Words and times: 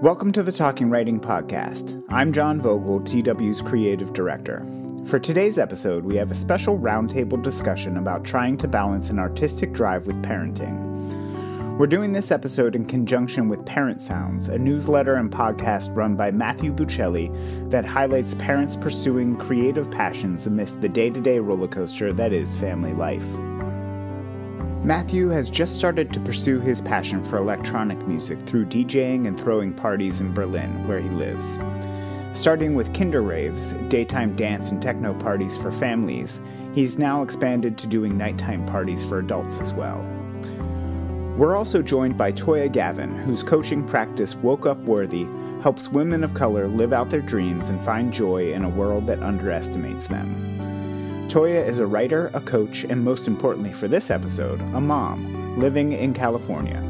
Welcome 0.00 0.30
to 0.34 0.44
the 0.44 0.52
Talking 0.52 0.90
Writing 0.90 1.18
Podcast. 1.18 2.04
I'm 2.08 2.32
John 2.32 2.60
Vogel, 2.60 3.00
TW's 3.00 3.60
creative 3.60 4.12
director. 4.12 4.64
For 5.06 5.18
today's 5.18 5.58
episode, 5.58 6.04
we 6.04 6.14
have 6.14 6.30
a 6.30 6.36
special 6.36 6.78
roundtable 6.78 7.42
discussion 7.42 7.96
about 7.96 8.22
trying 8.22 8.58
to 8.58 8.68
balance 8.68 9.10
an 9.10 9.18
artistic 9.18 9.72
drive 9.72 10.06
with 10.06 10.22
parenting. 10.22 11.76
We're 11.78 11.88
doing 11.88 12.12
this 12.12 12.30
episode 12.30 12.76
in 12.76 12.84
conjunction 12.84 13.48
with 13.48 13.66
Parent 13.66 14.00
Sounds, 14.00 14.48
a 14.48 14.56
newsletter 14.56 15.16
and 15.16 15.32
podcast 15.32 15.92
run 15.96 16.14
by 16.14 16.30
Matthew 16.30 16.72
Buccelli 16.72 17.32
that 17.68 17.84
highlights 17.84 18.34
parents 18.34 18.76
pursuing 18.76 19.36
creative 19.36 19.90
passions 19.90 20.46
amidst 20.46 20.80
the 20.80 20.88
day 20.88 21.10
to 21.10 21.20
day 21.20 21.38
rollercoaster 21.38 22.16
that 22.16 22.32
is 22.32 22.54
family 22.54 22.92
life. 22.92 23.26
Matthew 24.88 25.28
has 25.28 25.50
just 25.50 25.74
started 25.74 26.14
to 26.14 26.20
pursue 26.20 26.60
his 26.60 26.80
passion 26.80 27.22
for 27.22 27.36
electronic 27.36 27.98
music 28.08 28.38
through 28.46 28.64
DJing 28.64 29.26
and 29.26 29.38
throwing 29.38 29.74
parties 29.74 30.22
in 30.22 30.32
Berlin, 30.32 30.88
where 30.88 30.98
he 30.98 31.10
lives. 31.10 31.58
Starting 32.32 32.74
with 32.74 32.94
Kinder 32.94 33.20
Raves, 33.20 33.74
daytime 33.90 34.34
dance 34.34 34.70
and 34.70 34.80
techno 34.80 35.12
parties 35.12 35.58
for 35.58 35.70
families, 35.70 36.40
he's 36.74 36.96
now 36.96 37.22
expanded 37.22 37.76
to 37.76 37.86
doing 37.86 38.16
nighttime 38.16 38.64
parties 38.64 39.04
for 39.04 39.18
adults 39.18 39.60
as 39.60 39.74
well. 39.74 39.98
We're 41.36 41.54
also 41.54 41.82
joined 41.82 42.16
by 42.16 42.32
Toya 42.32 42.72
Gavin, 42.72 43.14
whose 43.14 43.42
coaching 43.42 43.86
practice 43.86 44.36
Woke 44.36 44.64
Up 44.64 44.78
Worthy 44.78 45.26
helps 45.62 45.90
women 45.90 46.24
of 46.24 46.32
color 46.32 46.66
live 46.66 46.94
out 46.94 47.10
their 47.10 47.20
dreams 47.20 47.68
and 47.68 47.84
find 47.84 48.10
joy 48.10 48.54
in 48.54 48.64
a 48.64 48.70
world 48.70 49.06
that 49.08 49.22
underestimates 49.22 50.08
them. 50.08 50.57
Toya 51.28 51.68
is 51.68 51.78
a 51.78 51.86
writer, 51.86 52.30
a 52.32 52.40
coach, 52.40 52.84
and 52.84 53.04
most 53.04 53.26
importantly 53.26 53.70
for 53.70 53.86
this 53.86 54.10
episode, 54.10 54.62
a 54.72 54.80
mom 54.80 55.60
living 55.60 55.92
in 55.92 56.14
California. 56.14 56.82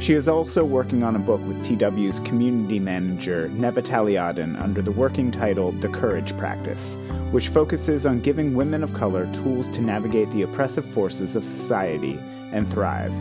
She 0.00 0.14
is 0.14 0.28
also 0.28 0.64
working 0.64 1.04
on 1.04 1.14
a 1.14 1.20
book 1.20 1.40
with 1.46 1.64
TW's 1.64 2.18
community 2.20 2.80
manager, 2.80 3.48
Neva 3.50 3.80
Taliadin, 3.80 4.60
under 4.60 4.82
the 4.82 4.90
working 4.90 5.30
title 5.30 5.70
The 5.70 5.90
Courage 5.90 6.36
Practice, 6.36 6.96
which 7.30 7.50
focuses 7.50 8.04
on 8.04 8.18
giving 8.18 8.54
women 8.54 8.82
of 8.82 8.94
color 8.94 9.32
tools 9.32 9.68
to 9.68 9.80
navigate 9.80 10.28
the 10.32 10.42
oppressive 10.42 10.84
forces 10.84 11.36
of 11.36 11.44
society 11.44 12.18
and 12.50 12.68
thrive. 12.68 13.14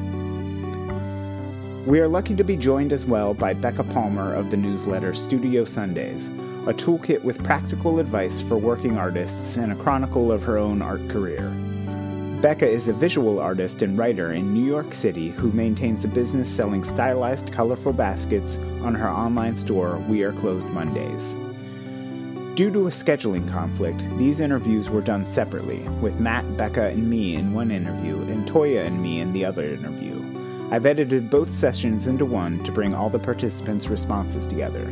We 1.85 1.99
are 1.99 2.07
lucky 2.07 2.35
to 2.35 2.43
be 2.43 2.57
joined 2.57 2.93
as 2.93 3.05
well 3.05 3.35
by 3.35 3.53
Bekka 3.53 3.93
Palmer 3.93 4.33
of 4.33 4.49
the 4.49 4.57
newsletter 4.57 5.13
Studio 5.13 5.65
Sundays, 5.65 6.31
a 6.67 6.73
toolkit 6.73 7.23
with 7.23 7.41
practical 7.45 7.97
advice 7.97 8.41
for 8.41 8.57
working 8.57 8.97
artists 8.97 9.55
and 9.55 9.71
a 9.71 9.75
chronicle 9.75 10.33
of 10.33 10.43
her 10.43 10.57
own 10.57 10.81
art 10.81 11.07
career. 11.07 11.43
Bekka 12.41 12.67
is 12.67 12.89
a 12.89 12.93
visual 12.93 13.39
artist 13.39 13.81
and 13.81 13.97
writer 13.97 14.33
in 14.33 14.53
New 14.53 14.65
York 14.65 14.93
City 14.93 15.29
who 15.29 15.49
maintains 15.53 16.03
a 16.03 16.09
business 16.09 16.53
selling 16.53 16.83
stylized, 16.83 17.53
colorful 17.53 17.93
baskets 17.93 18.59
on 18.83 18.93
her 18.93 19.09
online 19.09 19.55
store, 19.55 19.97
We 20.09 20.23
Are 20.23 20.33
Closed 20.33 20.67
Mondays. 20.67 21.35
Due 22.57 22.69
to 22.71 22.87
a 22.87 22.91
scheduling 22.91 23.49
conflict, 23.49 24.03
these 24.17 24.41
interviews 24.41 24.89
were 24.89 25.01
done 25.01 25.25
separately, 25.25 25.79
with 26.01 26.19
Matt, 26.19 26.43
Bekka, 26.57 26.91
and 26.91 27.09
me 27.09 27.35
in 27.35 27.53
one 27.53 27.71
interview, 27.71 28.21
and 28.23 28.45
Toya 28.45 28.85
and 28.85 29.01
me 29.01 29.21
in 29.21 29.31
the 29.31 29.45
other 29.45 29.63
interview. 29.63 30.21
I've 30.69 30.85
edited 30.85 31.29
both 31.29 31.53
sessions 31.53 32.07
into 32.07 32.25
one 32.25 32.61
to 32.65 32.73
bring 32.73 32.93
all 32.93 33.09
the 33.09 33.19
participants' 33.19 33.87
responses 33.87 34.45
together. 34.45 34.91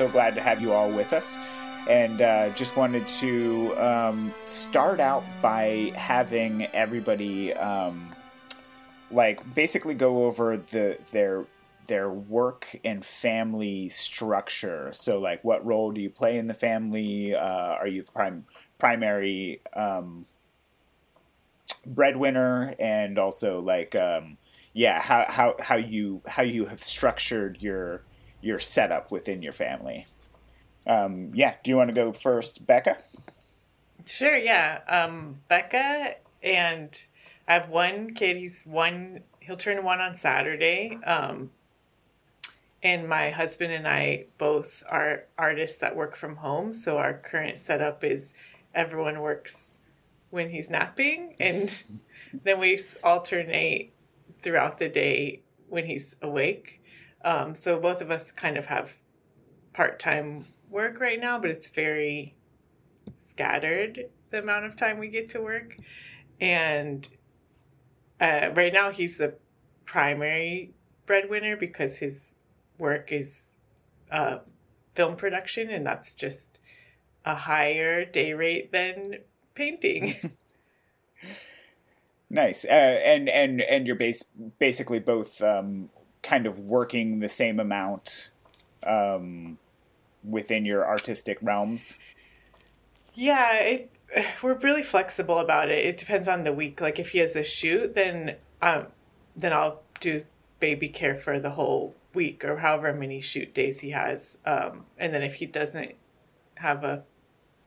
So 0.00 0.08
glad 0.08 0.34
to 0.34 0.40
have 0.40 0.62
you 0.62 0.72
all 0.72 0.90
with 0.90 1.12
us. 1.12 1.38
And 1.86 2.22
uh, 2.22 2.48
just 2.54 2.74
wanted 2.74 3.06
to 3.06 3.76
um, 3.76 4.32
start 4.46 4.98
out 4.98 5.24
by 5.42 5.92
having 5.94 6.64
everybody 6.68 7.52
um, 7.52 8.10
like 9.10 9.54
basically 9.54 9.92
go 9.94 10.24
over 10.24 10.56
the 10.56 10.96
their 11.10 11.44
their 11.86 12.08
work 12.08 12.74
and 12.82 13.04
family 13.04 13.90
structure. 13.90 14.88
So, 14.94 15.18
like, 15.18 15.44
what 15.44 15.66
role 15.66 15.92
do 15.92 16.00
you 16.00 16.08
play 16.08 16.38
in 16.38 16.46
the 16.46 16.54
family? 16.54 17.34
Uh, 17.34 17.74
are 17.74 17.86
you 17.86 18.02
the 18.02 18.10
prime, 18.10 18.46
primary 18.78 19.60
um, 19.76 20.24
breadwinner, 21.84 22.74
and 22.78 23.18
also 23.18 23.60
like, 23.60 23.94
um, 23.94 24.38
yeah, 24.72 24.98
how 24.98 25.26
how 25.28 25.56
how 25.60 25.76
you 25.76 26.22
how 26.26 26.42
you 26.42 26.64
have 26.64 26.82
structured 26.82 27.62
your 27.62 28.00
your 28.40 28.58
setup 28.58 29.10
within 29.10 29.42
your 29.42 29.52
family. 29.52 30.06
Um, 30.86 31.30
yeah, 31.34 31.54
do 31.62 31.70
you 31.70 31.76
want 31.76 31.88
to 31.88 31.94
go 31.94 32.12
first, 32.12 32.66
Bekka? 32.66 32.96
Sure. 34.06 34.36
Yeah, 34.36 34.80
um, 34.88 35.40
Bekka 35.50 36.14
and 36.42 37.02
I 37.46 37.54
have 37.54 37.68
one 37.68 38.14
kid. 38.14 38.36
He's 38.36 38.64
one. 38.64 39.20
He'll 39.40 39.56
turn 39.56 39.84
one 39.84 40.00
on 40.00 40.14
Saturday. 40.14 40.98
Um, 41.04 41.50
and 42.82 43.08
my 43.08 43.30
husband 43.30 43.72
and 43.72 43.86
I 43.86 44.26
both 44.38 44.82
are 44.88 45.24
artists 45.36 45.78
that 45.78 45.94
work 45.94 46.16
from 46.16 46.36
home. 46.36 46.72
So 46.72 46.96
our 46.96 47.14
current 47.14 47.58
setup 47.58 48.04
is 48.04 48.32
everyone 48.74 49.20
works 49.20 49.80
when 50.30 50.48
he's 50.48 50.70
napping, 50.70 51.34
and 51.40 51.76
then 52.44 52.58
we 52.58 52.80
alternate 53.02 53.92
throughout 54.42 54.78
the 54.78 54.88
day 54.88 55.42
when 55.68 55.84
he's 55.86 56.16
awake. 56.22 56.79
Um, 57.22 57.54
so 57.54 57.78
both 57.78 58.00
of 58.00 58.10
us 58.10 58.32
kind 58.32 58.56
of 58.56 58.66
have 58.66 58.96
part 59.72 59.98
time 59.98 60.46
work 60.70 61.00
right 61.00 61.20
now, 61.20 61.38
but 61.38 61.50
it's 61.50 61.70
very 61.70 62.36
scattered 63.18 64.06
the 64.30 64.38
amount 64.38 64.64
of 64.64 64.76
time 64.76 64.98
we 64.98 65.08
get 65.08 65.28
to 65.30 65.40
work. 65.40 65.76
And 66.40 67.06
uh, 68.20 68.50
right 68.54 68.72
now, 68.72 68.90
he's 68.90 69.16
the 69.16 69.34
primary 69.84 70.72
breadwinner 71.06 71.56
because 71.56 71.98
his 71.98 72.34
work 72.78 73.12
is 73.12 73.52
uh, 74.10 74.38
film 74.94 75.16
production, 75.16 75.70
and 75.70 75.86
that's 75.86 76.14
just 76.14 76.58
a 77.24 77.34
higher 77.34 78.04
day 78.04 78.32
rate 78.32 78.72
than 78.72 79.18
painting. 79.54 80.14
nice, 82.30 82.64
uh, 82.64 82.68
and 82.68 83.28
and 83.28 83.60
and 83.60 83.86
you're 83.86 83.96
base 83.96 84.24
basically 84.58 84.98
both 84.98 85.42
um, 85.42 85.90
kind 86.22 86.46
of 86.46 86.60
working 86.60 87.20
the 87.20 87.28
same 87.28 87.58
amount 87.58 88.30
um, 88.86 89.58
within 90.24 90.64
your 90.64 90.86
artistic 90.86 91.38
realms? 91.42 91.98
Yeah, 93.14 93.54
it, 93.54 93.90
we're 94.42 94.54
really 94.54 94.82
flexible 94.82 95.38
about 95.38 95.70
it. 95.70 95.84
It 95.84 95.98
depends 95.98 96.28
on 96.28 96.44
the 96.44 96.52
week. 96.52 96.80
Like 96.80 96.98
if 96.98 97.10
he 97.10 97.18
has 97.18 97.36
a 97.36 97.44
shoot, 97.44 97.94
then 97.94 98.36
um, 98.62 98.86
then 99.36 99.52
I'll 99.52 99.82
do 100.00 100.22
baby 100.58 100.88
care 100.88 101.16
for 101.16 101.38
the 101.38 101.50
whole 101.50 101.94
week 102.12 102.44
or 102.44 102.58
however 102.58 102.92
many 102.92 103.20
shoot 103.20 103.54
days 103.54 103.80
he 103.80 103.90
has. 103.90 104.36
Um, 104.44 104.84
and 104.98 105.14
then 105.14 105.22
if 105.22 105.34
he 105.34 105.46
doesn't 105.46 105.94
have 106.56 106.84
a 106.84 107.04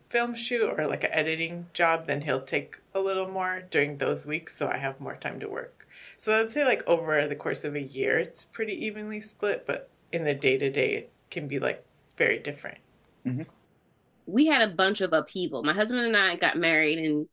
film 0.10 0.36
shoot 0.36 0.70
or 0.78 0.86
like 0.86 1.04
an 1.04 1.12
editing 1.12 1.68
job, 1.74 2.08
then 2.08 2.22
he'll 2.22 2.42
take 2.42 2.78
a 2.94 3.00
little 3.00 3.28
more 3.28 3.64
during 3.72 3.98
those 3.98 4.26
weeks, 4.26 4.56
so 4.56 4.68
I 4.68 4.78
have 4.78 5.00
more 5.00 5.16
time 5.16 5.40
to 5.40 5.50
work. 5.50 5.83
So 6.24 6.40
I'd 6.40 6.50
say 6.50 6.64
like 6.64 6.88
over 6.88 7.28
the 7.28 7.36
course 7.36 7.66
of 7.66 7.76
a 7.76 7.82
year, 7.82 8.18
it's 8.18 8.46
pretty 8.46 8.86
evenly 8.86 9.20
split, 9.20 9.66
but 9.68 9.90
in 10.14 10.24
the 10.24 10.34
day 10.34 10.58
to 10.58 10.72
day, 10.72 10.94
it 10.94 11.12
can 11.30 11.50
be 11.50 11.60
like 11.60 11.84
very 12.16 12.40
different. 12.40 12.78
Mm-hmm. 13.28 13.42
We 14.26 14.46
had 14.46 14.62
a 14.62 14.74
bunch 14.74 15.02
of 15.02 15.12
upheaval. 15.12 15.64
My 15.64 15.74
husband 15.74 16.06
and 16.06 16.16
I 16.16 16.38
got 16.38 16.56
married 16.58 17.00
in 17.00 17.28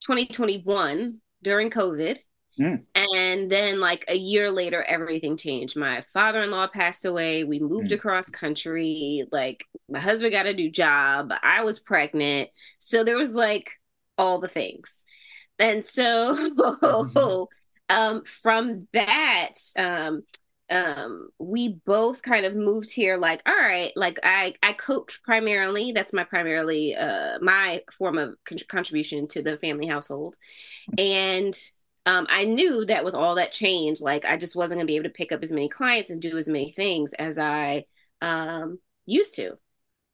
2021 0.00 1.18
during 1.44 1.70
COVID. 1.70 2.18
Mm. 2.58 2.82
And 2.96 3.48
then, 3.48 3.78
like 3.78 4.04
a 4.08 4.16
year 4.16 4.50
later, 4.50 4.82
everything 4.82 5.36
changed. 5.36 5.76
My 5.76 6.00
father 6.12 6.40
in 6.40 6.50
law 6.50 6.66
passed 6.66 7.04
away. 7.04 7.44
We 7.44 7.60
moved 7.60 7.92
mm. 7.92 7.94
across 7.94 8.28
country. 8.28 9.24
Like, 9.30 9.64
my 9.88 10.00
husband 10.00 10.32
got 10.32 10.46
a 10.46 10.52
new 10.52 10.68
job. 10.68 11.32
I 11.44 11.62
was 11.62 11.78
pregnant. 11.78 12.50
So, 12.78 13.04
there 13.04 13.16
was 13.16 13.36
like 13.36 13.78
all 14.18 14.40
the 14.40 14.48
things. 14.48 15.04
And 15.60 15.84
so, 15.84 16.50
mm-hmm. 16.56 17.44
um, 17.90 18.24
from 18.24 18.88
that, 18.94 19.54
um, 19.76 20.22
um, 20.70 21.30
we 21.40 21.80
both 21.84 22.22
kind 22.22 22.46
of 22.46 22.54
moved 22.54 22.92
here 22.92 23.16
like, 23.16 23.42
all 23.46 23.56
right, 23.56 23.92
like 23.96 24.20
I, 24.22 24.54
I 24.62 24.72
coach 24.72 25.20
primarily. 25.24 25.90
That's 25.92 26.12
my 26.12 26.22
primarily, 26.22 26.94
uh, 26.94 27.38
my 27.42 27.80
form 27.92 28.18
of 28.18 28.36
con- 28.44 28.58
contribution 28.68 29.26
to 29.28 29.42
the 29.42 29.56
family 29.58 29.88
household. 29.88 30.36
And, 30.96 31.54
um, 32.06 32.26
I 32.30 32.44
knew 32.44 32.84
that 32.86 33.04
with 33.04 33.14
all 33.14 33.34
that 33.34 33.52
change, 33.52 34.00
like 34.00 34.24
I 34.24 34.36
just 34.36 34.56
wasn't 34.56 34.78
gonna 34.78 34.86
be 34.86 34.96
able 34.96 35.04
to 35.04 35.10
pick 35.10 35.32
up 35.32 35.42
as 35.42 35.52
many 35.52 35.68
clients 35.68 36.10
and 36.10 36.22
do 36.22 36.38
as 36.38 36.48
many 36.48 36.70
things 36.70 37.12
as 37.14 37.38
I, 37.38 37.84
um, 38.22 38.78
used 39.06 39.34
to. 39.36 39.56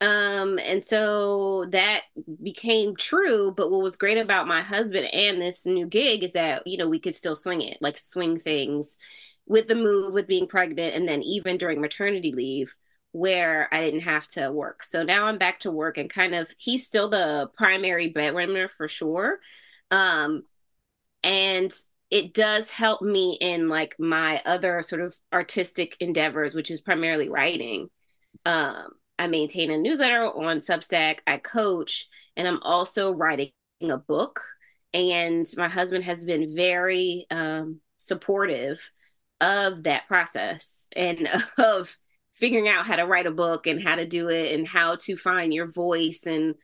Um, 0.00 0.58
and 0.58 0.84
so 0.84 1.66
that 1.70 2.02
became 2.43 2.96
true. 2.96 3.54
But 3.56 3.70
what 3.70 3.82
was 3.82 3.96
great 3.96 4.19
about 4.19 4.46
my 4.46 4.62
husband 4.62 5.08
and 5.12 5.40
this 5.40 5.64
new 5.64 5.87
gig 5.87 6.22
is 6.22 6.34
that, 6.34 6.66
you 6.66 6.76
know, 6.76 6.88
we 6.88 6.98
could 6.98 7.14
still 7.14 7.34
swing 7.34 7.62
it, 7.62 7.78
like 7.81 7.96
swing 7.96 8.38
things 8.38 8.96
with 9.46 9.69
the 9.69 9.75
move, 9.75 10.12
with 10.12 10.26
being 10.26 10.46
pregnant, 10.48 10.94
and 10.94 11.08
then 11.08 11.22
even 11.22 11.56
during 11.56 11.81
maternity 11.81 12.32
leave, 12.32 12.75
where 13.12 13.69
I 13.72 13.81
didn't 13.81 14.00
have 14.00 14.28
to 14.31 14.52
work. 14.52 14.82
So 14.82 15.02
now 15.02 15.26
I'm 15.26 15.38
back 15.38 15.60
to 15.60 15.70
work 15.70 15.96
and 15.96 16.10
kind 16.10 16.34
of 16.34 16.52
he's 16.58 16.87
still 16.87 17.08
the 17.08 17.48
primary 17.56 18.08
breadwinner 18.08 18.69
for 18.69 18.88
sure. 18.88 19.38
Um, 19.90 20.43
and 21.22 21.72
it 22.10 22.34
does 22.34 22.70
help 22.70 23.02
me 23.02 23.38
in 23.40 23.69
like 23.69 23.96
my 23.98 24.43
other 24.44 24.82
sort 24.82 25.00
of 25.00 25.16
artistic 25.32 25.96
endeavors, 26.00 26.54
which 26.54 26.70
is 26.70 26.81
primarily 26.81 27.28
writing. 27.28 27.88
Um, 28.44 28.88
I 29.18 29.26
maintain 29.28 29.70
a 29.70 29.78
newsletter 29.78 30.24
on 30.24 30.58
Substack, 30.58 31.20
I 31.26 31.38
coach, 31.38 32.06
and 32.36 32.46
I'm 32.46 32.60
also 32.62 33.12
writing 33.12 33.52
a 33.82 33.96
book. 33.96 34.40
And 34.92 35.46
my 35.56 35.68
husband 35.68 36.04
has 36.04 36.24
been 36.24 36.54
very 36.54 37.26
um, 37.30 37.80
supportive 37.98 38.90
of 39.40 39.84
that 39.84 40.06
process 40.08 40.88
and 40.94 41.28
of 41.58 41.96
figuring 42.32 42.68
out 42.68 42.86
how 42.86 42.96
to 42.96 43.06
write 43.06 43.26
a 43.26 43.30
book 43.30 43.66
and 43.66 43.82
how 43.82 43.94
to 43.94 44.06
do 44.06 44.28
it 44.28 44.52
and 44.52 44.68
how 44.68 44.96
to 44.96 45.16
find 45.16 45.52
your 45.52 45.70
voice 45.70 46.26
and 46.26 46.54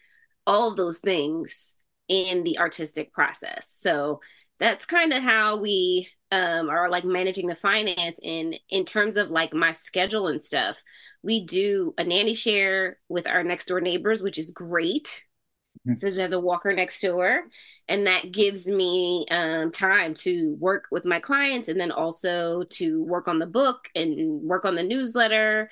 all 0.46 0.70
of 0.70 0.76
those 0.76 0.98
things 1.00 1.76
in 2.08 2.44
the 2.44 2.58
artistic 2.58 3.12
process. 3.12 3.68
So 3.70 4.20
that's 4.58 4.84
kind 4.84 5.12
of 5.12 5.22
how 5.22 5.56
we 5.56 6.08
um, 6.30 6.68
are 6.68 6.90
like 6.90 7.04
managing 7.04 7.46
the 7.46 7.54
finance 7.54 8.18
in 8.22 8.54
in 8.68 8.84
terms 8.84 9.16
of 9.16 9.30
like 9.30 9.54
my 9.54 9.72
schedule 9.72 10.28
and 10.28 10.40
stuff. 10.40 10.82
We 11.22 11.44
do 11.44 11.94
a 11.98 12.04
nanny 12.04 12.34
share 12.34 12.98
with 13.08 13.26
our 13.26 13.44
next 13.44 13.66
door 13.66 13.80
neighbors, 13.80 14.22
which 14.22 14.38
is 14.38 14.50
great. 14.50 15.22
Mm-hmm. 15.86 15.94
So 15.94 16.10
there's 16.10 16.32
a 16.32 16.40
walker 16.40 16.72
next 16.72 17.00
door, 17.00 17.42
and 17.88 18.06
that 18.06 18.30
gives 18.30 18.68
me 18.68 19.26
um, 19.30 19.70
time 19.70 20.14
to 20.14 20.56
work 20.58 20.86
with 20.90 21.04
my 21.04 21.20
clients, 21.20 21.68
and 21.68 21.80
then 21.80 21.90
also 21.90 22.64
to 22.70 23.02
work 23.04 23.28
on 23.28 23.38
the 23.38 23.46
book 23.46 23.88
and 23.94 24.42
work 24.42 24.64
on 24.64 24.74
the 24.74 24.82
newsletter 24.82 25.70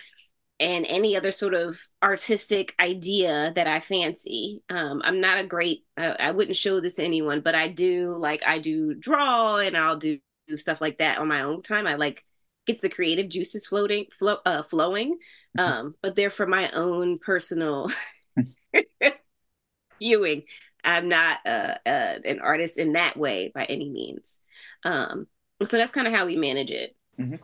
and 0.58 0.84
any 0.88 1.16
other 1.16 1.30
sort 1.30 1.54
of 1.54 1.80
artistic 2.02 2.74
idea 2.78 3.50
that 3.54 3.66
I 3.66 3.80
fancy. 3.80 4.62
Um, 4.68 5.00
I'm 5.02 5.20
not 5.20 5.38
a 5.38 5.46
great, 5.46 5.86
uh, 5.96 6.14
I 6.20 6.32
wouldn't 6.32 6.56
show 6.56 6.80
this 6.80 6.94
to 6.94 7.04
anyone, 7.04 7.40
but 7.40 7.54
I 7.54 7.68
do 7.68 8.14
like, 8.14 8.44
I 8.44 8.58
do 8.58 8.92
draw 8.94 9.56
and 9.56 9.74
I'll 9.74 9.96
do, 9.96 10.18
do 10.48 10.58
stuff 10.58 10.82
like 10.82 10.98
that 10.98 11.16
on 11.16 11.28
my 11.28 11.42
own 11.42 11.62
time. 11.62 11.86
I 11.86 11.94
like, 11.94 12.24
gets 12.66 12.82
the 12.82 12.90
creative 12.90 13.30
juices 13.30 13.66
floating, 13.66 14.04
flow, 14.12 14.36
uh, 14.44 14.62
flowing. 14.62 15.16
Mm-hmm. 15.58 15.72
Um, 15.72 15.94
but 16.02 16.16
they're 16.16 16.30
for 16.30 16.46
my 16.46 16.70
own 16.70 17.18
personal 17.18 17.88
viewing. 19.98 20.44
I'm 20.84 21.08
not 21.08 21.38
uh, 21.44 21.74
uh, 21.84 22.18
an 22.24 22.40
artist 22.40 22.78
in 22.78 22.94
that 22.94 23.16
way 23.16 23.52
by 23.54 23.64
any 23.64 23.90
means. 23.90 24.38
Um, 24.84 25.26
so 25.62 25.76
that's 25.76 25.92
kind 25.92 26.06
of 26.06 26.14
how 26.14 26.26
we 26.26 26.36
manage 26.36 26.70
it. 26.70 26.96
Mm-hmm. 27.18 27.36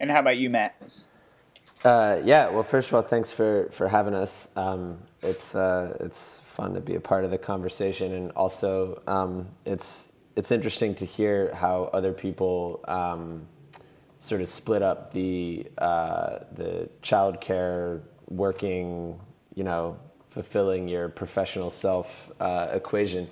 And 0.00 0.10
how 0.10 0.20
about 0.20 0.36
you, 0.36 0.50
Matt? 0.50 0.80
Uh, 1.84 2.20
yeah, 2.24 2.48
well, 2.48 2.62
first 2.62 2.88
of 2.88 2.94
all, 2.94 3.02
thanks 3.02 3.30
for, 3.30 3.68
for 3.72 3.88
having 3.88 4.14
us. 4.14 4.48
Um, 4.56 4.98
it's 5.22 5.54
uh, 5.54 5.96
it's 6.00 6.40
fun 6.44 6.74
to 6.74 6.80
be 6.80 6.94
a 6.96 7.00
part 7.00 7.24
of 7.24 7.30
the 7.30 7.38
conversation, 7.38 8.12
and 8.12 8.30
also 8.32 9.02
um, 9.06 9.48
it's 9.64 10.08
it's 10.36 10.50
interesting 10.50 10.94
to 10.96 11.04
hear 11.04 11.52
how 11.54 11.84
other 11.92 12.12
people 12.12 12.84
um, 12.88 13.46
sort 14.22 14.40
of 14.40 14.48
split 14.48 14.82
up 14.82 15.12
the 15.12 15.66
uh, 15.78 16.38
the 16.52 16.88
childcare 17.02 18.00
working, 18.28 19.18
you 19.54 19.64
know, 19.64 19.98
fulfilling 20.30 20.88
your 20.88 21.08
professional 21.08 21.70
self 21.70 22.30
uh, 22.40 22.68
equation. 22.72 23.28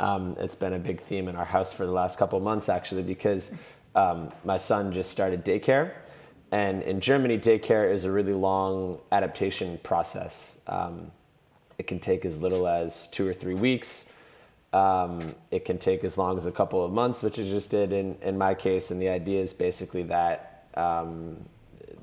Um, 0.00 0.36
it's 0.38 0.54
been 0.54 0.74
a 0.74 0.78
big 0.78 1.00
theme 1.02 1.28
in 1.28 1.36
our 1.36 1.44
house 1.44 1.72
for 1.72 1.86
the 1.86 1.92
last 1.92 2.18
couple 2.18 2.38
months, 2.40 2.68
actually, 2.68 3.02
because 3.02 3.52
um, 3.94 4.30
my 4.44 4.56
son 4.56 4.92
just 4.92 5.10
started 5.10 5.44
daycare 5.44 5.92
and 6.52 6.82
in 6.82 7.00
Germany, 7.00 7.38
daycare 7.38 7.92
is 7.92 8.04
a 8.04 8.10
really 8.10 8.32
long 8.32 9.00
adaptation 9.10 9.78
process. 9.82 10.56
Um, 10.66 11.10
it 11.78 11.86
can 11.86 11.98
take 11.98 12.24
as 12.24 12.38
little 12.38 12.66
as 12.68 13.08
two 13.08 13.26
or 13.26 13.34
three 13.34 13.54
weeks. 13.54 14.04
Um, 14.76 15.34
it 15.50 15.64
can 15.64 15.78
take 15.78 16.04
as 16.04 16.18
long 16.18 16.36
as 16.36 16.44
a 16.44 16.52
couple 16.52 16.84
of 16.84 16.92
months, 16.92 17.22
which 17.22 17.38
it 17.38 17.44
just 17.44 17.70
did 17.70 17.92
in, 17.92 18.18
in 18.20 18.36
my 18.36 18.52
case. 18.52 18.90
And 18.90 19.00
the 19.00 19.08
idea 19.08 19.40
is 19.40 19.54
basically 19.54 20.02
that 20.02 20.66
um, 20.74 21.38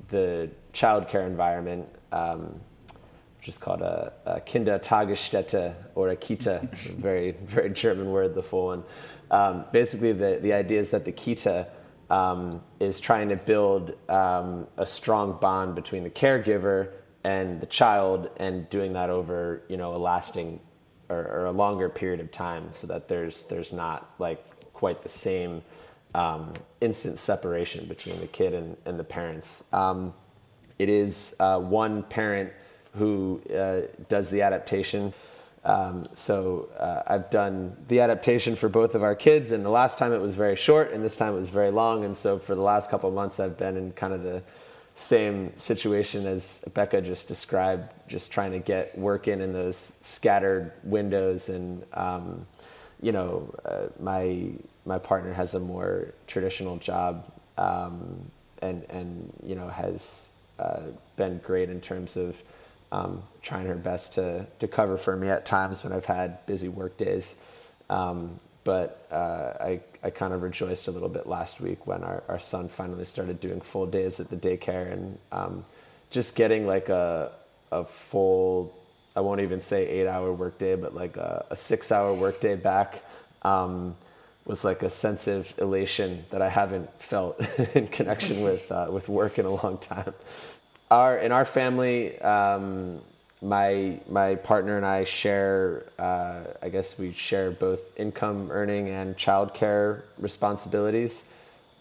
the 0.08 0.50
childcare 0.72 1.24
environment, 1.24 1.88
um, 2.10 2.60
which 3.36 3.48
is 3.48 3.58
called 3.58 3.80
a, 3.80 4.12
a 4.26 4.40
Kindertagesstätte 4.40 5.72
or 5.94 6.08
a 6.08 6.16
Kita, 6.16 6.68
very, 6.98 7.32
very 7.44 7.70
German 7.70 8.10
word, 8.10 8.34
the 8.34 8.42
full 8.42 8.66
one. 8.66 8.82
Um, 9.30 9.66
basically, 9.70 10.12
the, 10.12 10.40
the 10.42 10.52
idea 10.52 10.80
is 10.80 10.90
that 10.90 11.04
the 11.04 11.12
Kita 11.12 11.68
um, 12.10 12.60
is 12.80 12.98
trying 12.98 13.28
to 13.28 13.36
build 13.36 13.94
um, 14.10 14.66
a 14.78 14.86
strong 14.86 15.38
bond 15.40 15.76
between 15.76 16.02
the 16.02 16.10
caregiver 16.10 16.90
and 17.22 17.60
the 17.60 17.66
child, 17.66 18.30
and 18.38 18.68
doing 18.68 18.92
that 18.94 19.10
over 19.10 19.62
you 19.68 19.76
know 19.76 19.94
a 19.94 20.00
lasting 20.10 20.58
or, 21.14 21.20
or 21.34 21.44
a 21.46 21.52
longer 21.52 21.88
period 21.88 22.20
of 22.20 22.30
time, 22.30 22.64
so 22.72 22.86
that 22.86 23.08
there's 23.08 23.44
there's 23.44 23.72
not 23.72 23.98
like 24.18 24.40
quite 24.72 25.02
the 25.02 25.08
same 25.08 25.62
um, 26.14 26.52
instant 26.80 27.18
separation 27.18 27.86
between 27.86 28.20
the 28.20 28.26
kid 28.26 28.54
and, 28.54 28.76
and 28.84 28.98
the 28.98 29.04
parents. 29.04 29.64
Um, 29.72 30.14
it 30.78 30.88
is 30.88 31.34
uh, 31.40 31.58
one 31.58 32.02
parent 32.02 32.52
who 32.98 33.40
uh, 33.50 33.82
does 34.08 34.30
the 34.30 34.42
adaptation. 34.42 35.12
Um, 35.64 36.04
so 36.14 36.68
uh, 36.78 37.02
I've 37.06 37.30
done 37.30 37.76
the 37.88 38.00
adaptation 38.00 38.54
for 38.54 38.68
both 38.68 38.94
of 38.94 39.02
our 39.02 39.14
kids, 39.14 39.50
and 39.50 39.64
the 39.64 39.70
last 39.70 39.98
time 39.98 40.12
it 40.12 40.20
was 40.20 40.34
very 40.34 40.56
short, 40.56 40.92
and 40.92 41.02
this 41.02 41.16
time 41.16 41.32
it 41.34 41.38
was 41.38 41.48
very 41.48 41.70
long. 41.70 42.04
And 42.04 42.16
so 42.16 42.38
for 42.38 42.54
the 42.54 42.60
last 42.60 42.90
couple 42.90 43.10
months, 43.10 43.40
I've 43.40 43.56
been 43.56 43.76
in 43.76 43.92
kind 43.92 44.12
of 44.12 44.22
the 44.22 44.42
same 44.94 45.56
situation 45.58 46.26
as 46.26 46.60
Bekka 46.70 47.04
just 47.04 47.26
described, 47.26 47.92
just 48.08 48.30
trying 48.30 48.52
to 48.52 48.60
get 48.60 48.96
work 48.96 49.26
in 49.26 49.40
in 49.40 49.52
those 49.52 49.92
scattered 50.00 50.72
windows. 50.84 51.48
And 51.48 51.84
um, 51.94 52.46
you 53.00 53.12
know, 53.12 53.52
uh, 53.64 53.86
my 54.00 54.50
my 54.86 54.98
partner 54.98 55.32
has 55.32 55.54
a 55.54 55.60
more 55.60 56.14
traditional 56.26 56.76
job, 56.76 57.30
um, 57.58 58.30
and 58.62 58.84
and 58.88 59.32
you 59.42 59.54
know 59.54 59.68
has 59.68 60.30
uh, 60.58 60.82
been 61.16 61.38
great 61.38 61.70
in 61.70 61.80
terms 61.80 62.16
of 62.16 62.36
um, 62.92 63.22
trying 63.42 63.66
her 63.66 63.74
best 63.74 64.14
to, 64.14 64.46
to 64.60 64.68
cover 64.68 64.96
for 64.96 65.16
me 65.16 65.28
at 65.28 65.44
times 65.44 65.82
when 65.82 65.92
I've 65.92 66.04
had 66.04 66.46
busy 66.46 66.68
work 66.68 66.96
days. 66.96 67.34
Um, 67.90 68.36
but 68.62 69.06
uh, 69.10 69.52
I, 69.60 69.80
I 70.04 70.10
kind 70.10 70.34
of 70.34 70.42
rejoiced 70.42 70.86
a 70.86 70.90
little 70.90 71.08
bit 71.08 71.26
last 71.26 71.62
week 71.62 71.86
when 71.86 72.04
our, 72.04 72.22
our 72.28 72.38
son 72.38 72.68
finally 72.68 73.06
started 73.06 73.40
doing 73.40 73.62
full 73.62 73.86
days 73.86 74.20
at 74.20 74.28
the 74.28 74.36
daycare 74.36 74.92
and 74.92 75.18
um, 75.32 75.64
just 76.10 76.34
getting 76.34 76.66
like 76.66 76.90
a, 76.90 77.32
a 77.72 77.86
full, 77.86 78.76
I 79.16 79.20
won't 79.20 79.40
even 79.40 79.62
say 79.62 79.88
eight 79.88 80.06
hour 80.06 80.30
workday, 80.30 80.76
but 80.76 80.94
like 80.94 81.16
a, 81.16 81.46
a 81.48 81.56
six 81.56 81.90
hour 81.90 82.12
workday 82.12 82.54
back 82.54 83.02
um, 83.42 83.96
was 84.44 84.62
like 84.62 84.82
a 84.82 84.90
sense 84.90 85.26
of 85.26 85.52
elation 85.58 86.26
that 86.28 86.42
I 86.42 86.50
haven't 86.50 86.90
felt 87.00 87.40
in 87.74 87.88
connection 87.88 88.42
with, 88.42 88.70
uh, 88.70 88.88
with 88.90 89.08
work 89.08 89.38
in 89.38 89.46
a 89.46 89.54
long 89.54 89.78
time. 89.78 90.12
Our 90.90 91.16
in 91.16 91.32
our 91.32 91.46
family, 91.46 92.20
um, 92.20 93.00
my 93.44 94.00
my 94.08 94.34
partner 94.36 94.76
and 94.78 94.86
I 94.86 95.04
share. 95.04 95.84
Uh, 95.98 96.40
I 96.62 96.70
guess 96.70 96.98
we 96.98 97.12
share 97.12 97.50
both 97.50 97.80
income 97.96 98.48
earning 98.50 98.88
and 98.88 99.16
childcare 99.16 100.02
responsibilities. 100.18 101.24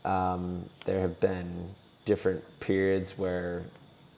Um, 0.04 0.70
there 0.86 1.00
have 1.00 1.20
been 1.22 1.70
different 2.06 2.44
periods 2.60 3.18
where 3.18 3.64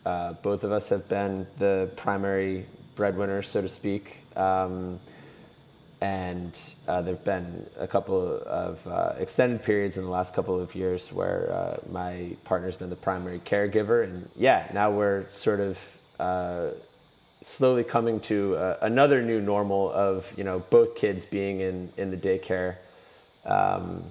uh, 0.06 0.34
both 0.34 0.64
of 0.64 0.72
us 0.72 0.90
have 0.90 1.08
been 1.08 1.46
the 1.60 1.90
primary 1.96 2.66
breadwinner, 2.96 3.44
so 3.44 3.62
to 3.62 3.70
speak. 3.70 4.22
Um, 4.36 5.00
and 6.02 6.58
uh, 6.88 7.02
there 7.02 7.14
have 7.14 7.24
been 7.24 7.68
a 7.80 7.88
couple 7.88 8.42
of 8.46 8.86
uh, 8.88 9.14
extended 9.18 9.64
periods 9.64 9.98
in 9.98 10.04
the 10.04 10.10
last 10.10 10.34
couple 10.34 10.60
of 10.60 10.76
years 10.76 11.12
where 11.14 11.52
uh, 11.52 11.78
my 11.92 12.36
partner's 12.44 12.76
been 12.76 12.90
the 12.90 12.96
primary 12.96 13.40
caregiver, 13.40 14.04
and 14.04 14.30
yeah, 14.36 14.70
now 14.74 14.92
we're 14.92 15.26
sort 15.32 15.60
of 15.60 15.80
uh, 16.20 16.70
slowly 17.46 17.84
coming 17.84 18.20
to 18.20 18.56
uh, 18.56 18.78
another 18.82 19.22
new 19.22 19.40
normal 19.40 19.92
of 19.92 20.34
you 20.36 20.44
know 20.44 20.60
both 20.70 20.96
kids 20.96 21.26
being 21.26 21.62
in 21.62 21.92
in 21.96 22.12
the 22.12 22.18
daycare, 22.18 22.76
um, 23.46 24.04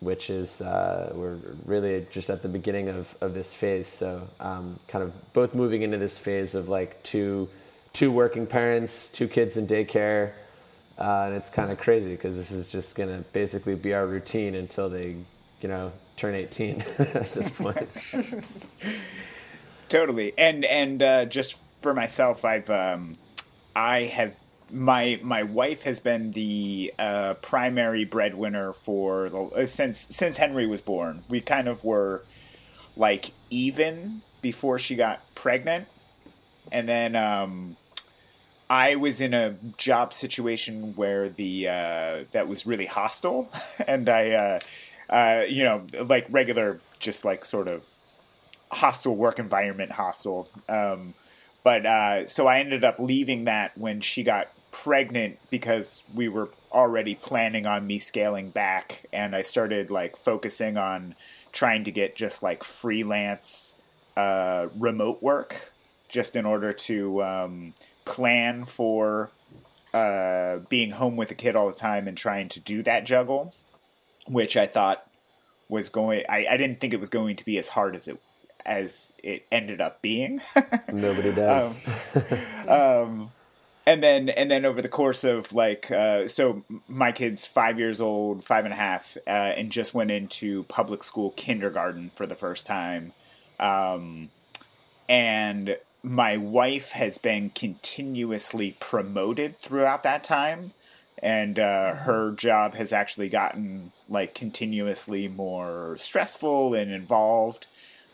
which 0.00 0.28
is 0.30 0.60
uh, 0.60 1.12
we're 1.14 1.38
really 1.64 2.06
just 2.10 2.28
at 2.28 2.42
the 2.42 2.48
beginning 2.48 2.88
of 2.88 3.14
of 3.20 3.34
this 3.34 3.54
phase. 3.54 3.86
So 3.86 4.28
um, 4.40 4.78
kind 4.88 5.04
of 5.04 5.32
both 5.32 5.54
moving 5.54 5.82
into 5.82 5.98
this 5.98 6.18
phase 6.18 6.54
of 6.54 6.68
like 6.68 7.02
two 7.02 7.48
two 7.92 8.10
working 8.10 8.46
parents, 8.46 9.08
two 9.08 9.28
kids 9.28 9.56
in 9.56 9.66
daycare. 9.66 10.32
Uh, 10.98 11.24
and 11.26 11.34
it's 11.34 11.48
kind 11.48 11.70
of 11.70 11.78
crazy 11.78 12.10
because 12.10 12.36
this 12.36 12.50
is 12.50 12.68
just 12.68 12.94
to 12.96 13.24
basically 13.32 13.74
be 13.74 13.94
our 13.94 14.06
routine 14.06 14.54
until 14.54 14.90
they, 14.90 15.16
you 15.62 15.68
know, 15.68 15.90
turn 16.18 16.34
18 16.34 16.82
at 16.98 17.32
this 17.32 17.48
point. 17.48 17.88
totally. 19.88 20.34
And 20.36 20.66
and 20.66 21.02
uh, 21.02 21.24
just 21.24 21.56
for 21.80 21.94
myself, 21.94 22.44
I've 22.44 22.70
um, 22.70 23.14
I 23.74 24.02
have 24.04 24.38
my 24.72 25.18
my 25.22 25.42
wife 25.42 25.82
has 25.84 26.00
been 26.00 26.32
the 26.32 26.92
uh, 26.98 27.34
primary 27.34 28.04
breadwinner 28.04 28.72
for 28.72 29.28
the, 29.28 29.38
uh, 29.38 29.66
since 29.66 30.06
since 30.10 30.36
Henry 30.36 30.66
was 30.66 30.80
born. 30.80 31.24
We 31.28 31.40
kind 31.40 31.68
of 31.68 31.84
were 31.84 32.22
like 32.96 33.32
even 33.50 34.22
before 34.42 34.78
she 34.78 34.94
got 34.94 35.22
pregnant, 35.34 35.88
and 36.70 36.88
then 36.88 37.16
um, 37.16 37.76
I 38.68 38.94
was 38.94 39.20
in 39.20 39.34
a 39.34 39.56
job 39.76 40.12
situation 40.12 40.94
where 40.94 41.28
the 41.28 41.68
uh, 41.68 42.24
that 42.30 42.46
was 42.46 42.66
really 42.66 42.86
hostile, 42.86 43.50
and 43.86 44.08
I, 44.08 44.30
uh, 44.30 44.60
uh, 45.12 45.44
you 45.48 45.64
know, 45.64 45.84
like 46.04 46.26
regular, 46.30 46.80
just 47.00 47.24
like 47.24 47.44
sort 47.44 47.66
of 47.66 47.88
hostile 48.70 49.16
work 49.16 49.40
environment, 49.40 49.92
hostile. 49.92 50.48
Um, 50.68 51.14
but 51.62 51.86
uh, 51.86 52.26
so 52.26 52.46
I 52.46 52.58
ended 52.58 52.84
up 52.84 52.98
leaving 52.98 53.44
that 53.44 53.76
when 53.76 54.00
she 54.00 54.22
got 54.22 54.48
pregnant 54.72 55.38
because 55.50 56.04
we 56.14 56.28
were 56.28 56.48
already 56.72 57.14
planning 57.14 57.66
on 57.66 57.86
me 57.86 57.98
scaling 57.98 58.50
back, 58.50 59.04
and 59.12 59.34
I 59.34 59.42
started 59.42 59.90
like 59.90 60.16
focusing 60.16 60.76
on 60.76 61.14
trying 61.52 61.84
to 61.84 61.90
get 61.90 62.16
just 62.16 62.42
like 62.42 62.64
freelance 62.64 63.74
uh, 64.16 64.68
remote 64.78 65.22
work, 65.22 65.72
just 66.08 66.36
in 66.36 66.46
order 66.46 66.72
to 66.72 67.22
um, 67.22 67.74
plan 68.04 68.64
for 68.64 69.30
uh, 69.92 70.58
being 70.68 70.92
home 70.92 71.16
with 71.16 71.30
a 71.30 71.34
kid 71.34 71.56
all 71.56 71.68
the 71.68 71.74
time 71.74 72.06
and 72.08 72.16
trying 72.16 72.48
to 72.48 72.60
do 72.60 72.82
that 72.82 73.04
juggle, 73.04 73.54
which 74.26 74.56
I 74.56 74.66
thought 74.66 75.06
was 75.68 75.88
going. 75.88 76.24
I, 76.28 76.46
I 76.50 76.56
didn't 76.56 76.80
think 76.80 76.92
it 76.92 77.00
was 77.00 77.10
going 77.10 77.36
to 77.36 77.44
be 77.44 77.58
as 77.58 77.68
hard 77.68 77.96
as 77.96 78.08
it 78.08 78.18
as 78.66 79.12
it 79.22 79.46
ended 79.50 79.80
up 79.80 80.02
being. 80.02 80.40
Nobody 80.92 81.32
does. 81.32 81.80
um, 82.68 82.70
um, 82.70 83.30
and 83.86 84.02
then 84.02 84.28
and 84.28 84.50
then 84.50 84.64
over 84.64 84.80
the 84.82 84.88
course 84.88 85.24
of 85.24 85.52
like 85.52 85.90
uh, 85.90 86.28
so 86.28 86.62
my 86.86 87.12
kid's 87.12 87.46
five 87.46 87.78
years 87.78 88.00
old 88.00 88.44
five 88.44 88.64
and 88.64 88.72
a 88.72 88.76
half 88.76 89.16
uh, 89.26 89.30
and 89.30 89.72
just 89.72 89.94
went 89.94 90.10
into 90.10 90.64
public 90.64 91.02
school 91.02 91.30
kindergarten 91.30 92.10
for 92.10 92.26
the 92.26 92.36
first 92.36 92.66
time 92.66 93.12
um, 93.58 94.30
and 95.08 95.76
my 96.02 96.36
wife 96.36 96.92
has 96.92 97.18
been 97.18 97.50
continuously 97.50 98.76
promoted 98.80 99.58
throughout 99.58 100.02
that 100.02 100.22
time 100.22 100.72
and 101.22 101.58
uh, 101.58 101.94
her 101.94 102.32
job 102.32 102.74
has 102.74 102.92
actually 102.92 103.28
gotten 103.28 103.92
like 104.08 104.34
continuously 104.34 105.28
more 105.28 105.96
stressful 105.98 106.74
and 106.74 106.90
involved 106.90 107.66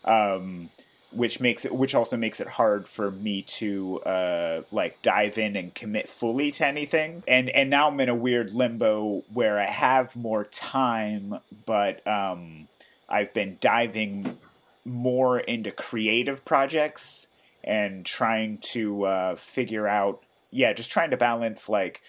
um, 0.06 0.70
which 1.12 1.40
makes 1.40 1.64
it 1.64 1.74
which 1.74 1.94
also 1.94 2.16
makes 2.16 2.40
it 2.40 2.46
hard 2.46 2.88
for 2.88 3.10
me 3.10 3.42
to 3.42 4.00
uh, 4.00 4.62
like 4.70 5.00
dive 5.02 5.38
in 5.38 5.56
and 5.56 5.74
commit 5.74 6.08
fully 6.08 6.50
to 6.52 6.66
anything. 6.66 7.22
And 7.26 7.48
and 7.50 7.70
now 7.70 7.88
i'm 7.88 8.00
in 8.00 8.08
a 8.08 8.14
weird 8.14 8.52
limbo 8.52 9.24
where 9.32 9.58
i 9.58 9.66
have 9.66 10.16
more 10.16 10.44
time 10.44 11.40
but 11.64 12.06
um, 12.06 12.68
i've 13.08 13.32
been 13.32 13.56
diving 13.60 14.38
more 14.84 15.40
into 15.40 15.70
creative 15.70 16.44
projects 16.44 17.28
and 17.64 18.06
trying 18.06 18.58
to 18.58 19.04
uh, 19.04 19.34
figure 19.34 19.88
out 19.88 20.22
yeah 20.50 20.72
just 20.72 20.90
trying 20.90 21.10
to 21.10 21.16
balance 21.16 21.68
like 21.68 22.02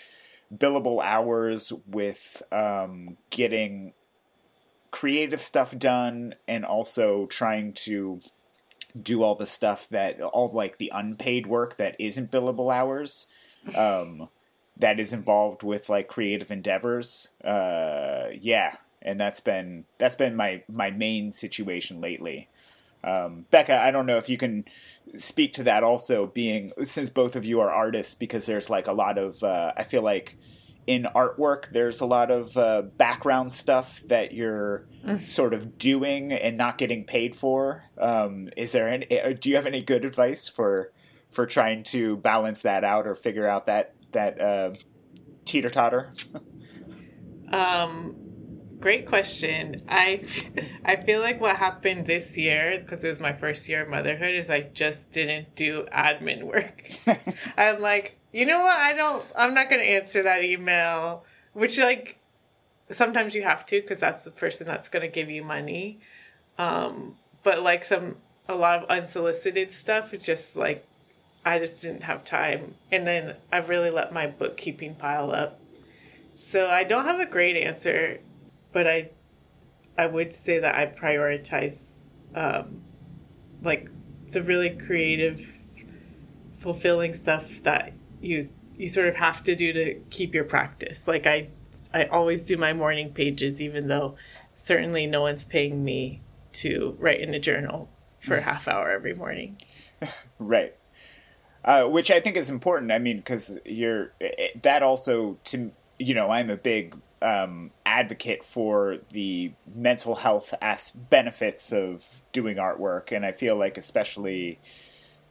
billable 0.56 1.04
hours 1.04 1.74
with 1.88 2.44
um, 2.52 3.18
getting 3.30 3.94
creative 4.92 5.42
stuff 5.42 5.78
done 5.78 6.36
and 6.48 6.66
also 6.66 7.26
trying 7.28 7.74
to 7.74 8.22
do 9.00 9.24
all 9.24 9.36
the 9.36 9.46
stuff 9.46 9.88
that 9.90 10.22
all 10.22 10.50
like 10.52 10.78
the 10.78 10.92
unpaid 10.94 11.46
work 11.46 11.78
that 11.78 11.96
isn't 12.00 12.32
billable 12.32 12.74
hours 12.74 13.28
um, 13.76 14.30
that 14.78 15.00
is 15.00 15.14
involved 15.14 15.64
with 15.64 15.90
like 15.90 16.08
creative 16.08 16.52
endeavors 16.52 17.32
uh, 17.44 18.28
yeah. 18.40 18.76
And 19.02 19.20
that's 19.20 19.40
been 19.40 19.86
that's 20.00 20.16
been 20.16 20.36
my 20.36 20.64
my 20.68 20.92
main 20.92 21.32
situation 21.32 22.02
lately. 22.02 22.50
Um, 23.04 23.46
bekka 23.54 23.78
i 23.80 23.92
don't 23.92 24.08
know 24.08 24.18
if 24.18 24.28
you 24.28 24.38
can 24.38 24.66
speak 25.18 25.54
to 25.54 25.64
that 25.64 25.84
also 25.84 26.26
being 26.26 26.74
since 26.84 27.10
both 27.12 27.36
of 27.36 27.46
you 27.46 27.60
are 27.62 27.70
artists 27.70 28.16
because 28.16 28.48
there's 28.48 28.72
like 28.72 28.88
a 28.88 28.92
lot 28.92 29.20
of 29.20 29.44
uh, 29.44 29.72
i 29.78 29.84
feel 29.84 30.02
like 30.02 30.36
in 30.88 31.06
artwork, 31.14 31.70
there's 31.72 32.00
a 32.00 32.06
lot 32.06 32.32
of 32.32 32.56
uh, 32.56 32.84
background 32.96 33.54
stuff 33.54 34.02
that 34.08 34.34
you're 34.34 34.88
mm. 35.06 35.28
sort 35.28 35.54
of 35.54 35.78
doing 35.78 36.32
and 36.32 36.58
not 36.58 36.78
getting 36.78 37.04
paid 37.04 37.36
for. 37.36 37.84
Um, 37.98 38.50
is 38.56 38.72
there 38.72 38.88
any? 38.88 39.06
Uh, 39.22 39.34
do 39.40 39.50
you 39.50 39.58
have 39.58 39.66
any 39.66 39.84
good 39.84 40.06
advice 40.06 40.48
for 40.48 40.94
for 41.30 41.46
trying 41.46 41.84
to 41.84 42.16
balance 42.18 42.62
that 42.62 42.86
out 42.86 43.06
or 43.06 43.16
figure 43.16 43.48
out 43.48 43.66
that 43.66 43.96
that 44.14 44.40
uh, 44.40 44.74
teeter 45.44 45.70
totter? 45.70 46.14
um, 47.52 48.16
great 48.80 49.06
question. 49.06 49.84
I 49.90 50.24
I 50.86 50.96
feel 50.96 51.20
like 51.20 51.42
what 51.42 51.58
happened 51.58 52.06
this 52.06 52.38
year 52.38 52.80
because 52.80 53.04
it 53.04 53.10
was 53.10 53.20
my 53.20 53.34
first 53.34 53.68
year 53.68 53.84
of 53.84 53.90
motherhood 53.90 54.36
is 54.36 54.50
I 54.50 54.62
just 54.62 55.12
didn't 55.12 55.54
do 55.54 55.86
admin 55.94 56.44
work. 56.44 56.90
I'm 57.58 57.82
like 57.82 58.18
you 58.38 58.46
know 58.46 58.60
what? 58.62 58.80
I 58.80 58.94
don't. 58.94 59.26
I'm 59.36 59.56
not 59.56 59.68
going 59.68 59.82
to 59.82 59.88
answer 59.88 60.22
that 60.22 60.44
email. 60.44 61.26
Which 61.54 61.80
like 61.80 62.20
sometimes 62.92 63.34
you 63.34 63.42
have 63.42 63.66
to 63.66 63.82
because 63.82 64.00
that's 64.00 64.24
the 64.26 64.30
person 64.30 64.68
that's 64.68 64.90
going 64.90 65.02
to 65.02 65.08
give 65.08 65.28
you 65.28 65.44
money. 65.44 66.00
Um, 66.60 67.16
but 67.42 67.64
like 67.64 67.84
some 67.84 68.18
a 68.48 68.54
lot 68.54 68.84
of 68.84 68.90
unsolicited 68.92 69.74
stuff, 69.74 70.14
it's 70.14 70.24
just 70.24 70.56
like 70.56 70.86
I 71.44 71.58
just 71.58 71.82
didn't 71.82 72.04
have 72.04 72.24
time. 72.24 72.76
And 72.92 73.08
then 73.08 73.38
I've 73.52 73.70
really 73.70 73.90
let 73.90 74.14
my 74.14 74.28
bookkeeping 74.28 74.94
pile 74.94 75.32
up. 75.32 75.60
So 76.36 76.70
I 76.70 76.84
don't 76.84 77.06
have 77.06 77.20
a 77.20 77.26
great 77.26 77.58
answer, 77.58 78.20
but 78.72 78.86
I 78.86 79.10
I 79.98 80.06
would 80.06 80.36
say 80.36 80.60
that 80.60 80.76
I 80.76 80.86
prioritize 80.86 81.94
um, 82.36 82.82
like 83.64 83.90
the 84.30 84.44
really 84.44 84.70
creative 84.70 85.56
fulfilling 86.60 87.16
stuff 87.16 87.64
that 87.64 87.94
you 88.22 88.50
you 88.76 88.88
sort 88.88 89.08
of 89.08 89.16
have 89.16 89.44
to 89.44 89.56
do 89.56 89.74
to 89.74 89.96
keep 90.10 90.34
your 90.34 90.44
practice. 90.44 91.08
Like 91.08 91.26
I 91.26 91.50
I 91.94 92.06
always 92.06 92.42
do 92.42 92.58
my 92.58 92.74
morning 92.74 93.14
pages 93.14 93.62
even 93.62 93.88
though 93.88 94.16
certainly 94.56 95.06
no 95.06 95.22
one's 95.22 95.46
paying 95.46 95.84
me 95.84 96.22
to 96.54 96.96
write 97.00 97.22
in 97.22 97.34
a 97.34 97.40
journal 97.40 97.90
for 98.20 98.36
a 98.36 98.42
half 98.42 98.68
hour 98.68 98.90
every 98.90 99.14
morning. 99.14 99.62
right. 100.40 100.76
Uh, 101.64 101.86
which 101.86 102.12
I 102.12 102.20
think 102.20 102.38
is 102.38 102.50
important. 102.50 102.92
I 102.92 103.00
mean, 103.00 103.18
because 103.18 103.58
you're 103.66 104.14
that 104.62 104.84
also 104.84 105.38
to 105.46 105.72
you 106.00 106.14
know 106.14 106.30
I'm 106.30 106.50
a 106.50 106.58
big 106.58 106.96
um, 107.22 107.72
advocate 107.86 108.44
for 108.44 109.00
the 109.12 109.52
mental 109.76 110.16
health 110.16 110.54
as 110.62 110.92
benefits 110.92 111.74
of 111.74 112.22
doing 112.32 112.58
artwork, 112.58 113.12
and 113.12 113.26
I 113.26 113.32
feel 113.32 113.56
like 113.56 113.78
especially 113.78 114.60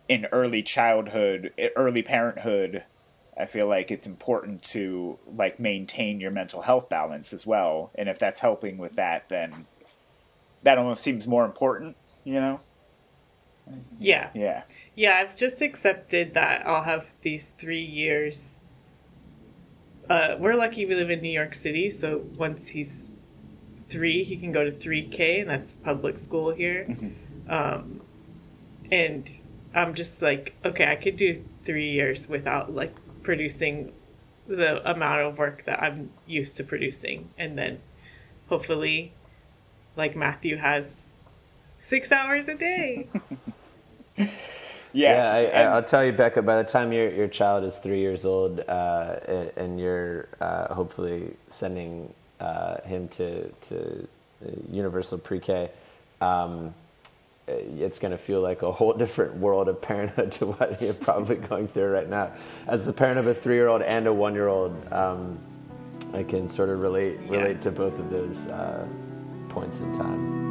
in 0.09 0.27
early 0.27 0.63
childhood, 0.63 1.53
early 1.77 2.03
parenthood, 2.03 2.85
I 3.37 3.47
feel 3.47 3.67
like 3.67 3.91
it's 3.91 4.07
important 4.07 4.63
to 4.65 5.19
like 5.27 5.61
maintain 5.61 6.21
your 6.21 6.31
mental 6.31 6.63
health 6.63 6.89
balance 6.89 7.33
as 7.33 7.47
well. 7.47 7.91
And 7.95 8.09
if 8.09 8.19
that's 8.19 8.41
helping 8.41 8.79
with 8.79 8.97
that, 8.97 9.29
then 9.29 9.67
that 10.63 10.79
almost 10.79 11.03
seems 11.03 11.29
more 11.29 11.45
important, 11.45 11.97
you 12.25 12.35
know? 12.35 12.61
Yeah. 13.99 14.31
Yeah. 14.35 14.63
Yeah, 14.95 15.19
I've 15.21 15.37
just 15.37 15.61
accepted 15.61 16.35
that 16.35 16.67
I'll 16.67 16.85
have 16.85 17.13
these 17.23 17.51
three 17.59 17.85
years. 17.85 18.61
Uh, 20.09 20.37
we're 20.39 20.55
lucky 20.55 20.87
we 20.87 20.95
live 20.95 21.11
in 21.11 21.21
New 21.21 21.29
York 21.33 21.55
City, 21.55 21.91
so 21.91 22.25
once 22.37 22.69
he's 22.69 23.09
three, 23.89 24.23
he 24.23 24.37
can 24.37 24.53
go 24.53 24.65
to 24.65 24.71
3K, 24.71 25.41
and 25.41 25.51
that's 25.51 25.75
public 25.75 26.17
school 26.17 26.53
here. 26.53 26.87
Mm-hmm. 26.89 27.51
Um, 27.51 28.01
and 28.91 29.29
I'm 29.77 29.93
just 29.95 30.23
like, 30.23 30.55
okay, 30.65 30.91
I 30.91 30.97
could 30.97 31.17
do 31.17 31.45
three 31.65 31.91
years 31.91 32.29
without 32.29 32.75
like 32.75 32.95
producing 33.23 33.93
the 34.49 34.89
amount 34.91 35.21
of 35.21 35.39
work 35.39 35.65
that 35.67 35.83
I'm 35.83 36.11
used 36.27 36.57
to 36.57 36.65
producing. 36.65 37.29
And 37.37 37.59
then 37.59 37.81
hopefully, 38.49 39.13
like 39.95 40.17
Matthew 40.17 40.57
has 40.57 41.13
six 41.79 42.11
hours 42.11 42.49
a 42.49 42.55
day. 42.55 43.05
yeah. 44.17 44.27
yeah 44.93 45.71
I, 45.73 45.75
will 45.75 45.83
tell 45.83 46.05
you, 46.05 46.13
Bekka, 46.15 46.45
by 46.45 46.63
the 46.63 46.69
time 46.69 46.91
your, 46.91 47.11
your 47.11 47.29
child 47.29 47.63
is 47.65 47.77
three 47.77 48.01
years 48.01 48.25
old 48.25 48.61
uh, 48.61 49.17
and, 49.57 49.79
you're 49.79 50.29
uh, 50.41 50.73
hopefully 50.73 51.37
sending 51.49 52.15
uh, 52.41 52.81
him 52.81 53.09
to, 53.09 53.51
to 53.51 54.09
universal 54.71 55.19
pre 55.19 55.39
K, 55.39 55.71
um, 56.21 56.69
uh, 56.69 56.71
it's 57.49 57.99
going 57.99 58.13
to 58.13 58.19
feel 58.19 58.41
like 58.41 58.63
a 58.63 58.73
whole 58.79 58.93
different 58.93 59.37
world 59.37 59.69
of 59.69 59.81
parenthood 59.81 60.33
to 60.33 60.47
what 60.47 60.81
you're 60.81 60.95
probably 61.09 61.37
going 61.37 61.69
through 61.69 61.91
right 61.91 62.09
now. 62.09 62.33
As 62.67 62.85
the 62.85 62.93
parent 62.93 63.19
of 63.19 63.27
a 63.27 63.35
three-year-old 63.35 63.83
and 63.83 64.07
a 64.07 64.13
one-year-old, 64.13 64.93
um, 64.93 65.39
I 66.13 66.23
can 66.23 66.49
sort 66.49 66.69
of 66.69 66.81
relate 66.81 67.19
relate 67.29 67.57
yeah. 67.57 67.61
to 67.63 67.71
both 67.71 67.99
of 67.99 68.11
those 68.11 68.47
uh, 68.47 68.87
points 69.49 69.81
in 69.81 69.93
time. 69.97 70.47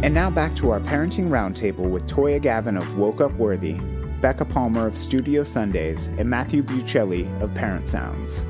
And 0.00 0.14
now 0.14 0.30
back 0.30 0.54
to 0.56 0.70
our 0.70 0.80
parenting 0.80 1.28
roundtable 1.28 1.90
with 1.90 2.06
Toya 2.06 2.40
Gavin 2.40 2.76
of 2.76 2.96
Woke 2.96 3.20
Up 3.20 3.32
Worthy, 3.32 3.74
Bekka 4.20 4.48
Palmer 4.48 4.86
of 4.86 4.96
Studio 4.96 5.44
Sundays, 5.44 6.06
and 6.18 6.30
Matthew 6.30 6.62
Buccelli 6.62 7.28
of 7.42 7.52
Parent 7.52 7.88
Sounds. 7.88 8.44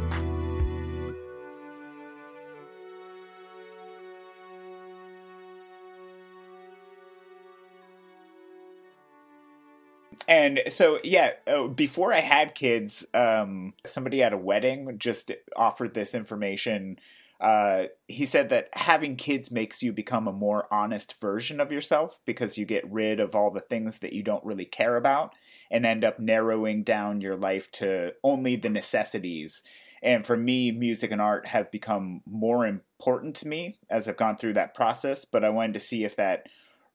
And 10.28 10.61
so, 10.68 11.00
yeah, 11.02 11.32
oh, 11.47 11.68
before 11.68 12.12
I 12.12 12.20
had 12.20 12.54
kids, 12.54 13.06
um, 13.14 13.73
somebody 13.87 14.23
at 14.23 14.35
a 14.35 14.38
wedding 14.38 14.99
just 14.99 15.32
offered 15.56 15.94
this 15.94 16.14
information. 16.14 16.99
Uh, 17.40 17.85
he 18.08 18.26
said 18.26 18.50
that 18.50 18.68
having 18.75 19.16
kids 19.16 19.50
makes 19.50 19.82
you 19.82 19.90
become 19.90 20.28
a 20.28 20.32
more 20.32 20.66
honest 20.70 21.18
version 21.18 21.61
of 21.61 21.73
yourself 21.73 22.20
because 22.26 22.58
you 22.58 22.66
get 22.66 22.90
rid 22.90 23.20
of 23.20 23.35
all 23.35 23.50
the 23.50 23.61
things 23.61 24.00
that 24.00 24.12
you 24.12 24.23
don't 24.23 24.44
really 24.44 24.66
care 24.66 24.97
about 24.97 25.32
and 25.70 25.87
end 25.87 26.04
up 26.04 26.20
narrowing 26.20 26.82
down 26.82 27.23
your 27.23 27.37
life 27.37 27.73
to 27.73 28.12
only 28.23 28.54
the 28.54 28.68
necessities. 28.68 29.62
And 30.02 30.26
for 30.26 30.37
me, 30.37 30.70
music 30.73 31.11
and 31.11 31.23
art 31.23 31.47
have 31.47 31.70
become 31.70 32.20
more 32.26 32.66
important 32.66 33.35
to 33.37 33.49
me 33.49 33.78
as 33.88 34.06
I've 34.06 34.16
gone 34.18 34.37
through 34.37 34.54
that 34.54 34.75
process. 34.75 35.25
But 35.25 35.42
I 35.42 35.49
wanted 35.49 35.73
to 35.75 35.80
see 35.80 36.04
if 36.04 36.16
that 36.16 36.49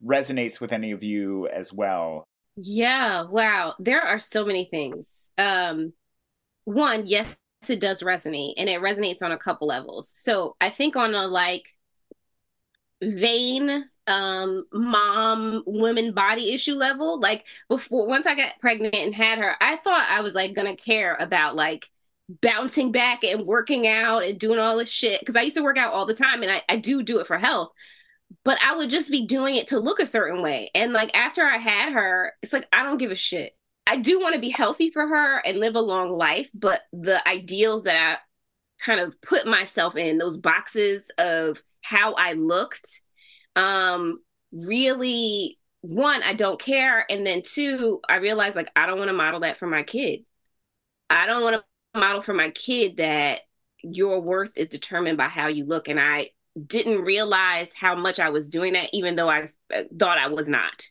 resonates 0.05 0.61
with 0.61 0.71
any 0.71 0.91
of 0.91 1.03
you 1.03 1.47
as 1.47 1.73
well. 1.73 2.27
Yeah, 2.55 3.23
wow. 3.23 3.75
There 3.79 4.01
are 4.01 4.19
so 4.19 4.45
many 4.45 4.65
things. 4.65 5.31
Um 5.37 5.93
one, 6.65 7.07
yes, 7.07 7.37
it 7.69 7.79
does 7.81 8.03
resonate 8.03 8.55
and 8.57 8.69
it 8.69 8.81
resonates 8.81 9.23
on 9.23 9.31
a 9.33 9.37
couple 9.39 9.67
levels. 9.67 10.09
So, 10.09 10.55
I 10.61 10.69
think 10.69 10.95
on 10.97 11.15
a 11.15 11.27
like 11.27 11.67
vain 13.01 13.85
um 14.05 14.65
mom 14.73 15.63
women 15.65 16.13
body 16.13 16.51
issue 16.53 16.73
level, 16.75 17.19
like 17.19 17.45
before 17.69 18.07
once 18.07 18.27
I 18.27 18.35
got 18.35 18.59
pregnant 18.59 18.95
and 18.95 19.13
had 19.13 19.39
her, 19.39 19.55
I 19.61 19.77
thought 19.77 20.07
I 20.09 20.21
was 20.21 20.35
like 20.35 20.55
to 20.55 20.75
care 20.75 21.15
about 21.19 21.55
like 21.55 21.89
bouncing 22.41 22.91
back 22.91 23.23
and 23.23 23.45
working 23.45 23.87
out 23.87 24.23
and 24.23 24.39
doing 24.39 24.59
all 24.59 24.77
this 24.77 24.91
shit 24.91 25.19
because 25.19 25.35
I 25.35 25.41
used 25.41 25.55
to 25.57 25.63
work 25.63 25.77
out 25.77 25.93
all 25.93 26.05
the 26.05 26.13
time 26.15 26.41
and 26.41 26.51
I, 26.51 26.61
I 26.69 26.77
do 26.77 27.01
do 27.03 27.19
it 27.19 27.27
for 27.27 27.37
health 27.37 27.71
but 28.43 28.57
I 28.65 28.75
would 28.75 28.89
just 28.89 29.11
be 29.11 29.25
doing 29.25 29.55
it 29.55 29.67
to 29.67 29.79
look 29.79 29.99
a 29.99 30.05
certain 30.05 30.41
way. 30.41 30.69
And 30.75 30.93
like 30.93 31.15
after 31.15 31.43
I 31.43 31.57
had 31.57 31.93
her, 31.93 32.33
it's 32.41 32.53
like 32.53 32.67
I 32.71 32.83
don't 32.83 32.97
give 32.97 33.11
a 33.11 33.15
shit. 33.15 33.55
I 33.85 33.97
do 33.97 34.19
want 34.19 34.35
to 34.35 34.41
be 34.41 34.49
healthy 34.49 34.89
for 34.89 35.05
her 35.07 35.39
and 35.39 35.59
live 35.59 35.75
a 35.75 35.81
long 35.81 36.11
life, 36.11 36.49
but 36.53 36.81
the 36.93 37.25
ideals 37.27 37.83
that 37.83 37.97
I 37.97 38.83
kind 38.83 38.99
of 38.99 39.19
put 39.21 39.45
myself 39.45 39.97
in, 39.97 40.17
those 40.17 40.37
boxes 40.37 41.11
of 41.17 41.61
how 41.81 42.13
I 42.17 42.33
looked, 42.33 43.01
um, 43.55 44.19
really 44.51 45.59
one, 45.81 46.23
I 46.23 46.33
don't 46.33 46.59
care. 46.59 47.05
And 47.11 47.27
then 47.27 47.41
two, 47.43 47.99
I 48.07 48.17
realized 48.17 48.55
like 48.55 48.71
I 48.75 48.85
don't 48.85 48.99
want 48.99 49.09
to 49.09 49.13
model 49.13 49.41
that 49.41 49.57
for 49.57 49.67
my 49.67 49.83
kid. 49.83 50.21
I 51.09 51.27
don't 51.27 51.43
want 51.43 51.57
to 51.93 51.99
model 51.99 52.21
for 52.21 52.33
my 52.33 52.49
kid 52.51 52.97
that 52.97 53.41
your 53.83 54.21
worth 54.21 54.57
is 54.57 54.69
determined 54.69 55.17
by 55.17 55.27
how 55.27 55.47
you 55.47 55.65
look. 55.65 55.89
And 55.89 55.99
I 55.99 56.29
didn't 56.67 57.01
realize 57.01 57.73
how 57.75 57.95
much 57.95 58.19
I 58.19 58.29
was 58.29 58.49
doing 58.49 58.73
that, 58.73 58.89
even 58.93 59.15
though 59.15 59.29
I 59.29 59.49
uh, 59.73 59.83
thought 59.97 60.17
I 60.17 60.27
was 60.27 60.49
not. 60.49 60.87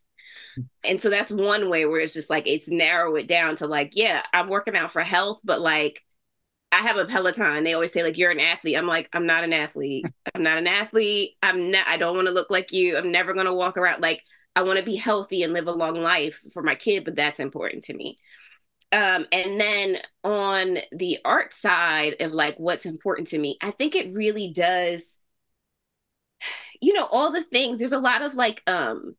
And 0.84 1.00
so 1.00 1.08
that's 1.08 1.30
one 1.30 1.70
way 1.70 1.86
where 1.86 2.00
it's 2.00 2.14
just 2.14 2.30
like 2.30 2.46
it's 2.46 2.70
narrow 2.70 3.14
it 3.16 3.26
down 3.28 3.56
to 3.56 3.66
like, 3.66 3.92
yeah, 3.94 4.22
I'm 4.32 4.48
working 4.48 4.76
out 4.76 4.90
for 4.90 5.00
health, 5.00 5.40
but 5.44 5.60
like 5.60 6.02
I 6.72 6.78
have 6.78 6.96
a 6.96 7.04
Peloton. 7.04 7.64
They 7.64 7.74
always 7.74 7.92
say 7.92 8.02
like 8.02 8.18
you're 8.18 8.30
an 8.30 8.40
athlete. 8.40 8.76
I'm 8.76 8.86
like, 8.86 9.08
I'm 9.12 9.26
not 9.26 9.44
an 9.44 9.52
athlete. 9.52 10.06
I'm 10.34 10.42
not 10.42 10.58
an 10.58 10.66
athlete. 10.66 11.36
I'm 11.42 11.70
not 11.70 11.86
I 11.86 11.96
don't 11.96 12.16
want 12.16 12.28
to 12.28 12.34
look 12.34 12.50
like 12.50 12.72
you. 12.72 12.96
I'm 12.96 13.12
never 13.12 13.32
gonna 13.34 13.54
walk 13.54 13.76
around 13.76 14.02
like 14.02 14.22
I 14.54 14.62
want 14.62 14.78
to 14.78 14.84
be 14.84 14.96
healthy 14.96 15.42
and 15.42 15.52
live 15.52 15.68
a 15.68 15.72
long 15.72 16.02
life 16.02 16.42
for 16.52 16.62
my 16.62 16.74
kid, 16.74 17.04
but 17.04 17.14
that's 17.14 17.40
important 17.40 17.84
to 17.84 17.94
me. 17.94 18.18
Um, 18.90 19.26
and 19.32 19.58
then 19.58 19.98
on 20.22 20.78
the 20.92 21.18
art 21.24 21.54
side 21.54 22.16
of 22.20 22.32
like 22.32 22.56
what's 22.58 22.84
important 22.84 23.28
to 23.28 23.38
me, 23.38 23.56
I 23.62 23.70
think 23.70 23.94
it 23.94 24.12
really 24.12 24.52
does 24.52 25.18
you 26.82 26.92
know 26.92 27.08
all 27.10 27.32
the 27.32 27.44
things. 27.44 27.78
There's 27.78 27.92
a 27.92 27.98
lot 27.98 28.22
of 28.22 28.34
like 28.34 28.62
um 28.66 29.16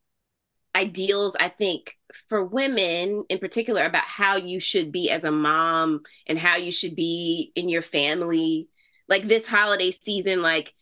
ideals 0.76 1.36
i 1.39 1.47
think 1.47 1.97
for 2.28 2.43
women 2.43 3.23
in 3.30 3.38
particular 3.38 3.86
about 3.86 4.04
how 4.06 4.36
you 4.38 4.60
should 4.60 4.91
be 4.91 5.10
as 5.10 5.23
a 5.23 5.32
mom 5.32 6.02
and 6.28 6.38
how 6.38 6.58
you 6.58 6.71
should 6.71 6.95
be 6.95 7.52
in 7.56 7.69
your 7.69 7.82
family. 7.82 8.67
Like 9.08 9.23
this 9.23 9.47
holiday 9.47 9.91
season 9.91 10.41
like 10.41 10.73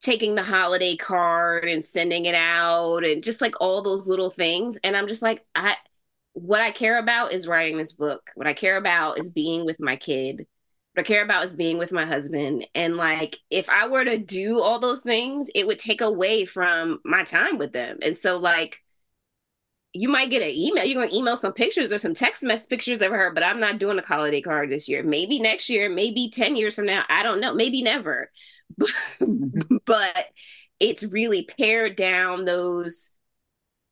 taking 0.00 0.34
the 0.34 0.42
holiday 0.42 0.96
card 0.96 1.64
and 1.64 1.84
sending 1.84 2.26
it 2.26 2.34
out 2.34 3.04
and 3.04 3.22
just 3.22 3.40
like 3.40 3.54
all 3.60 3.82
those 3.82 4.06
little 4.06 4.30
things. 4.30 4.78
And 4.84 4.96
i'm 4.96 5.08
just 5.08 5.22
like 5.22 5.44
i 5.54 5.74
what 6.34 6.60
i 6.60 6.70
care 6.70 6.98
about 6.98 7.32
is 7.32 7.48
writing 7.48 7.76
this 7.78 7.92
book. 7.92 8.30
What 8.34 8.46
i 8.46 8.52
care 8.52 8.76
about 8.76 9.18
is 9.18 9.30
being 9.30 9.64
with 9.64 9.80
my 9.80 9.96
kid 9.96 10.46
what 10.98 11.04
I 11.04 11.14
care 11.14 11.22
about 11.22 11.44
is 11.44 11.54
being 11.54 11.78
with 11.78 11.92
my 11.92 12.04
husband. 12.04 12.66
And 12.74 12.96
like, 12.96 13.38
if 13.50 13.70
I 13.70 13.86
were 13.86 14.04
to 14.04 14.18
do 14.18 14.60
all 14.60 14.80
those 14.80 15.00
things, 15.00 15.48
it 15.54 15.64
would 15.64 15.78
take 15.78 16.00
away 16.00 16.44
from 16.44 16.98
my 17.04 17.22
time 17.22 17.56
with 17.56 17.72
them. 17.72 17.98
And 18.02 18.16
so, 18.16 18.36
like, 18.36 18.82
you 19.92 20.08
might 20.08 20.30
get 20.30 20.42
an 20.42 20.48
email. 20.48 20.84
You're 20.84 21.00
going 21.00 21.08
to 21.08 21.16
email 21.16 21.36
some 21.36 21.52
pictures 21.52 21.92
or 21.92 21.98
some 21.98 22.14
text 22.14 22.42
message 22.42 22.68
pictures 22.68 23.00
of 23.00 23.12
her, 23.12 23.32
but 23.32 23.44
I'm 23.44 23.60
not 23.60 23.78
doing 23.78 23.96
a 23.96 24.04
holiday 24.04 24.40
card 24.40 24.70
this 24.70 24.88
year. 24.88 25.04
Maybe 25.04 25.38
next 25.38 25.70
year, 25.70 25.88
maybe 25.88 26.30
10 26.30 26.56
years 26.56 26.74
from 26.74 26.86
now. 26.86 27.04
I 27.08 27.22
don't 27.22 27.40
know. 27.40 27.54
Maybe 27.54 27.80
never. 27.80 28.32
but 29.86 30.26
it's 30.80 31.04
really 31.04 31.48
pared 31.60 31.94
down 31.94 32.44
those 32.44 33.12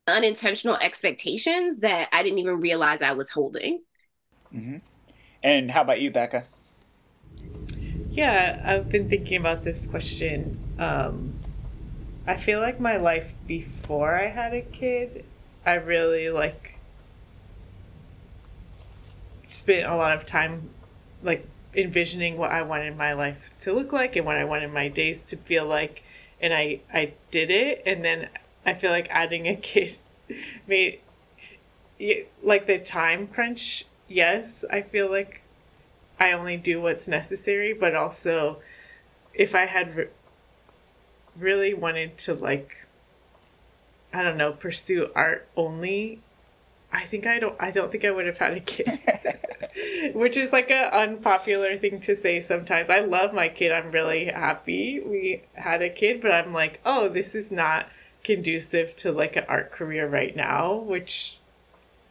unintentional 0.09 0.77
expectations 0.77 1.79
that 1.79 2.09
I 2.12 2.25
didn't 2.25 2.40
even 2.40 2.59
realize 2.59 3.01
I 3.01 3.12
was 3.12 3.31
holding. 3.31 3.83
Mm-hmm. 4.53 4.79
And 5.45 5.71
how 5.71 5.83
about 5.83 6.01
you, 6.01 6.11
Bekka? 6.11 6.42
Yeah, 8.16 8.62
I've 8.64 8.88
been 8.88 9.11
thinking 9.11 9.38
about 9.38 9.62
this 9.62 9.87
question. 9.87 10.59
Um, 10.79 11.35
I 12.26 12.38
feel 12.38 12.61
like 12.61 12.81
my 12.81 12.96
life 12.96 13.35
before 13.46 14.14
I 14.14 14.29
had 14.29 14.55
a 14.55 14.62
kid, 14.62 15.26
I 15.66 15.74
really 15.74 16.31
like 16.31 16.79
spent 19.50 19.87
a 19.87 19.94
lot 19.94 20.12
of 20.12 20.24
time 20.24 20.70
like 21.22 21.46
envisioning 21.74 22.38
what 22.38 22.52
I 22.52 22.62
wanted 22.62 22.96
my 22.96 23.12
life 23.12 23.50
to 23.61 23.74
look 23.74 23.92
like 23.92 24.16
and 24.16 24.24
what 24.24 24.37
I 24.37 24.44
wanted 24.44 24.72
my 24.72 24.88
days 24.88 25.22
to 25.26 25.37
feel 25.37 25.66
like 25.66 26.02
and 26.40 26.55
I 26.55 26.81
I 26.90 27.12
did 27.31 27.50
it 27.50 27.83
and 27.85 28.02
then 28.02 28.31
I 28.64 28.72
feel 28.72 28.92
like 28.92 29.09
adding 29.11 29.46
a 29.46 29.57
kid 29.57 29.98
made 30.66 31.00
like 32.42 32.66
the 32.66 32.79
time 32.79 33.26
crunch 33.26 33.85
yes 34.09 34.64
I 34.70 34.81
feel 34.81 35.11
like 35.11 35.42
I 36.18 36.33
only 36.33 36.57
do 36.57 36.81
what's 36.81 37.07
necessary, 37.07 37.72
but 37.72 37.94
also 37.94 38.59
if 39.35 39.55
I 39.55 39.66
had 39.66 39.96
re- 39.96 40.09
really 41.38 41.74
wanted 41.74 42.18
to 42.18 42.35
like 42.35 42.87
I 44.12 44.22
don't 44.22 44.38
know, 44.38 44.52
pursue 44.52 45.11
art 45.14 45.46
only, 45.57 46.20
I 46.92 47.05
think 47.05 47.26
I 47.26 47.38
don't 47.38 47.57
I 47.61 47.70
don't 47.70 47.92
think 47.92 48.05
I 48.05 48.11
would 48.11 48.26
have 48.26 48.38
had 48.38 48.55
a 48.55 48.61
kid. 48.61 49.00
Which 50.14 50.37
is 50.37 50.52
like 50.52 50.70
an 50.70 50.90
unpopular 50.90 51.76
thing 51.76 52.00
to 52.02 52.16
say 52.16 52.40
sometimes. 52.40 52.88
I 52.88 53.00
love 53.00 53.35
my 53.35 53.48
kid. 53.48 53.72
I'm 53.72 53.90
really 53.90 54.26
happy 54.26 55.00
we 55.00 55.42
had 55.55 55.83
a 55.83 55.90
kid, 55.90 56.22
but 56.22 56.31
I'm 56.31 56.55
like, 56.55 56.81
"Oh, 56.87 57.09
this 57.09 57.35
is 57.35 57.50
not 57.50 57.88
conducive 58.24 58.96
to 58.96 59.12
like 59.12 59.37
an 59.37 59.44
art 59.48 59.70
career 59.70 60.09
right 60.09 60.35
now," 60.35 60.74
which 60.74 61.38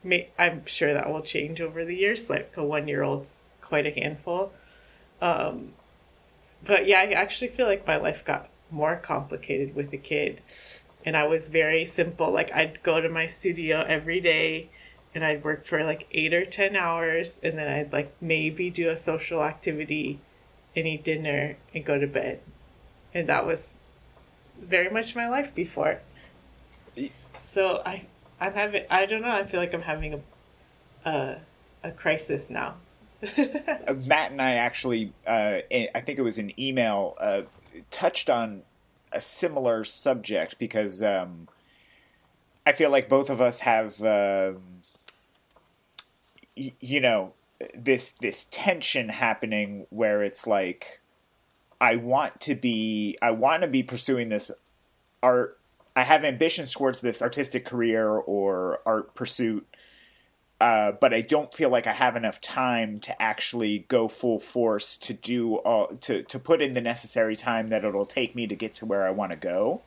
may, 0.04 0.30
I'm 0.38 0.65
sure 0.68 0.94
that 0.94 1.10
will 1.12 1.24
change 1.24 1.60
over 1.60 1.84
the 1.84 1.96
years. 1.96 2.30
Like 2.30 2.54
a 2.56 2.62
1-year-old's 2.62 3.38
quite 3.65 3.86
a 3.86 3.91
handful. 3.91 4.54
Um, 5.21 5.73
but 6.63 6.88
yeah, 6.88 6.99
I 6.99 7.12
actually 7.12 7.49
feel 7.49 7.67
like 7.67 7.86
my 7.86 7.97
life 7.97 8.23
got 8.23 8.49
more 8.71 8.95
complicated 8.95 9.75
with 9.75 9.91
a 9.93 9.97
kid. 9.97 10.41
And 11.06 11.15
I 11.15 11.28
was 11.28 11.49
very 11.49 11.86
simple. 11.86 12.32
Like, 12.32 12.51
I'd 12.54 12.82
go 12.82 12.99
to 12.99 13.10
my 13.10 13.28
studio 13.28 13.84
every 13.88 14.19
day 14.19 14.69
and 15.13 15.23
I'd 15.23 15.43
work 15.43 15.65
for 15.65 15.84
like 15.84 16.08
eight 16.12 16.34
or 16.34 16.45
10 16.45 16.75
hours. 16.75 17.38
And 17.43 17.58
then 17.58 17.67
I'd 17.67 17.93
like 17.93 18.15
maybe 18.19 18.69
do 18.69 18.89
a 18.89 18.97
social 18.97 19.43
activity 19.43 20.19
and 20.75 20.88
eat 20.88 21.04
dinner 21.04 21.58
and 21.73 21.86
go 21.86 21.99
to 21.99 22.08
bed. 22.08 22.41
And 23.13 23.30
that 23.30 23.45
was 23.45 23.78
very 24.60 24.89
much 24.89 25.15
my 25.15 25.30
life 25.30 25.54
before. 25.54 26.01
So 27.39 27.82
I, 27.86 28.08
I'm 28.41 28.54
having, 28.54 28.86
I 28.89 29.06
don't 29.06 29.21
know, 29.21 29.32
I 29.32 29.43
feel 29.45 29.60
like 29.60 29.73
I'm 29.73 29.84
having 29.84 30.15
a, 31.06 31.10
a, 31.10 31.38
a 31.84 31.91
crisis 31.91 32.49
now 32.49 32.75
Matt 34.06 34.32
and 34.32 34.42
I 34.42 34.54
actually, 34.56 35.14
uh, 35.26 35.60
I 35.72 36.02
think 36.02 36.20
it 36.20 36.24
was 36.24 36.38
an 36.38 36.58
email, 36.60 37.16
uh, 37.20 37.44
touched 37.92 38.30
on 38.30 38.64
a 39.12 39.22
similar 39.22 39.84
subject 39.84 40.60
because 40.60 41.02
um, 41.02 41.48
I 42.66 42.72
feel 42.72 42.90
like 42.90 43.10
both 43.10 43.30
of 43.30 43.42
us 43.42 43.60
have, 43.60 44.02
um, 44.02 44.62
y- 46.58 46.74
you 46.80 47.02
know, 47.02 47.34
this 47.74 48.12
this 48.12 48.46
tension 48.52 49.10
happening 49.10 49.88
where 49.90 50.22
it's 50.24 50.46
like, 50.46 51.00
I 51.80 51.96
want 51.96 52.42
to 52.42 52.56
be, 52.56 53.18
I 53.22 53.32
want 53.32 53.62
to 53.64 53.68
be 53.68 53.84
pursuing 53.84 54.30
this 54.30 54.52
art. 55.24 55.58
I 55.96 56.04
have 56.04 56.26
ambitions 56.26 56.74
towards 56.74 57.00
this 57.00 57.22
artistic 57.22 57.64
career 57.64 58.10
or 58.10 58.82
art 58.86 59.14
pursuit, 59.16 59.66
uh, 60.62 60.94
but 60.94 61.13
I 61.13 61.22
don't 61.22 61.54
feel 61.54 61.70
like 61.70 61.86
I 61.86 61.91
have 61.91 62.15
enough 62.15 62.39
time 62.39 63.00
to 63.02 63.22
actually 63.22 63.80
go 63.89 64.08
full 64.08 64.39
force 64.39 64.98
to 65.00 65.13
do 65.13 65.56
all, 65.58 65.88
to 66.02 66.24
to 66.24 66.39
put 66.39 66.62
in 66.62 66.74
the 66.74 66.82
necessary 66.82 67.36
time 67.36 67.70
that 67.70 67.84
it'll 67.84 68.06
take 68.06 68.36
me 68.36 68.48
to 68.48 68.56
get 68.56 68.74
to 68.76 68.86
where 68.86 69.06
I 69.06 69.12
want 69.12 69.34
to 69.34 69.38
go. 69.38 69.82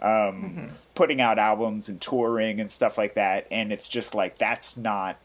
Um, 0.00 0.08
mm-hmm. 0.08 0.66
Putting 0.94 1.20
out 1.20 1.38
albums 1.38 1.88
and 1.88 2.00
touring 2.00 2.58
and 2.58 2.72
stuff 2.72 2.96
like 2.96 3.14
that, 3.14 3.46
and 3.50 3.70
it's 3.70 3.86
just 3.86 4.14
like 4.14 4.38
that's 4.38 4.78
not 4.78 5.18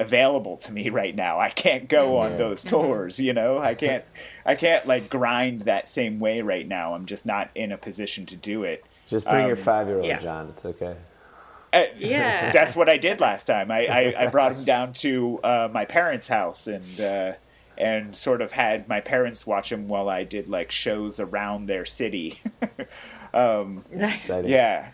available 0.00 0.56
to 0.56 0.72
me 0.72 0.88
right 0.90 1.14
now. 1.14 1.38
I 1.38 1.50
can't 1.50 1.86
go 1.86 2.12
mm-hmm. 2.12 2.32
on 2.32 2.38
those 2.38 2.64
tours, 2.64 3.20
you 3.20 3.34
know. 3.34 3.58
I 3.58 3.74
can't 3.74 4.04
I 4.46 4.54
can't 4.54 4.86
like 4.86 5.10
grind 5.10 5.62
that 5.62 5.90
same 5.90 6.20
way 6.20 6.40
right 6.40 6.66
now. 6.66 6.94
I'm 6.94 7.04
just 7.04 7.26
not 7.26 7.50
in 7.54 7.70
a 7.70 7.76
position 7.76 8.24
to 8.26 8.36
do 8.36 8.64
it. 8.64 8.82
Just 9.08 9.26
bring 9.26 9.42
um, 9.42 9.48
your 9.48 9.56
5-year-old 9.58 10.06
yeah. 10.06 10.18
John. 10.18 10.48
It's 10.48 10.64
okay. 10.64 10.96
Yeah, 11.98 12.52
that's 12.52 12.76
what 12.76 12.88
I 12.88 12.96
did 12.98 13.20
last 13.20 13.44
time. 13.44 13.70
I, 13.70 13.86
I, 13.86 14.24
I 14.24 14.26
brought 14.28 14.52
him 14.52 14.64
down 14.64 14.92
to 14.94 15.40
uh, 15.42 15.68
my 15.72 15.84
parents' 15.84 16.28
house 16.28 16.66
and 16.66 17.00
uh, 17.00 17.32
and 17.76 18.16
sort 18.16 18.40
of 18.40 18.52
had 18.52 18.88
my 18.88 19.00
parents 19.00 19.46
watch 19.46 19.72
him 19.72 19.88
while 19.88 20.08
I 20.08 20.24
did 20.24 20.48
like 20.48 20.70
shows 20.70 21.18
around 21.18 21.66
their 21.66 21.84
city. 21.84 22.40
um, 23.34 23.84
nice. 23.92 24.28
Yeah. 24.28 24.90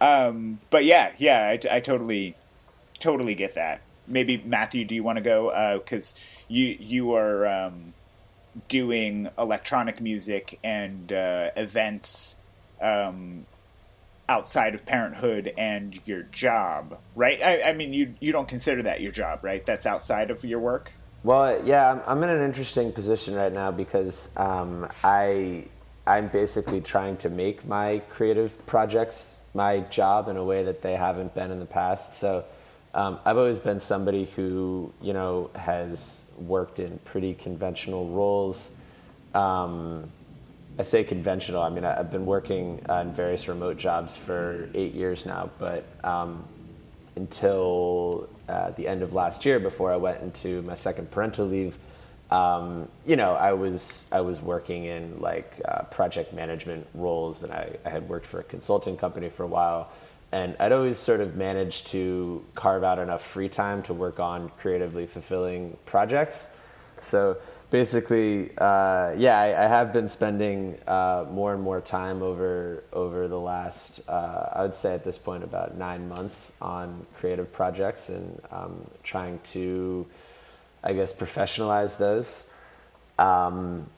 Um, 0.00 0.60
but 0.70 0.84
yeah, 0.84 1.12
yeah, 1.16 1.48
I, 1.48 1.76
I 1.76 1.80
totally, 1.80 2.36
totally 2.98 3.34
get 3.34 3.54
that 3.54 3.80
maybe 4.08 4.42
Matthew, 4.44 4.84
do 4.84 4.94
you 4.94 5.02
want 5.02 5.16
to 5.16 5.22
go? 5.22 5.78
Because 5.78 6.14
uh, 6.14 6.44
you 6.48 6.76
you 6.78 7.14
are 7.14 7.46
um, 7.46 7.94
doing 8.68 9.28
electronic 9.38 10.00
music 10.00 10.58
and 10.62 11.12
uh, 11.12 11.50
events 11.56 12.36
um, 12.80 13.46
outside 14.28 14.74
of 14.74 14.84
parenthood 14.84 15.52
and 15.56 16.00
your 16.04 16.22
job, 16.22 16.98
right? 17.14 17.40
I, 17.42 17.62
I, 17.70 17.72
mean, 17.72 17.92
you 17.92 18.14
you 18.20 18.32
don't 18.32 18.48
consider 18.48 18.82
that 18.82 19.00
your 19.00 19.12
job, 19.12 19.40
right? 19.42 19.64
That's 19.64 19.86
outside 19.86 20.30
of 20.30 20.44
your 20.44 20.58
work. 20.58 20.92
Well, 21.22 21.64
yeah, 21.64 21.90
I'm, 21.90 22.02
I'm 22.06 22.22
in 22.22 22.30
an 22.30 22.44
interesting 22.44 22.92
position 22.92 23.34
right 23.34 23.52
now 23.52 23.70
because 23.70 24.28
um, 24.36 24.88
I 25.02 25.64
I'm 26.06 26.28
basically 26.28 26.80
trying 26.80 27.16
to 27.18 27.30
make 27.30 27.66
my 27.66 28.00
creative 28.10 28.64
projects 28.66 29.34
my 29.54 29.80
job 29.80 30.28
in 30.28 30.36
a 30.36 30.44
way 30.44 30.62
that 30.62 30.82
they 30.82 30.94
haven't 30.94 31.34
been 31.34 31.50
in 31.50 31.58
the 31.58 31.66
past. 31.66 32.14
So 32.14 32.44
um, 32.94 33.18
I've 33.24 33.38
always 33.38 33.58
been 33.58 33.80
somebody 33.80 34.26
who, 34.36 34.92
you 35.00 35.12
know, 35.12 35.50
has 35.54 36.20
worked 36.38 36.78
in 36.78 36.98
pretty 37.04 37.34
conventional 37.34 38.08
roles. 38.08 38.70
Um, 39.34 40.10
I 40.78 40.82
say 40.82 41.04
conventional. 41.04 41.62
I 41.62 41.70
mean, 41.70 41.84
I've 41.84 42.10
been 42.10 42.26
working 42.26 42.84
on 42.88 43.12
various 43.12 43.48
remote 43.48 43.78
jobs 43.78 44.16
for 44.16 44.68
eight 44.74 44.94
years 44.94 45.24
now, 45.24 45.50
but 45.58 45.84
um, 46.04 46.44
until 47.16 48.28
uh, 48.48 48.70
the 48.70 48.86
end 48.86 49.02
of 49.02 49.14
last 49.14 49.44
year, 49.44 49.58
before 49.58 49.92
I 49.92 49.96
went 49.96 50.20
into 50.20 50.62
my 50.62 50.74
second 50.74 51.10
parental 51.10 51.46
leave, 51.46 51.78
um, 52.30 52.88
you 53.06 53.16
know, 53.16 53.34
I 53.34 53.52
was 53.52 54.06
I 54.10 54.20
was 54.20 54.40
working 54.42 54.84
in 54.84 55.20
like 55.20 55.60
uh, 55.64 55.82
project 55.84 56.32
management 56.32 56.86
roles, 56.92 57.42
and 57.42 57.52
I, 57.52 57.76
I 57.84 57.88
had 57.88 58.08
worked 58.08 58.26
for 58.26 58.40
a 58.40 58.44
consulting 58.44 58.96
company 58.96 59.28
for 59.28 59.44
a 59.44 59.48
while 59.48 59.90
and 60.32 60.56
I'd 60.58 60.72
always 60.72 60.98
sort 60.98 61.20
of 61.20 61.36
managed 61.36 61.86
to 61.88 62.44
carve 62.54 62.82
out 62.84 62.98
enough 62.98 63.24
free 63.24 63.48
time 63.48 63.82
to 63.84 63.94
work 63.94 64.18
on 64.18 64.50
creatively 64.58 65.06
fulfilling 65.06 65.76
projects. 65.86 66.46
So 66.98 67.36
basically, 67.80 68.48
uh, 68.56 69.12
yeah, 69.18 69.38
I, 69.38 69.64
I, 69.64 69.68
have 69.68 69.92
been 69.92 70.08
spending 70.08 70.78
uh, 70.86 71.26
more 71.30 71.52
and 71.52 71.62
more 71.62 71.82
time 71.82 72.22
over 72.22 72.82
over 72.90 73.28
the 73.28 73.38
last, 73.38 74.00
uh, 74.08 74.48
I 74.54 74.62
would 74.62 74.74
say 74.74 74.94
at 74.94 75.04
this 75.04 75.18
point, 75.18 75.44
about 75.44 75.76
nine 75.76 76.08
months 76.08 76.52
on 76.62 77.04
creative 77.18 77.52
projects 77.52 78.08
and 78.08 78.40
um, 78.50 78.82
trying 79.02 79.40
to, 79.52 80.06
I 80.82 80.94
guess, 80.94 81.12
professionalize 81.12 81.98
those. 81.98 82.44
Um, 83.18 83.90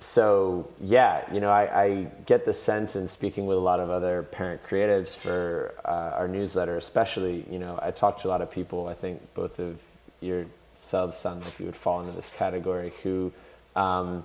so 0.00 0.68
yeah, 0.80 1.32
you 1.32 1.38
know, 1.38 1.50
I, 1.50 1.84
I, 1.84 2.06
get 2.26 2.44
the 2.44 2.54
sense 2.54 2.96
in 2.96 3.08
speaking 3.08 3.46
with 3.46 3.58
a 3.58 3.66
lot 3.70 3.78
of 3.78 3.90
other 3.90 4.24
parent 4.24 4.60
creatives 4.68 5.14
for 5.14 5.72
uh, 5.84 6.18
our 6.18 6.26
newsletter, 6.26 6.76
especially, 6.76 7.46
you 7.48 7.60
know, 7.60 7.78
I 7.80 7.92
talk 7.92 8.20
to 8.22 8.28
a 8.28 8.30
lot 8.34 8.42
of 8.42 8.50
people. 8.50 8.88
I 8.88 8.94
think 8.94 9.22
both 9.34 9.60
of 9.60 9.78
yourselves 10.78 11.16
sound 11.16 11.44
like 11.44 11.58
you 11.58 11.66
would 11.66 11.76
fall 11.76 12.00
into 12.00 12.12
this 12.12 12.30
category 12.36 12.92
who 13.02 13.32
um, 13.74 14.22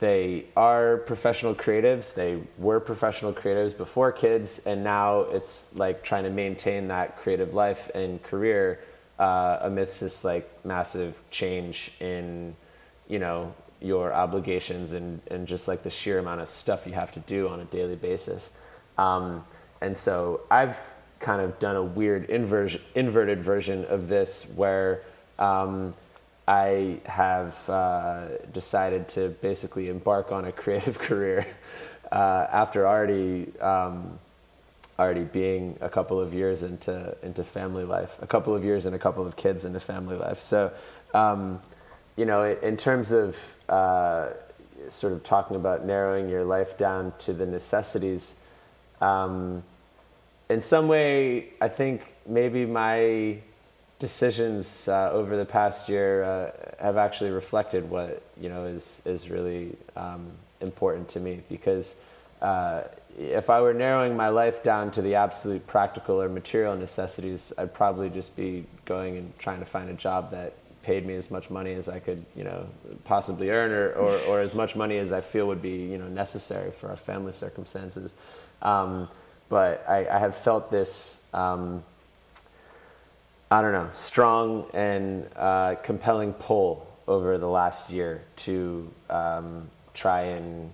they 0.00 0.44
are 0.54 0.98
professional 0.98 1.54
creatives. 1.54 2.12
They 2.12 2.42
were 2.58 2.78
professional 2.78 3.32
creatives 3.32 3.74
before 3.74 4.12
kids, 4.12 4.60
and 4.66 4.84
now 4.84 5.20
it's 5.20 5.70
like 5.74 6.04
trying 6.04 6.24
to 6.24 6.30
maintain 6.30 6.88
that 6.88 7.16
creative 7.16 7.54
life 7.54 7.90
and 7.94 8.22
career 8.22 8.80
uh, 9.18 9.58
amidst 9.62 9.98
this 9.98 10.24
like 10.24 10.46
massive 10.64 11.18
change 11.30 11.90
in, 12.00 12.54
you 13.08 13.18
know, 13.18 13.54
your 13.80 14.12
obligations 14.12 14.92
and, 14.92 15.22
and 15.30 15.46
just 15.48 15.68
like 15.68 15.82
the 15.82 15.90
sheer 15.90 16.18
amount 16.18 16.42
of 16.42 16.48
stuff 16.48 16.86
you 16.86 16.92
have 16.92 17.12
to 17.12 17.20
do 17.20 17.48
on 17.48 17.60
a 17.60 17.64
daily 17.64 17.96
basis. 17.96 18.50
Um, 18.98 19.44
and 19.80 19.96
so 19.96 20.42
I've 20.50 20.76
kind 21.18 21.40
of 21.40 21.58
done 21.58 21.76
a 21.76 21.82
weird 21.82 22.28
inverted 22.28 23.42
version 23.42 23.86
of 23.86 24.08
this 24.08 24.44
where 24.54 25.02
um, 25.38 25.94
I 26.48 27.00
have 27.04 27.68
uh, 27.68 28.28
decided 28.52 29.08
to 29.10 29.30
basically 29.40 29.88
embark 29.88 30.32
on 30.32 30.44
a 30.44 30.52
creative 30.62 30.98
career 30.98 31.46
uh, 32.12 32.46
after 32.50 32.86
already 32.86 33.58
um, 33.60 34.18
already 34.98 35.24
being 35.24 35.76
a 35.80 35.88
couple 35.88 36.18
of 36.18 36.32
years 36.32 36.62
into 36.62 37.16
into 37.22 37.44
family 37.44 37.84
life, 37.84 38.16
a 38.22 38.26
couple 38.26 38.54
of 38.54 38.64
years 38.64 38.86
and 38.86 38.94
a 38.94 38.98
couple 38.98 39.26
of 39.26 39.36
kids 39.36 39.64
into 39.64 39.80
family 39.80 40.16
life. 40.16 40.40
So, 40.40 40.72
um, 41.12 41.60
you 42.16 42.24
know, 42.24 42.44
in 42.44 42.76
terms 42.76 43.12
of 43.12 43.36
uh, 43.68 44.28
sort 44.88 45.12
of 45.12 45.24
talking 45.24 45.56
about 45.56 45.84
narrowing 45.84 46.28
your 46.28 46.44
life 46.44 46.78
down 46.78 47.12
to 47.18 47.32
the 47.32 47.46
necessities. 47.46 48.34
Um, 49.00 49.62
in 50.48 50.62
some 50.62 50.88
way, 50.88 51.50
I 51.60 51.68
think 51.68 52.02
maybe 52.26 52.66
my 52.66 53.38
decisions 53.98 54.88
uh, 54.88 55.10
over 55.12 55.36
the 55.36 55.44
past 55.44 55.88
year 55.88 56.22
uh, 56.22 56.50
have 56.78 56.96
actually 56.96 57.30
reflected 57.30 57.88
what 57.88 58.22
you 58.38 58.48
know 58.48 58.66
is 58.66 59.00
is 59.04 59.30
really 59.30 59.76
um, 59.96 60.30
important 60.60 61.08
to 61.08 61.20
me 61.20 61.42
because 61.48 61.96
uh, 62.42 62.82
if 63.18 63.48
I 63.48 63.60
were 63.60 63.72
narrowing 63.72 64.16
my 64.16 64.28
life 64.28 64.62
down 64.62 64.90
to 64.92 65.02
the 65.02 65.14
absolute 65.14 65.66
practical 65.66 66.20
or 66.20 66.28
material 66.28 66.76
necessities, 66.76 67.52
I'd 67.56 67.72
probably 67.72 68.10
just 68.10 68.36
be 68.36 68.66
going 68.84 69.16
and 69.16 69.38
trying 69.38 69.60
to 69.60 69.64
find 69.64 69.88
a 69.88 69.94
job 69.94 70.30
that 70.32 70.52
paid 70.82 71.06
me 71.06 71.14
as 71.14 71.30
much 71.30 71.50
money 71.50 71.72
as 71.72 71.88
I 71.88 71.98
could, 71.98 72.24
you 72.36 72.44
know, 72.44 72.66
possibly 73.04 73.50
earn, 73.50 73.72
or, 73.72 73.92
or, 73.92 74.18
or 74.28 74.40
as 74.40 74.54
much 74.54 74.76
money 74.76 74.98
as 74.98 75.12
I 75.12 75.20
feel 75.20 75.46
would 75.46 75.62
be, 75.62 75.76
you 75.76 75.98
know, 75.98 76.08
necessary 76.08 76.70
for 76.70 76.90
our 76.90 76.96
family 76.96 77.32
circumstances. 77.32 78.14
Um, 78.62 79.08
but 79.48 79.84
I, 79.88 80.06
I, 80.06 80.18
have 80.18 80.36
felt 80.36 80.70
this, 80.70 81.20
um, 81.32 81.82
I 83.50 83.62
don't 83.62 83.72
know, 83.72 83.90
strong 83.92 84.66
and 84.74 85.28
uh, 85.36 85.76
compelling 85.82 86.32
pull 86.32 86.86
over 87.06 87.38
the 87.38 87.46
last 87.46 87.90
year 87.90 88.22
to 88.36 88.90
um, 89.08 89.70
try 89.94 90.22
and 90.22 90.72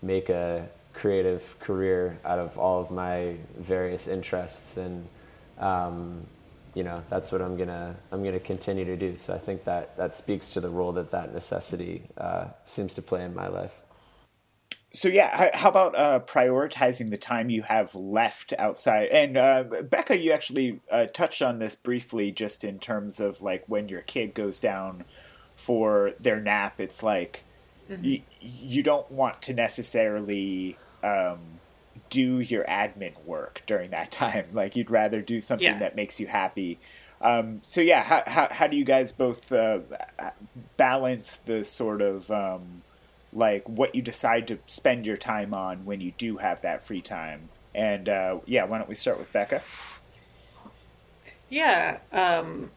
make 0.00 0.28
a 0.28 0.68
creative 0.92 1.42
career 1.58 2.18
out 2.24 2.38
of 2.38 2.56
all 2.56 2.80
of 2.80 2.90
my 2.92 3.34
various 3.58 4.06
interests 4.06 4.76
and 4.76 5.08
um, 5.58 6.24
you 6.74 6.82
know 6.82 7.02
that's 7.08 7.32
what 7.32 7.40
I'm 7.40 7.56
gonna 7.56 7.96
I'm 8.12 8.24
gonna 8.24 8.40
continue 8.40 8.84
to 8.84 8.96
do. 8.96 9.16
So 9.18 9.34
I 9.34 9.38
think 9.38 9.64
that 9.64 9.96
that 9.96 10.14
speaks 10.16 10.50
to 10.54 10.60
the 10.60 10.68
role 10.68 10.92
that 10.92 11.10
that 11.12 11.32
necessity 11.32 12.02
uh, 12.18 12.46
seems 12.64 12.94
to 12.94 13.02
play 13.02 13.24
in 13.24 13.34
my 13.34 13.48
life. 13.48 13.72
So 14.94 15.08
yeah, 15.08 15.50
how 15.54 15.70
about 15.70 15.98
uh, 15.98 16.20
prioritizing 16.20 17.10
the 17.10 17.16
time 17.16 17.50
you 17.50 17.62
have 17.62 17.96
left 17.96 18.54
outside? 18.56 19.08
And 19.08 19.36
uh, 19.36 19.64
Bekka, 19.64 20.22
you 20.22 20.30
actually 20.30 20.80
uh, 20.88 21.06
touched 21.06 21.42
on 21.42 21.58
this 21.58 21.74
briefly, 21.74 22.30
just 22.30 22.62
in 22.62 22.78
terms 22.78 23.18
of 23.18 23.42
like 23.42 23.64
when 23.66 23.88
your 23.88 24.02
kid 24.02 24.34
goes 24.34 24.60
down 24.60 25.04
for 25.56 26.12
their 26.20 26.40
nap. 26.40 26.78
It's 26.78 27.02
like 27.02 27.42
mm-hmm. 27.90 28.04
y- 28.04 28.22
you 28.40 28.84
don't 28.84 29.10
want 29.10 29.42
to 29.42 29.52
necessarily. 29.52 30.78
Um, 31.02 31.40
do 32.10 32.38
your 32.38 32.64
admin 32.64 33.12
work 33.24 33.62
during 33.66 33.90
that 33.90 34.10
time. 34.12 34.46
Like 34.52 34.76
you'd 34.76 34.90
rather 34.90 35.20
do 35.20 35.40
something 35.40 35.66
yeah. 35.66 35.78
that 35.80 35.96
makes 35.96 36.20
you 36.20 36.28
happy. 36.28 36.78
Um, 37.20 37.60
so 37.64 37.80
yeah, 37.80 38.02
how, 38.02 38.22
how, 38.26 38.48
how 38.50 38.66
do 38.68 38.76
you 38.76 38.84
guys 38.84 39.12
both 39.12 39.50
uh, 39.50 39.80
balance 40.76 41.36
the 41.44 41.64
sort 41.64 42.02
of 42.02 42.30
um, 42.30 42.82
like 43.34 43.68
what 43.68 43.94
you 43.94 44.02
decide 44.02 44.48
to 44.48 44.58
spend 44.66 45.06
your 45.06 45.16
time 45.16 45.52
on 45.52 45.84
when 45.84 46.00
you 46.00 46.12
do 46.16 46.38
have 46.38 46.62
that 46.62 46.82
free 46.82 47.02
time? 47.02 47.48
And 47.74 48.08
uh, 48.08 48.38
yeah, 48.46 48.64
why 48.64 48.78
don't 48.78 48.88
we 48.88 48.94
start 48.94 49.18
with 49.18 49.32
Bekka? 49.32 49.62
Yeah, 51.50 51.98
um, 52.12 52.70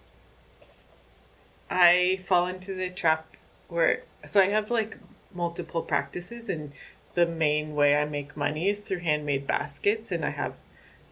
I 1.69 2.21
fall 2.25 2.47
into 2.47 2.73
the 2.73 2.89
trap 2.89 3.35
where 3.67 4.03
so 4.25 4.41
I 4.41 4.47
have 4.47 4.71
like 4.71 4.97
multiple 5.33 5.81
practices 5.81 6.49
and 6.49 6.71
the 7.17 7.25
main 7.25 7.73
way 7.73 7.95
I 7.95 8.05
make 8.05 8.37
money 8.37 8.69
is 8.69 8.79
through 8.79 8.99
handmade 8.99 9.47
baskets, 9.47 10.11
and 10.11 10.23
I 10.23 10.29
have 10.29 10.53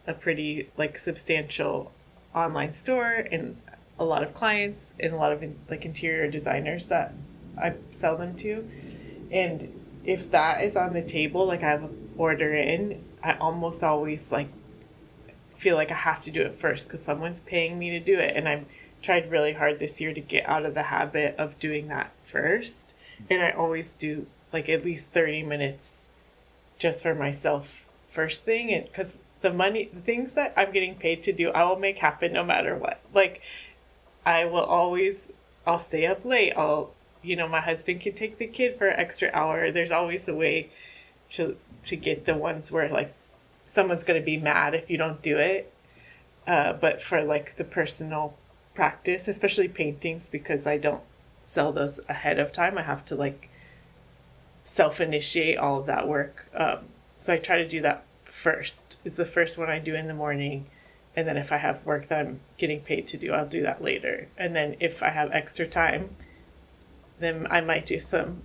a 0.06 0.14
pretty 0.14 0.70
like 0.76 0.98
substantial 0.98 1.90
online 2.32 2.72
store 2.72 3.26
and 3.32 3.60
a 3.98 4.04
lot 4.04 4.22
of 4.22 4.32
clients 4.32 4.92
and 5.00 5.12
a 5.12 5.16
lot 5.16 5.32
of 5.32 5.42
like 5.68 5.84
interior 5.84 6.30
designers 6.30 6.86
that 6.86 7.12
I 7.60 7.74
sell 7.90 8.16
them 8.16 8.36
to. 8.36 8.70
And 9.30 9.80
if 10.04 10.30
that 10.30 10.62
is 10.62 10.76
on 10.76 10.92
the 10.92 11.02
table, 11.02 11.46
like 11.46 11.62
I 11.62 11.80
order 12.16 12.54
in, 12.54 13.04
I 13.22 13.34
almost 13.34 13.82
always 13.82 14.30
like 14.30 14.48
feel 15.58 15.76
like 15.76 15.90
I 15.90 15.94
have 15.94 16.20
to 16.22 16.30
do 16.30 16.42
it 16.42 16.58
first 16.58 16.86
because 16.86 17.02
someone's 17.02 17.40
paying 17.40 17.78
me 17.78 17.90
to 17.90 18.00
do 18.00 18.18
it. 18.18 18.36
And 18.36 18.48
I've 18.48 18.66
tried 19.02 19.30
really 19.30 19.54
hard 19.54 19.78
this 19.78 20.00
year 20.00 20.12
to 20.12 20.20
get 20.20 20.48
out 20.48 20.64
of 20.64 20.74
the 20.74 20.84
habit 20.84 21.34
of 21.38 21.58
doing 21.58 21.88
that 21.88 22.12
first. 22.24 22.94
And 23.30 23.42
I 23.42 23.50
always 23.50 23.92
do 23.92 24.26
like 24.52 24.68
at 24.68 24.84
least 24.84 25.10
30 25.12 25.42
minutes 25.42 26.04
just 26.78 27.02
for 27.02 27.14
myself 27.14 27.86
first 28.08 28.44
thing. 28.44 28.72
And 28.72 28.84
because 28.84 29.18
the 29.42 29.52
money, 29.52 29.90
the 29.92 30.00
things 30.00 30.32
that 30.34 30.52
I'm 30.56 30.72
getting 30.72 30.94
paid 30.94 31.22
to 31.24 31.32
do, 31.32 31.50
I 31.50 31.64
will 31.64 31.78
make 31.78 31.98
happen 31.98 32.32
no 32.32 32.44
matter 32.44 32.76
what. 32.76 33.00
Like, 33.14 33.42
I 34.24 34.44
will 34.44 34.64
always, 34.64 35.30
I'll 35.66 35.78
stay 35.78 36.06
up 36.06 36.24
late. 36.24 36.52
I'll, 36.56 36.92
you 37.26 37.36
know, 37.36 37.48
my 37.48 37.60
husband 37.60 38.00
can 38.00 38.14
take 38.14 38.38
the 38.38 38.46
kid 38.46 38.76
for 38.76 38.86
an 38.86 38.98
extra 38.98 39.30
hour. 39.32 39.72
There's 39.72 39.90
always 39.90 40.28
a 40.28 40.34
way 40.34 40.70
to 41.30 41.56
to 41.84 41.96
get 41.96 42.24
the 42.24 42.34
ones 42.34 42.70
where 42.70 42.88
like 42.88 43.12
someone's 43.64 44.04
going 44.04 44.20
to 44.20 44.24
be 44.24 44.36
mad 44.36 44.74
if 44.74 44.88
you 44.88 44.96
don't 44.96 45.20
do 45.22 45.38
it. 45.38 45.72
Uh, 46.46 46.72
but 46.72 47.02
for 47.02 47.22
like 47.22 47.56
the 47.56 47.64
personal 47.64 48.34
practice, 48.74 49.26
especially 49.26 49.66
paintings, 49.66 50.28
because 50.28 50.66
I 50.66 50.78
don't 50.78 51.02
sell 51.42 51.72
those 51.72 51.98
ahead 52.08 52.38
of 52.38 52.52
time, 52.52 52.78
I 52.78 52.82
have 52.82 53.04
to 53.06 53.16
like 53.16 53.48
self 54.60 55.00
initiate 55.00 55.58
all 55.58 55.80
of 55.80 55.86
that 55.86 56.06
work. 56.06 56.48
Um, 56.54 56.78
so 57.16 57.32
I 57.32 57.38
try 57.38 57.56
to 57.56 57.68
do 57.68 57.80
that 57.82 58.04
first. 58.24 58.98
Is 59.04 59.16
the 59.16 59.24
first 59.24 59.58
one 59.58 59.68
I 59.68 59.80
do 59.80 59.94
in 59.94 60.06
the 60.06 60.14
morning. 60.14 60.66
And 61.16 61.26
then 61.26 61.38
if 61.38 61.50
I 61.50 61.56
have 61.56 61.86
work 61.86 62.08
that 62.08 62.26
I'm 62.26 62.40
getting 62.58 62.80
paid 62.80 63.08
to 63.08 63.16
do, 63.16 63.32
I'll 63.32 63.46
do 63.46 63.62
that 63.62 63.82
later. 63.82 64.28
And 64.36 64.54
then 64.54 64.76
if 64.80 65.02
I 65.02 65.08
have 65.08 65.32
extra 65.32 65.66
time, 65.66 66.14
then 67.18 67.46
I 67.50 67.60
might 67.60 67.86
do 67.86 67.98
some 67.98 68.42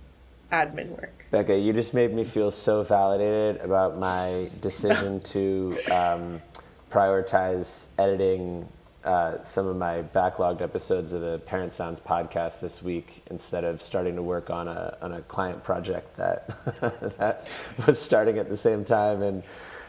admin 0.50 0.90
work. 0.90 1.26
Bekka, 1.32 1.62
you 1.62 1.72
just 1.72 1.94
made 1.94 2.12
me 2.12 2.24
feel 2.24 2.50
so 2.50 2.82
validated 2.82 3.60
about 3.62 3.98
my 3.98 4.50
decision 4.60 5.20
to 5.24 5.76
um, 5.90 6.42
prioritize 6.90 7.86
editing 7.98 8.68
uh, 9.04 9.42
some 9.42 9.66
of 9.66 9.76
my 9.76 10.02
backlogged 10.14 10.60
episodes 10.60 11.12
of 11.12 11.22
the 11.22 11.38
Parent 11.40 11.72
Sounds 11.72 11.98
podcast 11.98 12.60
this 12.60 12.82
week 12.82 13.22
instead 13.30 13.64
of 13.64 13.82
starting 13.82 14.14
to 14.14 14.22
work 14.22 14.48
on 14.48 14.68
a 14.68 14.96
on 15.02 15.12
a 15.12 15.22
client 15.22 15.64
project 15.64 16.16
that 16.16 16.46
that 17.18 17.50
was 17.84 18.00
starting 18.00 18.38
at 18.38 18.48
the 18.48 18.56
same 18.56 18.84
time 18.84 19.22
and 19.22 19.42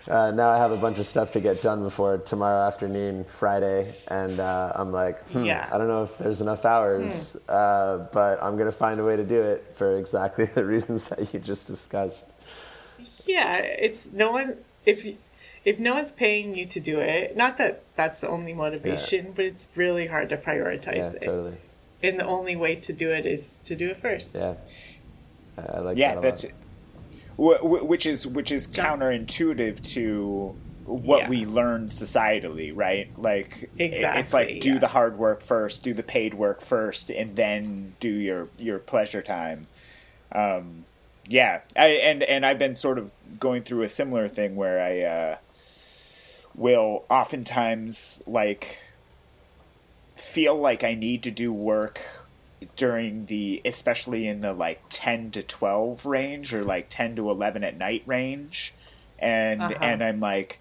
uh, 0.07 0.31
now 0.31 0.49
I 0.49 0.57
have 0.57 0.71
a 0.71 0.77
bunch 0.77 0.99
of 0.99 1.05
stuff 1.05 1.31
to 1.33 1.39
get 1.39 1.61
done 1.61 1.81
before 1.81 2.17
tomorrow 2.17 2.67
afternoon, 2.67 3.23
Friday, 3.23 3.95
and 4.07 4.39
uh, 4.39 4.73
I'm 4.75 4.91
like, 4.91 5.25
hmm, 5.29 5.45
yeah. 5.45 5.69
I 5.71 5.77
don't 5.77 5.87
know 5.87 6.03
if 6.03 6.17
there's 6.17 6.41
enough 6.41 6.65
hours, 6.65 7.33
hmm. 7.33 7.39
uh, 7.47 7.97
but 8.11 8.43
I'm 8.43 8.57
gonna 8.57 8.71
find 8.71 8.99
a 8.99 9.03
way 9.03 9.15
to 9.15 9.23
do 9.23 9.41
it 9.41 9.73
for 9.75 9.97
exactly 9.97 10.45
the 10.55 10.65
reasons 10.65 11.05
that 11.05 11.33
you 11.33 11.39
just 11.39 11.67
discussed. 11.67 12.25
Yeah, 13.25 13.57
it's 13.57 14.05
no 14.11 14.31
one 14.31 14.57
if 14.85 15.07
if 15.63 15.79
no 15.79 15.93
one's 15.93 16.11
paying 16.11 16.55
you 16.55 16.65
to 16.65 16.79
do 16.79 16.99
it. 16.99 17.37
Not 17.37 17.57
that 17.57 17.83
that's 17.95 18.19
the 18.19 18.27
only 18.27 18.53
motivation, 18.53 19.27
yeah. 19.27 19.31
but 19.35 19.45
it's 19.45 19.67
really 19.75 20.07
hard 20.07 20.29
to 20.29 20.37
prioritize 20.37 20.95
yeah, 20.95 21.11
it. 21.11 21.23
Totally. 21.23 21.57
And 22.01 22.19
the 22.19 22.25
only 22.25 22.57
way 22.57 22.75
to 22.75 22.91
do 22.91 23.11
it 23.11 23.25
is 23.25 23.55
to 23.63 23.75
do 23.77 23.89
it 23.91 24.01
first. 24.01 24.35
Yeah, 24.35 24.55
I 25.57 25.79
like 25.79 25.97
yeah, 25.97 26.15
that 26.15 26.21
that's 26.21 26.45
which 27.37 28.05
is 28.05 28.27
which 28.27 28.51
is 28.51 28.67
counterintuitive 28.67 29.81
to 29.93 30.55
what 30.85 31.21
yeah. 31.21 31.29
we 31.29 31.45
learn 31.45 31.87
societally, 31.87 32.71
right? 32.75 33.09
Like 33.17 33.69
exactly, 33.77 34.21
it's 34.21 34.33
like 34.33 34.59
do 34.59 34.73
yeah. 34.73 34.79
the 34.79 34.87
hard 34.87 35.17
work 35.17 35.41
first, 35.41 35.83
do 35.83 35.93
the 35.93 36.03
paid 36.03 36.33
work 36.33 36.61
first, 36.61 37.09
and 37.09 37.35
then 37.35 37.95
do 37.99 38.09
your 38.09 38.49
your 38.57 38.79
pleasure 38.79 39.21
time. 39.21 39.67
Um, 40.31 40.85
yeah, 41.27 41.61
I, 41.75 41.87
and 41.87 42.23
and 42.23 42.45
I've 42.45 42.59
been 42.59 42.75
sort 42.75 42.97
of 42.97 43.13
going 43.39 43.63
through 43.63 43.83
a 43.83 43.89
similar 43.89 44.27
thing 44.27 44.55
where 44.55 44.83
I 44.83 45.01
uh, 45.01 45.37
will 46.53 47.05
oftentimes 47.09 48.21
like 48.25 48.81
feel 50.15 50.55
like 50.55 50.83
I 50.83 50.93
need 50.93 51.23
to 51.23 51.31
do 51.31 51.51
work 51.51 52.22
during 52.76 53.26
the 53.28 53.62
especially 53.65 54.28
in 54.28 54.41
the 54.41 54.54
like 54.54 54.82
10 54.89 55.32
to 55.32 55.43
12 55.43 56.06
range 56.06 56.54
or 56.54 56.63
like 56.63 56.88
10 56.89 57.15
to 57.17 57.30
11 57.30 57.63
at 57.63 57.78
night 57.78 58.04
range. 58.06 58.73
And 59.19 59.62
uh-huh. 59.62 59.78
and 59.82 60.04
I'm 60.04 60.19
like 60.19 60.60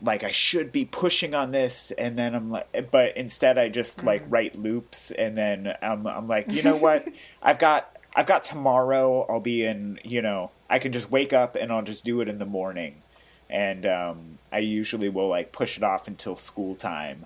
like 0.00 0.22
I 0.22 0.30
should 0.30 0.70
be 0.72 0.84
pushing 0.84 1.34
on 1.34 1.50
this. 1.50 1.90
And 1.92 2.18
then 2.18 2.34
I'm 2.34 2.50
like 2.50 2.90
but 2.90 3.16
instead 3.16 3.58
I 3.58 3.68
just 3.68 3.98
mm-hmm. 3.98 4.06
like 4.06 4.24
write 4.28 4.56
loops. 4.56 5.10
And 5.10 5.36
then 5.36 5.74
I'm 5.82 6.06
I'm 6.06 6.28
like 6.28 6.50
you 6.52 6.62
know 6.62 6.76
what? 6.76 7.06
I've 7.42 7.58
got 7.58 7.96
I've 8.14 8.26
got 8.26 8.44
tomorrow. 8.44 9.26
I'll 9.28 9.40
be 9.40 9.64
in 9.64 9.98
you 10.04 10.22
know 10.22 10.50
I 10.70 10.78
can 10.78 10.92
just 10.92 11.10
wake 11.10 11.32
up 11.32 11.56
and 11.56 11.72
I'll 11.72 11.82
just 11.82 12.04
do 12.04 12.20
it 12.20 12.28
in 12.28 12.38
the 12.38 12.46
morning. 12.46 13.02
And 13.50 13.86
um, 13.86 14.38
I 14.52 14.58
usually 14.58 15.08
will 15.08 15.28
like 15.28 15.52
push 15.52 15.76
it 15.76 15.82
off 15.82 16.06
until 16.06 16.36
school 16.36 16.74
time. 16.74 17.24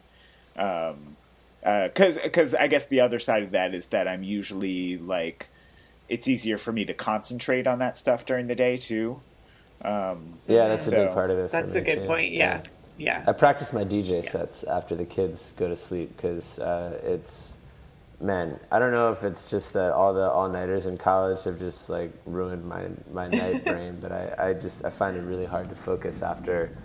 Um, 0.57 1.17
because 1.63 2.19
uh, 2.19 2.23
because 2.25 2.55
I 2.55 2.67
guess 2.67 2.87
the 2.87 3.01
other 3.01 3.21
side 3.21 3.43
of 3.43 3.53
that 3.53 3.75
is 3.75 3.89
that 3.89 4.09
I'm 4.09 4.23
usually 4.23 4.99
like 4.99 5.49
it's 6.09 6.29
easier 6.29 6.59
for 6.59 6.73
me 6.73 6.85
to 6.85 6.95
concentrate 6.95 7.67
on 7.67 7.79
that 7.79 7.97
stuff 7.97 8.27
during 8.27 8.49
the 8.49 8.55
day 8.55 8.77
too. 8.77 9.21
Um, 9.83 10.39
yeah, 10.47 10.69
that's 10.69 10.87
so, 10.87 11.03
a 11.03 11.07
big 11.07 11.15
part 11.15 11.31
of 11.31 11.39
it. 11.39 11.51
That's 11.51 11.75
a 11.75 11.81
good 11.81 12.01
too. 12.01 12.07
point. 12.07 12.33
Yeah. 12.33 12.63
yeah. 12.99 13.23
yeah, 13.25 13.31
I 13.31 13.33
practice 13.33 13.73
my 13.73 13.85
DJ 13.85 14.25
yeah. 14.25 14.31
sets 14.31 14.65
after 14.65 14.95
the 14.95 15.05
kids 15.05 15.53
go 15.57 15.69
to 15.69 15.77
sleep 15.77 16.17
because 16.17 16.59
uh, 16.59 16.99
it's 17.03 17.55
man. 18.21 18.59
I 18.71 18.79
don't 18.79 18.93
know 18.93 19.13
if 19.13 19.23
it's 19.23 19.49
just 19.51 19.73
that 19.75 19.93
all 19.93 20.13
the 20.13 20.29
all 20.29 20.49
nighters 20.49 20.87
in 20.87 20.99
college 20.99 21.45
have 21.45 21.59
just 21.59 21.89
like 21.89 22.13
ruined 22.27 22.65
my 22.65 22.89
my 23.13 23.29
night 23.29 23.65
brain, 23.67 23.99
but 24.01 24.13
I, 24.13 24.51
I 24.51 24.53
just 24.55 24.85
I 24.85 24.91
find 24.91 25.17
it 25.17 25.23
really 25.23 25.47
hard 25.47 25.69
to 25.71 25.77
focus 25.77 26.23
after 26.23 26.77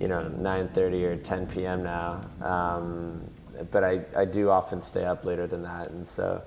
you 0.00 0.08
know 0.08 0.32
9:30 0.38 1.02
or 1.04 1.16
10 1.16 1.46
p.m. 1.48 1.82
now. 1.82 2.24
Um, 2.40 3.28
but 3.70 3.84
I, 3.84 4.00
I 4.16 4.24
do 4.24 4.50
often 4.50 4.80
stay 4.82 5.04
up 5.04 5.24
later 5.24 5.46
than 5.46 5.62
that, 5.62 5.90
and 5.90 6.06
so 6.08 6.42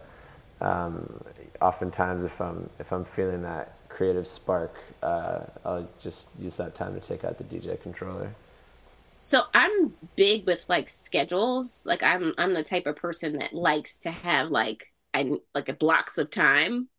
um, 0.62 1.23
oftentimes 1.62 2.23
if 2.23 2.39
I'm 2.41 2.69
if 2.80 2.91
I'm 2.91 3.06
feeling 3.06 3.41
that 3.43 3.75
creative 3.89 4.28
spark, 4.28 4.75
uh, 5.04 5.41
I'll 5.63 5.88
just 5.99 6.28
use 6.39 6.56
that 6.56 6.75
time 6.75 6.93
to 6.99 7.06
take 7.06 7.23
out 7.23 7.38
the 7.38 7.43
DJ 7.43 7.82
controller. 7.82 8.32
So 9.17 9.43
I'm 9.54 9.95
big 10.15 10.45
with 10.45 10.65
like 10.69 10.89
schedules. 10.89 11.82
Like 11.86 12.04
I'm 12.04 12.34
I'm 12.38 12.54
the 12.54 12.63
type 12.63 12.86
of 12.88 12.95
person 12.95 13.39
that 13.39 13.54
likes 13.54 13.99
to 13.99 14.12
have 14.12 14.49
like 14.49 14.88
I 15.13 15.32
like 15.54 15.80
blocks 15.80 16.17
of 16.17 16.30
time. 16.30 16.89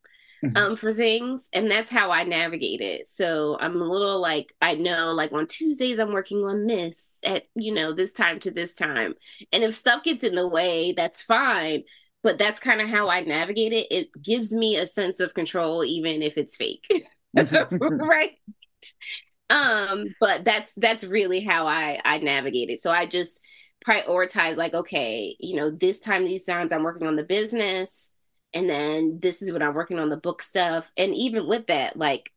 um, 0.54 0.76
for 0.76 0.92
things. 0.92 1.48
And 1.52 1.70
that's 1.70 1.90
how 1.90 2.10
I 2.10 2.24
navigate 2.24 2.80
it. 2.80 3.08
So 3.08 3.56
I'm 3.60 3.80
a 3.80 3.84
little 3.84 4.20
like, 4.20 4.54
I 4.60 4.74
know 4.74 5.12
like 5.14 5.32
on 5.32 5.46
Tuesdays, 5.46 5.98
I'm 5.98 6.12
working 6.12 6.44
on 6.44 6.66
this 6.66 7.20
at, 7.24 7.44
you 7.54 7.72
know, 7.72 7.92
this 7.92 8.12
time 8.12 8.38
to 8.40 8.50
this 8.50 8.74
time. 8.74 9.14
And 9.52 9.64
if 9.64 9.74
stuff 9.74 10.02
gets 10.02 10.24
in 10.24 10.34
the 10.34 10.48
way, 10.48 10.92
that's 10.92 11.22
fine. 11.22 11.82
But 12.22 12.38
that's 12.38 12.60
kind 12.60 12.80
of 12.80 12.88
how 12.88 13.08
I 13.08 13.20
navigate 13.20 13.72
it. 13.72 13.86
It 13.90 14.08
gives 14.22 14.52
me 14.52 14.76
a 14.76 14.86
sense 14.86 15.20
of 15.20 15.34
control, 15.34 15.84
even 15.84 16.22
if 16.22 16.36
it's 16.36 16.56
fake. 16.56 16.86
right. 17.36 18.32
Um, 19.48 20.06
but 20.20 20.44
that's 20.44 20.74
that's 20.74 21.04
really 21.04 21.40
how 21.40 21.66
I 21.66 22.00
I 22.04 22.18
navigate 22.18 22.70
it. 22.70 22.78
So 22.78 22.90
I 22.90 23.06
just 23.06 23.42
prioritize 23.84 24.56
like 24.56 24.74
okay 24.74 25.36
you 25.38 25.56
know 25.56 25.70
this 25.70 26.00
time 26.00 26.24
these 26.24 26.44
times 26.44 26.72
i'm 26.72 26.82
working 26.82 27.06
on 27.06 27.14
the 27.14 27.22
business 27.22 28.10
and 28.54 28.68
then 28.68 29.18
this 29.20 29.42
is 29.42 29.52
when 29.52 29.62
I'm 29.62 29.74
working 29.74 29.98
on 29.98 30.08
the 30.08 30.16
book 30.16 30.42
stuff. 30.42 30.90
And 30.96 31.14
even 31.14 31.46
with 31.46 31.66
that, 31.66 31.96
like 31.96 32.32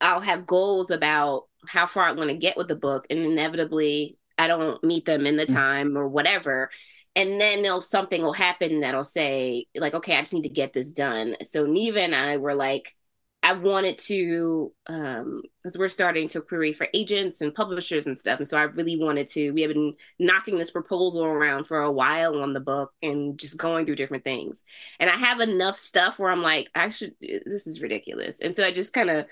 I'll 0.00 0.20
have 0.20 0.46
goals 0.46 0.90
about 0.90 1.46
how 1.66 1.86
far 1.86 2.06
I 2.06 2.12
want 2.12 2.30
to 2.30 2.36
get 2.36 2.56
with 2.56 2.68
the 2.68 2.76
book, 2.76 3.06
and 3.10 3.18
inevitably 3.18 4.18
I 4.38 4.48
don't 4.48 4.82
meet 4.82 5.04
them 5.04 5.26
in 5.26 5.36
the 5.36 5.46
mm. 5.46 5.52
time 5.52 5.96
or 5.96 6.08
whatever. 6.08 6.70
And 7.14 7.40
then 7.40 7.80
something 7.82 8.22
will 8.22 8.32
happen 8.32 8.80
that'll 8.80 9.04
say, 9.04 9.66
like, 9.74 9.94
okay, 9.94 10.16
I 10.16 10.20
just 10.20 10.32
need 10.32 10.44
to 10.44 10.48
get 10.48 10.72
this 10.72 10.92
done. 10.92 11.36
So 11.42 11.66
Neva 11.66 12.00
and 12.00 12.14
I 12.14 12.38
were 12.38 12.54
like, 12.54 12.96
I 13.44 13.54
wanted 13.54 13.98
to, 13.98 14.72
um, 14.86 15.42
because 15.58 15.76
we're 15.76 15.88
starting 15.88 16.28
to 16.28 16.40
query 16.40 16.72
for 16.72 16.86
agents 16.94 17.40
and 17.40 17.52
publishers 17.52 18.06
and 18.06 18.16
stuff. 18.16 18.38
And 18.38 18.46
so 18.46 18.56
I 18.56 18.62
really 18.62 18.96
wanted 18.96 19.26
to, 19.28 19.50
we 19.50 19.62
have 19.62 19.72
been 19.72 19.94
knocking 20.20 20.58
this 20.58 20.70
proposal 20.70 21.24
around 21.24 21.64
for 21.64 21.82
a 21.82 21.90
while 21.90 22.40
on 22.40 22.52
the 22.52 22.60
book 22.60 22.92
and 23.02 23.36
just 23.38 23.58
going 23.58 23.84
through 23.84 23.96
different 23.96 24.22
things. 24.22 24.62
And 25.00 25.10
I 25.10 25.16
have 25.16 25.40
enough 25.40 25.74
stuff 25.74 26.20
where 26.20 26.30
I'm 26.30 26.42
like, 26.42 26.70
I 26.74 26.90
should, 26.90 27.14
this 27.20 27.66
is 27.66 27.82
ridiculous. 27.82 28.40
And 28.40 28.54
so 28.54 28.64
I 28.64 28.70
just 28.70 28.92
kind 28.92 29.10
of 29.10 29.26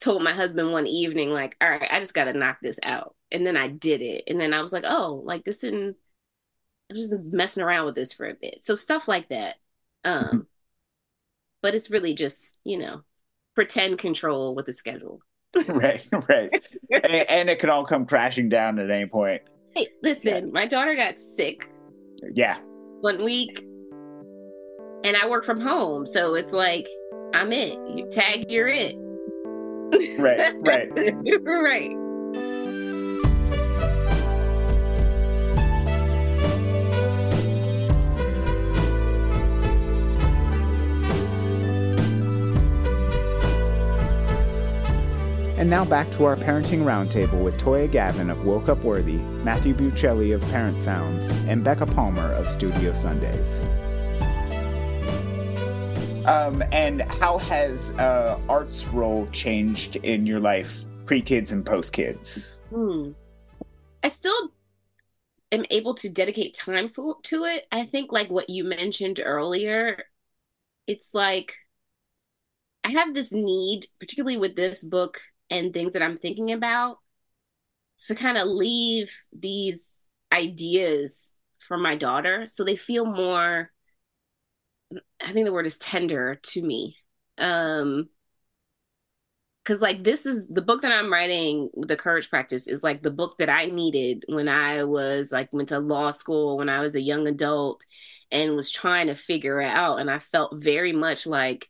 told 0.00 0.22
my 0.22 0.34
husband 0.34 0.70
one 0.70 0.86
evening, 0.86 1.30
like, 1.30 1.56
all 1.62 1.70
right, 1.70 1.88
I 1.90 1.98
just 2.00 2.14
got 2.14 2.24
to 2.24 2.34
knock 2.34 2.58
this 2.60 2.78
out. 2.82 3.16
And 3.32 3.46
then 3.46 3.56
I 3.56 3.68
did 3.68 4.02
it. 4.02 4.24
And 4.28 4.38
then 4.38 4.52
I 4.52 4.60
was 4.60 4.72
like, 4.72 4.84
oh, 4.86 5.22
like 5.24 5.44
this 5.44 5.60
didn't, 5.60 5.96
I'm 6.90 6.96
just 6.96 7.14
messing 7.18 7.62
around 7.62 7.86
with 7.86 7.94
this 7.94 8.12
for 8.12 8.28
a 8.28 8.34
bit. 8.34 8.60
So 8.60 8.74
stuff 8.74 9.08
like 9.08 9.30
that. 9.30 9.56
Um, 10.04 10.46
but 11.62 11.74
it's 11.74 11.90
really 11.90 12.14
just, 12.14 12.58
you 12.64 12.76
know, 12.78 13.02
pretend 13.54 13.98
control 13.98 14.54
with 14.54 14.66
the 14.66 14.72
schedule. 14.72 15.20
right, 15.68 16.06
right. 16.28 16.64
and, 16.90 17.12
and, 17.12 17.50
it 17.50 17.58
could 17.58 17.70
all 17.70 17.84
come 17.84 18.06
crashing 18.06 18.48
down 18.48 18.78
at 18.78 18.88
any 18.88 19.06
point. 19.06 19.42
Hey, 19.74 19.88
listen, 20.02 20.46
yeah. 20.46 20.52
my 20.52 20.66
daughter 20.66 20.94
got 20.94 21.18
sick. 21.18 21.68
Yeah. 22.34 22.58
One 23.00 23.24
week, 23.24 23.64
and 25.04 25.16
I 25.16 25.28
work 25.28 25.44
from 25.44 25.60
home, 25.60 26.06
so 26.06 26.34
it's 26.34 26.52
like 26.52 26.86
I'm 27.34 27.52
it. 27.52 27.78
You 27.96 28.08
tag, 28.10 28.50
you're 28.50 28.68
it. 28.68 28.96
Right, 30.18 30.54
right, 30.60 30.88
right. 30.94 31.96
And 45.60 45.68
now 45.68 45.84
back 45.84 46.10
to 46.12 46.24
our 46.24 46.36
parenting 46.36 46.84
roundtable 46.84 47.44
with 47.44 47.60
Toya 47.60 47.92
Gavin 47.92 48.30
of 48.30 48.46
Woke 48.46 48.70
Up 48.70 48.78
Worthy, 48.78 49.18
Matthew 49.44 49.74
Buccelli 49.74 50.34
of 50.34 50.40
Parent 50.50 50.80
Sounds, 50.80 51.30
and 51.46 51.62
Bekka 51.62 51.94
Palmer 51.94 52.32
of 52.32 52.50
Studio 52.50 52.94
Sundays. 52.94 53.60
Um, 56.26 56.64
and 56.72 57.02
how 57.02 57.36
has 57.36 57.90
uh, 57.98 58.40
art's 58.48 58.86
role 58.86 59.28
changed 59.32 59.96
in 59.96 60.24
your 60.24 60.40
life, 60.40 60.86
pre 61.04 61.20
kids 61.20 61.52
and 61.52 61.66
post 61.66 61.92
kids? 61.92 62.58
Hmm. 62.70 63.10
I 64.02 64.08
still 64.08 64.52
am 65.52 65.66
able 65.68 65.92
to 65.96 66.08
dedicate 66.08 66.54
time 66.54 66.88
for, 66.88 67.16
to 67.24 67.44
it. 67.44 67.66
I 67.70 67.84
think, 67.84 68.12
like 68.12 68.30
what 68.30 68.48
you 68.48 68.64
mentioned 68.64 69.20
earlier, 69.22 70.04
it's 70.86 71.12
like 71.12 71.54
I 72.82 72.92
have 72.92 73.12
this 73.12 73.30
need, 73.30 73.88
particularly 73.98 74.38
with 74.38 74.56
this 74.56 74.82
book 74.82 75.20
and 75.50 75.72
things 75.72 75.92
that 75.94 76.02
I'm 76.02 76.16
thinking 76.16 76.52
about, 76.52 76.98
to 78.06 78.14
kind 78.14 78.38
of 78.38 78.46
leave 78.46 79.14
these 79.32 80.06
ideas 80.32 81.34
for 81.58 81.76
my 81.76 81.96
daughter. 81.96 82.46
So 82.46 82.64
they 82.64 82.76
feel 82.76 83.04
more 83.04 83.70
I 85.22 85.32
think 85.32 85.46
the 85.46 85.52
word 85.52 85.66
is 85.66 85.78
tender 85.78 86.36
to 86.42 86.62
me. 86.62 86.96
Um 87.38 88.08
because 89.62 89.82
like 89.82 90.02
this 90.02 90.26
is 90.26 90.46
the 90.48 90.62
book 90.62 90.82
that 90.82 90.92
i'm 90.92 91.12
writing 91.12 91.68
the 91.76 91.96
courage 91.96 92.30
practice 92.30 92.66
is 92.66 92.82
like 92.82 93.02
the 93.02 93.10
book 93.10 93.36
that 93.38 93.50
i 93.50 93.66
needed 93.66 94.24
when 94.28 94.48
i 94.48 94.84
was 94.84 95.30
like 95.32 95.52
went 95.52 95.68
to 95.68 95.78
law 95.78 96.10
school 96.10 96.56
when 96.56 96.68
i 96.68 96.80
was 96.80 96.94
a 96.94 97.00
young 97.00 97.26
adult 97.26 97.84
and 98.32 98.56
was 98.56 98.70
trying 98.70 99.08
to 99.08 99.14
figure 99.14 99.60
it 99.60 99.68
out. 99.68 99.98
And 99.98 100.10
i 100.10 100.18
felt 100.18 100.54
very 100.56 100.92
much 100.92 101.26
like 101.26 101.68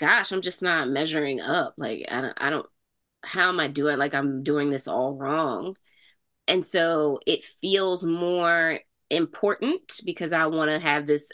gosh 0.00 0.32
i'm 0.32 0.42
just 0.42 0.62
not 0.62 0.88
measuring 0.88 1.40
up. 1.40 1.74
Like 1.76 2.06
i 2.10 2.20
don't, 2.20 2.38
I 2.40 2.50
don't 2.50 2.66
how 3.24 3.48
am 3.48 3.60
i 3.60 3.68
doing 3.68 3.98
like 3.98 4.14
i'm 4.14 4.42
doing 4.42 4.70
this 4.70 4.88
all 4.88 5.14
wrong 5.14 5.76
and 6.48 6.64
so 6.64 7.20
it 7.26 7.44
feels 7.44 8.04
more 8.04 8.80
important 9.12 10.00
because 10.04 10.32
I 10.32 10.46
want 10.46 10.70
to 10.70 10.78
have 10.78 11.06
this, 11.06 11.30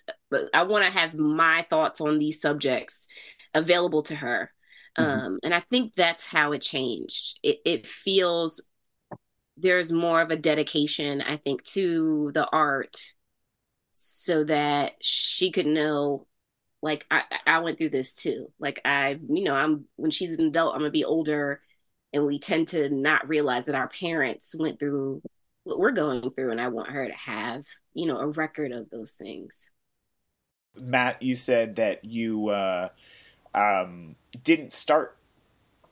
I 0.53 0.65
want 0.65 0.85
to 0.85 0.91
have 0.91 1.15
my 1.15 1.65
thoughts 1.71 2.01
on 2.01 2.19
these 2.19 2.41
subjects 2.41 3.09
available 3.55 4.03
to 4.05 4.17
her. 4.17 4.53
Mm-hmm. 4.99 5.11
Um, 5.27 5.39
and 5.45 5.55
I 5.55 5.61
think 5.61 5.95
that's 5.95 6.27
how 6.27 6.53
it 6.53 6.61
changed. 6.61 7.39
It, 7.43 7.59
it 7.65 7.87
feels 7.87 8.61
there's 9.57 9.93
more 9.93 10.21
of 10.21 10.31
a 10.31 10.37
dedication, 10.37 11.23
I 11.23 11.37
think, 11.37 11.63
to 11.65 12.31
the 12.35 12.49
art 12.49 13.15
so 13.91 14.45
that 14.45 14.93
she 15.01 15.51
could 15.51 15.67
know 15.67 16.27
like 16.81 17.05
I, 17.11 17.23
I 17.45 17.59
went 17.59 17.79
through 17.79 17.91
this 17.91 18.15
too. 18.15 18.53
Like 18.61 18.81
I, 18.85 19.19
you 19.29 19.45
know, 19.45 19.55
I'm 19.55 19.87
when 19.97 20.11
she's 20.11 20.39
an 20.39 20.47
adult, 20.47 20.75
I'm 20.75 20.81
gonna 20.81 20.91
be 20.91 21.05
older 21.05 21.61
and 22.13 22.27
we 22.27 22.39
tend 22.39 22.69
to 22.69 22.89
not 22.89 23.29
realize 23.29 23.67
that 23.67 23.75
our 23.75 23.89
parents 23.89 24.55
went 24.59 24.79
through 24.79 25.23
what 25.65 25.79
we're 25.79 25.91
going 25.91 26.31
through 26.31 26.51
and 26.51 26.61
I 26.61 26.69
want 26.69 26.91
her 26.91 27.07
to 27.07 27.15
have, 27.15 27.65
you 27.93 28.07
know, 28.07 28.19
a 28.19 28.29
record 28.29 28.73
of 28.73 28.89
those 28.91 29.13
things. 29.13 29.71
Matt, 30.77 31.23
you 31.23 31.37
said 31.37 31.77
that 31.77 32.05
you 32.05 32.49
uh, 32.49 32.89
um, 33.55 34.17
didn't 34.43 34.73
start 34.73 35.17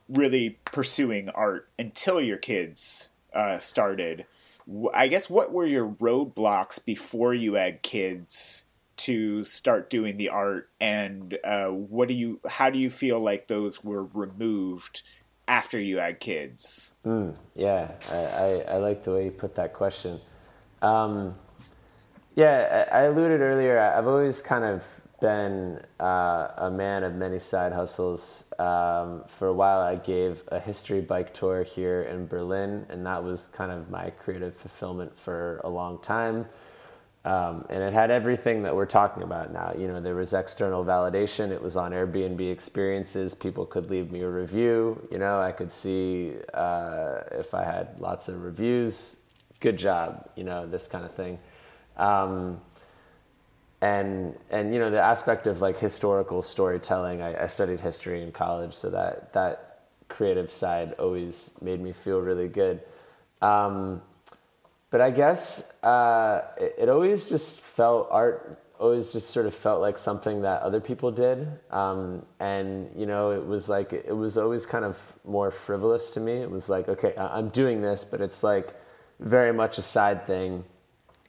really 0.09 0.59
pursuing 0.65 1.29
art 1.31 1.69
until 1.79 2.21
your 2.21 2.37
kids 2.37 3.09
uh, 3.33 3.59
started. 3.59 4.27
I 4.95 5.09
guess 5.09 5.29
what 5.31 5.53
were 5.53 5.67
your 5.67 5.89
roadblocks 5.89 6.85
before 6.85 7.35
you 7.35 7.55
had 7.55 7.83
kids 7.83 8.65
to 8.99 9.45
start 9.45 9.91
doing 9.91 10.17
the 10.17 10.31
art, 10.31 10.71
and 10.81 11.39
uh, 11.45 11.67
what 11.67 12.09
do 12.09 12.15
you? 12.15 12.41
How 12.49 12.71
do 12.71 12.79
you 12.79 12.91
feel 12.91 13.21
like 13.21 13.47
those 13.47 13.85
were 13.85 14.05
removed 14.05 15.03
after 15.49 15.81
you 15.81 15.99
had 15.99 16.21
kids? 16.21 16.93
Mm, 17.05 17.35
yeah, 17.55 17.93
I, 18.11 18.17
I, 18.17 18.49
I, 18.75 18.77
like 18.79 19.05
the 19.05 19.13
way 19.13 19.25
you 19.27 19.31
put 19.31 19.55
that 19.57 19.73
question. 19.73 20.21
Um, 20.83 21.37
yeah, 22.35 22.87
I, 22.93 22.99
I, 22.99 23.03
alluded 23.05 23.41
earlier, 23.41 23.79
I've 23.79 24.07
always 24.07 24.43
kind 24.43 24.65
of 24.65 24.85
been 25.21 25.81
uh, 26.01 26.49
a 26.57 26.71
man 26.71 27.05
of 27.05 27.15
many 27.15 27.39
side 27.39 27.73
hustles. 27.73 28.45
Um, 28.59 29.25
for 29.29 29.49
a 29.49 29.53
while, 29.53 29.81
I 29.81 29.97
gave 29.97 30.43
a 30.49 30.59
history 30.59 31.01
bike 31.01 31.33
tour 31.33 31.63
here 31.63 32.03
in 32.03 32.27
Berlin, 32.27 32.87
and 32.89 33.07
that 33.07 33.23
was 33.23 33.49
kind 33.49 33.71
of 33.73 33.89
my 33.89 34.11
creative 34.11 34.57
fulfillment 34.57 35.17
for 35.17 35.61
a 35.65 35.69
long 35.69 36.03
time. 36.03 36.47
Um, 37.27 37.67
and 37.71 37.83
it 37.83 37.93
had 37.93 38.13
everything 38.13 38.63
that 38.63 38.77
we're 38.77 38.87
talking 38.87 39.25
about 39.25 39.53
now. 39.53 39.75
You 39.77 39.89
know, 39.89 40.01
there 40.01 40.15
was 40.15 40.33
external 40.33 40.85
validation. 40.85 41.51
It 41.51 41.61
was 41.61 41.77
on 41.77 41.91
Airbnb 41.91 42.41
experiences. 42.53 43.35
People 43.35 43.67
could 43.67 43.91
leave 43.91 44.13
me 44.13 44.21
a 44.21 44.29
review. 44.29 45.05
You 45.11 45.19
know, 45.19 45.41
I 45.41 45.51
could 45.51 45.73
see 45.73 46.35
uh, 46.55 47.23
if 47.33 47.53
I 47.53 47.65
had 47.65 47.99
lots 47.99 48.29
of 48.29 48.41
reviews. 48.45 49.17
Good 49.59 49.77
job. 49.77 50.31
You 50.37 50.45
know, 50.45 50.69
this 50.69 50.87
kind 50.87 51.05
of 51.05 51.15
thing. 51.15 51.41
Um, 51.97 52.61
and 53.81 54.35
and 54.51 54.73
you 54.73 54.79
know 54.79 54.91
the 54.91 55.01
aspect 55.01 55.49
of 55.49 55.61
like 55.61 55.79
historical 55.79 56.43
storytelling. 56.43 57.23
I, 57.23 57.43
I 57.45 57.47
studied 57.49 57.81
history 57.81 58.23
in 58.23 58.31
college, 58.31 58.73
so 58.75 58.89
that 58.91 59.33
that 59.33 59.81
creative 60.09 60.51
side 60.51 60.93
always 60.93 61.51
made 61.61 61.81
me 61.81 61.93
feel 61.93 62.21
really 62.21 62.49
good. 62.49 62.81
Um, 63.43 64.01
but 64.97 65.05
I 65.05 65.11
guess 65.11 65.71
uh, 65.83 66.41
it, 66.57 66.75
it, 66.79 66.89
always 66.89 67.29
just 67.29 67.61
felt 67.61 68.09
art 68.11 68.59
always 68.79 69.13
just 69.13 69.29
sort 69.29 69.45
of 69.45 69.55
felt 69.55 69.83
like 69.83 69.99
something 69.99 70.41
that 70.41 70.63
other 70.63 70.81
people 70.81 71.11
did, 71.11 71.47
um, 71.71 72.25
and 72.41 72.89
you 72.97 73.05
know 73.05 73.33
it 73.33 73.45
was 73.45 73.69
like 73.69 73.93
it 73.93 74.17
was 74.17 74.39
always 74.39 74.65
kind 74.65 74.87
of 74.87 74.97
more 75.23 75.51
frivolous 75.51 76.11
to 76.13 76.21
me. 76.21 76.33
It 76.33 76.51
was 76.51 76.71
like 76.71 76.89
okay, 76.89 77.13
I'm 77.15 77.51
doing 77.51 77.83
this, 77.83 78.07
but 78.11 78.23
it's 78.23 78.43
like 78.43 78.73
very 79.21 79.53
much 79.53 79.77
a 79.77 79.83
side 79.83 80.27
thing 80.27 80.65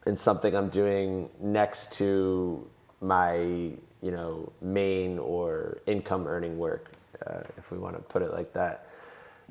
and 0.06 0.18
something 0.18 0.56
I'm 0.56 0.70
doing 0.70 1.30
next 1.42 1.92
to 2.00 2.66
my 3.02 3.36
you 3.36 4.12
know 4.16 4.50
main 4.62 5.20
or 5.20 5.80
income 5.88 6.26
earning 6.26 6.58
work, 6.58 6.94
uh, 7.30 7.42
if 7.58 7.70
we 7.70 7.78
want 7.78 7.98
to 7.98 8.02
put 8.02 8.22
it 8.22 8.32
like 8.32 8.54
that. 8.54 8.88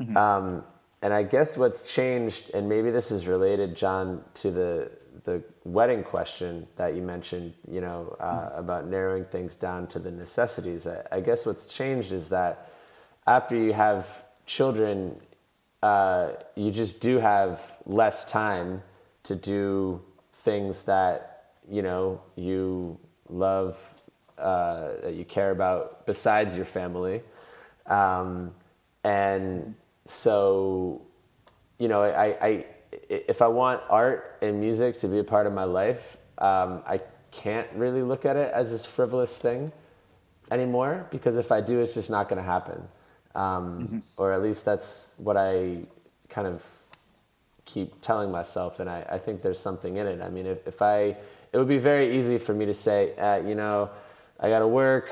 Mm-hmm. 0.00 0.16
Um, 0.16 0.64
and 1.02 1.12
I 1.12 1.22
guess 1.22 1.56
what's 1.56 1.82
changed, 1.82 2.50
and 2.54 2.68
maybe 2.68 2.90
this 2.90 3.10
is 3.10 3.26
related, 3.26 3.76
John, 3.76 4.22
to 4.34 4.50
the 4.50 4.90
the 5.24 5.42
wedding 5.64 6.04
question 6.04 6.66
that 6.76 6.94
you 6.94 7.02
mentioned, 7.02 7.52
you 7.68 7.80
know, 7.80 8.16
uh, 8.20 8.24
mm-hmm. 8.24 8.58
about 8.58 8.86
narrowing 8.86 9.24
things 9.24 9.56
down 9.56 9.88
to 9.88 9.98
the 9.98 10.10
necessities. 10.10 10.86
I, 10.86 11.02
I, 11.10 11.20
guess 11.20 11.44
what's 11.44 11.66
changed 11.66 12.12
is 12.12 12.28
that 12.28 12.70
after 13.26 13.56
you 13.56 13.72
have 13.72 14.06
children, 14.46 15.16
uh, 15.82 16.30
you 16.54 16.70
just 16.70 17.00
do 17.00 17.18
have 17.18 17.60
less 17.86 18.30
time 18.30 18.82
to 19.24 19.34
do 19.34 20.00
things 20.44 20.84
that 20.84 21.50
you 21.68 21.82
know 21.82 22.20
you 22.36 22.98
love, 23.28 23.76
uh, 24.38 24.90
that 25.02 25.14
you 25.14 25.24
care 25.24 25.50
about 25.50 26.06
besides 26.06 26.54
your 26.54 26.66
family, 26.66 27.22
um, 27.86 28.52
and 29.02 29.74
so, 30.06 31.02
you 31.78 31.88
know, 31.88 32.02
I, 32.02 32.26
I, 32.46 32.64
if 33.08 33.42
I 33.42 33.48
want 33.48 33.82
art 33.88 34.38
and 34.42 34.60
music 34.60 34.98
to 35.00 35.08
be 35.08 35.18
a 35.18 35.24
part 35.24 35.46
of 35.46 35.52
my 35.52 35.64
life, 35.64 36.16
um, 36.38 36.82
I 36.86 37.00
can't 37.30 37.68
really 37.74 38.02
look 38.02 38.24
at 38.24 38.36
it 38.36 38.52
as 38.52 38.70
this 38.70 38.86
frivolous 38.86 39.36
thing 39.36 39.72
anymore 40.50 41.06
because 41.10 41.36
if 41.36 41.52
I 41.52 41.60
do, 41.60 41.80
it's 41.80 41.94
just 41.94 42.10
not 42.10 42.28
going 42.28 42.38
to 42.38 42.48
happen. 42.48 42.82
Um, 43.34 43.42
mm-hmm. 43.82 43.98
Or 44.16 44.32
at 44.32 44.42
least 44.42 44.64
that's 44.64 45.12
what 45.18 45.36
I 45.36 45.82
kind 46.28 46.46
of 46.46 46.62
keep 47.64 48.00
telling 48.00 48.30
myself, 48.30 48.80
and 48.80 48.88
I, 48.88 49.04
I 49.10 49.18
think 49.18 49.42
there's 49.42 49.60
something 49.60 49.96
in 49.96 50.06
it. 50.06 50.22
I 50.22 50.28
mean, 50.28 50.46
if, 50.46 50.66
if 50.66 50.80
I, 50.80 51.16
it 51.52 51.58
would 51.58 51.68
be 51.68 51.78
very 51.78 52.18
easy 52.18 52.38
for 52.38 52.54
me 52.54 52.64
to 52.66 52.74
say, 52.74 53.14
uh, 53.16 53.36
you 53.46 53.54
know, 53.54 53.90
I 54.38 54.48
got 54.48 54.60
to 54.60 54.68
work, 54.68 55.10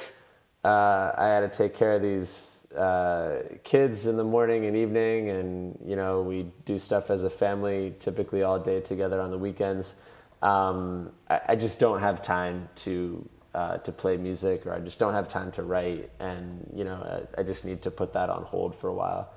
uh, 0.65 1.13
I 1.17 1.27
had 1.27 1.41
to 1.41 1.49
take 1.49 1.75
care 1.75 1.97
of 1.97 2.03
these 2.03 2.64
uh, 2.77 3.43
kids 3.63 4.07
in 4.07 4.17
the 4.17 4.25
morning 4.25 4.67
and 4.67 4.77
evening, 4.77 5.31
and 5.31 5.79
you 5.87 5.97
know 5.97 6.23
we 6.23 6.47
do 6.65 6.79
stuff 6.79 7.11
as 7.11 7.25
a 7.25 7.31
family, 7.31 7.95
typically 8.01 8.43
all 8.43 8.59
day 8.59 8.81
together 8.81 9.21
on 9.21 9.31
the 9.31 9.39
weekends. 9.39 9.95
Um, 10.43 11.13
I, 11.31 11.41
I, 11.49 11.57
just 11.57 11.79
don't 11.79 12.01
have 12.01 12.23
time 12.23 12.69
to 12.77 13.29
uh, 13.55 13.79
to 13.79 13.93
play 13.93 14.17
music, 14.17 14.67
or 14.67 14.75
I 14.75 14.81
just 14.81 14.99
don't 14.99 15.15
have 15.15 15.29
time 15.29 15.53
to 15.53 15.63
write, 15.63 16.11
and 16.19 16.71
you 16.75 16.85
know, 16.85 17.25
I, 17.37 17.41
I 17.41 17.43
just 17.45 17.65
need 17.65 17.83
to 17.83 17.91
put 17.91 18.13
that 18.15 18.29
on 18.29 18.43
hold 18.43 18.75
for 18.75 18.89
a 18.89 18.95
while. 18.95 19.31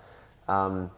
Um, 0.48 0.92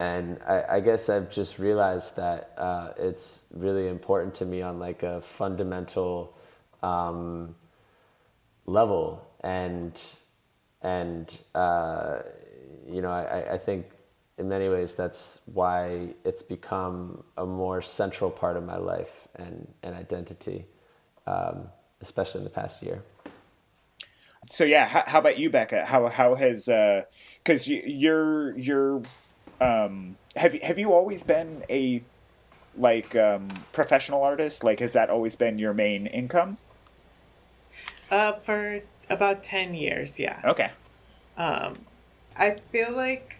and 0.00 0.38
I, 0.46 0.76
I, 0.76 0.80
guess 0.80 1.08
I've 1.08 1.28
just 1.28 1.58
realized 1.58 2.16
that 2.16 2.52
uh, 2.56 2.92
it's 2.96 3.40
really 3.52 3.88
important 3.88 4.36
to 4.36 4.44
me 4.44 4.62
on 4.62 4.78
like 4.78 5.02
a 5.02 5.20
fundamental 5.20 6.36
um, 6.82 7.54
level, 8.66 9.26
and 9.42 10.00
and 10.82 11.36
uh, 11.54 12.18
you 12.88 13.02
know, 13.02 13.10
I, 13.10 13.54
I 13.54 13.58
think 13.58 13.86
in 14.38 14.48
many 14.48 14.68
ways 14.68 14.92
that's 14.92 15.40
why 15.46 16.14
it's 16.24 16.42
become 16.42 17.24
a 17.36 17.44
more 17.44 17.82
central 17.82 18.30
part 18.30 18.56
of 18.56 18.64
my 18.64 18.76
life 18.76 19.28
and, 19.34 19.66
and 19.82 19.94
identity, 19.94 20.64
um, 21.26 21.68
especially 22.00 22.40
in 22.40 22.44
the 22.44 22.50
past 22.50 22.82
year. 22.82 23.02
So 24.50 24.64
yeah, 24.64 24.86
how, 24.86 25.04
how 25.06 25.18
about 25.18 25.38
you, 25.38 25.50
Bekka? 25.50 25.84
How 25.84 26.06
how 26.06 26.34
has 26.36 26.64
because 26.64 27.68
uh, 27.68 27.72
you, 27.72 27.82
you're 27.84 28.56
you're 28.56 29.02
um, 29.60 30.16
have 30.36 30.54
have 30.54 30.78
you 30.78 30.92
always 30.92 31.24
been 31.24 31.64
a 31.68 32.02
like 32.76 33.14
um, 33.16 33.48
professional 33.72 34.22
artist? 34.22 34.64
Like, 34.64 34.80
has 34.80 34.92
that 34.94 35.10
always 35.10 35.36
been 35.36 35.58
your 35.58 35.74
main 35.74 36.06
income? 36.06 36.58
Uh, 38.10 38.32
for 38.32 38.80
about 39.10 39.42
ten 39.42 39.74
years, 39.74 40.18
yeah. 40.18 40.40
Okay. 40.44 40.70
Um, 41.36 41.74
I 42.36 42.52
feel 42.72 42.92
like 42.92 43.36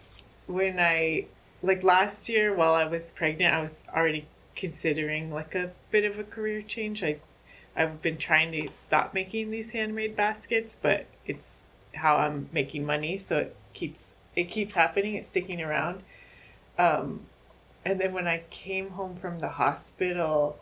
when 0.47 0.79
I 0.79 1.25
like 1.61 1.83
last 1.83 2.29
year 2.29 2.53
while 2.53 2.73
I 2.73 2.85
was 2.85 3.11
pregnant, 3.13 3.53
I 3.53 3.61
was 3.61 3.83
already 3.93 4.27
considering 4.55 5.31
like 5.31 5.55
a 5.55 5.71
bit 5.91 6.05
of 6.05 6.19
a 6.19 6.23
career 6.23 6.61
change. 6.61 7.03
I 7.03 7.17
I've 7.75 8.01
been 8.01 8.17
trying 8.17 8.51
to 8.53 8.73
stop 8.73 9.13
making 9.13 9.51
these 9.51 9.71
handmade 9.71 10.15
baskets, 10.15 10.77
but 10.81 11.05
it's 11.25 11.63
how 11.95 12.17
I'm 12.17 12.49
making 12.51 12.85
money, 12.85 13.17
so 13.17 13.37
it 13.37 13.55
keeps 13.73 14.13
it 14.35 14.45
keeps 14.45 14.73
happening. 14.73 15.15
It's 15.15 15.27
sticking 15.27 15.61
around. 15.61 16.03
Um, 16.77 17.21
and 17.85 17.99
then 17.99 18.13
when 18.13 18.27
I 18.27 18.43
came 18.49 18.91
home 18.91 19.15
from 19.15 19.39
the 19.39 19.49
hospital, 19.49 20.59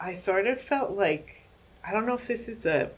I 0.00 0.14
sort 0.14 0.46
of 0.46 0.60
felt 0.60 0.92
like 0.92 1.42
I 1.86 1.92
don't 1.92 2.06
know 2.06 2.14
if 2.14 2.26
this 2.26 2.48
is 2.48 2.64
a 2.64 2.90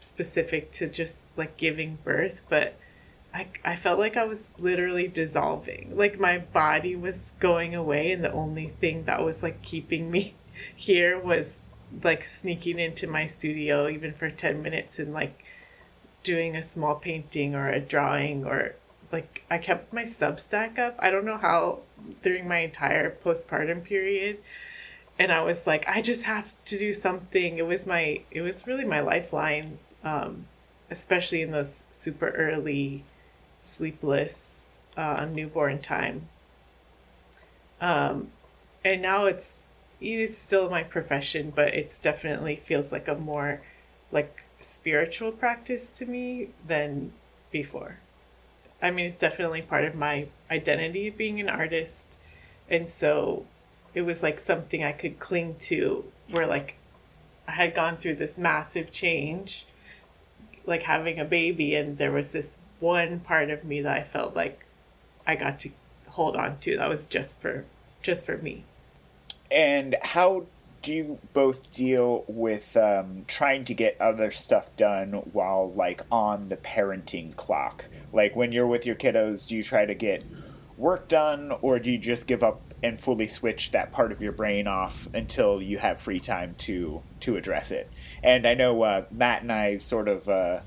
specific 0.00 0.72
to 0.72 0.86
just 0.86 1.26
like 1.36 1.56
giving 1.56 1.98
birth, 2.04 2.42
but 2.48 2.76
I, 3.34 3.48
I 3.64 3.76
felt 3.76 3.98
like 3.98 4.16
I 4.16 4.24
was 4.24 4.50
literally 4.58 5.06
dissolving. 5.06 5.92
Like 5.96 6.18
my 6.18 6.38
body 6.38 6.96
was 6.96 7.32
going 7.40 7.74
away, 7.74 8.12
and 8.12 8.24
the 8.24 8.32
only 8.32 8.68
thing 8.68 9.04
that 9.04 9.24
was 9.24 9.42
like 9.42 9.62
keeping 9.62 10.10
me 10.10 10.34
here 10.76 11.18
was 11.18 11.60
like 12.02 12.24
sneaking 12.24 12.78
into 12.78 13.06
my 13.06 13.26
studio 13.26 13.88
even 13.88 14.12
for 14.12 14.30
10 14.30 14.62
minutes 14.62 14.98
and 14.98 15.14
like 15.14 15.42
doing 16.22 16.54
a 16.54 16.62
small 16.62 16.94
painting 16.94 17.54
or 17.54 17.70
a 17.70 17.80
drawing 17.80 18.44
or 18.44 18.74
like 19.10 19.44
I 19.50 19.58
kept 19.58 19.92
my 19.92 20.02
Substack 20.02 20.78
up. 20.78 20.96
I 20.98 21.10
don't 21.10 21.24
know 21.24 21.38
how 21.38 21.80
during 22.22 22.46
my 22.46 22.58
entire 22.58 23.10
postpartum 23.24 23.84
period. 23.84 24.38
And 25.18 25.32
I 25.32 25.42
was 25.42 25.66
like, 25.66 25.88
I 25.88 26.02
just 26.02 26.22
have 26.24 26.52
to 26.66 26.78
do 26.78 26.92
something. 26.92 27.58
It 27.58 27.66
was 27.66 27.86
my, 27.86 28.20
it 28.30 28.42
was 28.42 28.66
really 28.66 28.84
my 28.84 29.00
lifeline, 29.00 29.78
um, 30.04 30.46
especially 30.90 31.42
in 31.42 31.50
those 31.50 31.84
super 31.90 32.30
early 32.30 33.04
sleepless 33.60 34.76
uh, 34.96 35.26
newborn 35.30 35.80
time. 35.80 36.28
Um, 37.80 38.28
and 38.84 39.02
now 39.02 39.26
it's 39.26 39.66
it's 40.00 40.38
still 40.38 40.70
my 40.70 40.82
profession, 40.82 41.52
but 41.54 41.74
it's 41.74 41.98
definitely 41.98 42.56
feels 42.56 42.92
like 42.92 43.08
a 43.08 43.14
more 43.14 43.62
like 44.12 44.42
spiritual 44.60 45.32
practice 45.32 45.90
to 45.90 46.06
me 46.06 46.50
than 46.66 47.12
before. 47.50 47.98
I 48.80 48.90
mean, 48.90 49.06
it's 49.06 49.18
definitely 49.18 49.62
part 49.62 49.84
of 49.84 49.94
my 49.94 50.28
identity 50.50 51.08
of 51.08 51.16
being 51.16 51.40
an 51.40 51.48
artist, 51.48 52.16
and 52.70 52.88
so 52.88 53.44
it 53.94 54.02
was 54.02 54.22
like 54.22 54.38
something 54.38 54.84
I 54.84 54.92
could 54.92 55.18
cling 55.18 55.56
to. 55.62 56.04
Where 56.30 56.46
like 56.46 56.76
I 57.46 57.52
had 57.52 57.74
gone 57.74 57.96
through 57.96 58.16
this 58.16 58.38
massive 58.38 58.92
change, 58.92 59.66
like 60.68 60.84
having 60.84 61.18
a 61.18 61.24
baby, 61.24 61.74
and 61.74 61.98
there 61.98 62.12
was 62.12 62.32
this 62.32 62.56
one 62.78 63.20
part 63.20 63.50
of 63.50 63.64
me 63.64 63.80
that 63.80 63.96
I 63.96 64.02
felt 64.04 64.36
like 64.36 64.64
I 65.26 65.34
got 65.34 65.58
to 65.60 65.70
hold 66.08 66.36
on 66.36 66.58
to. 66.58 66.76
That 66.76 66.88
was 66.88 67.04
just 67.06 67.40
for 67.40 67.64
just 68.02 68.24
for 68.26 68.36
me. 68.36 68.64
And 69.50 69.96
how 70.02 70.44
do 70.82 70.94
you 70.94 71.18
both 71.32 71.72
deal 71.72 72.24
with 72.28 72.76
um, 72.76 73.24
trying 73.26 73.64
to 73.64 73.74
get 73.74 74.00
other 74.00 74.30
stuff 74.30 74.74
done 74.76 75.12
while 75.32 75.72
like 75.72 76.02
on 76.12 76.50
the 76.50 76.56
parenting 76.56 77.34
clock? 77.34 77.86
Like 78.12 78.36
when 78.36 78.52
you're 78.52 78.66
with 78.66 78.86
your 78.86 78.94
kiddos, 78.94 79.48
do 79.48 79.56
you 79.56 79.62
try 79.62 79.86
to 79.86 79.94
get 79.94 80.24
work 80.76 81.08
done, 81.08 81.52
or 81.60 81.78
do 81.78 81.90
you 81.90 81.98
just 81.98 82.26
give 82.26 82.42
up 82.42 82.67
and 82.82 83.00
fully 83.00 83.26
switch 83.26 83.72
that 83.72 83.92
part 83.92 84.12
of 84.12 84.20
your 84.20 84.32
brain 84.32 84.66
off 84.66 85.08
until 85.12 85.60
you 85.60 85.78
have 85.78 86.00
free 86.00 86.20
time 86.20 86.54
to 86.58 87.02
to 87.20 87.36
address 87.36 87.70
it? 87.70 87.90
And 88.22 88.46
I 88.46 88.54
know 88.54 88.82
uh, 88.82 89.04
Matt 89.10 89.42
and 89.42 89.52
I 89.52 89.78
sort 89.78 90.08
of. 90.08 90.28
Uh, 90.28 90.60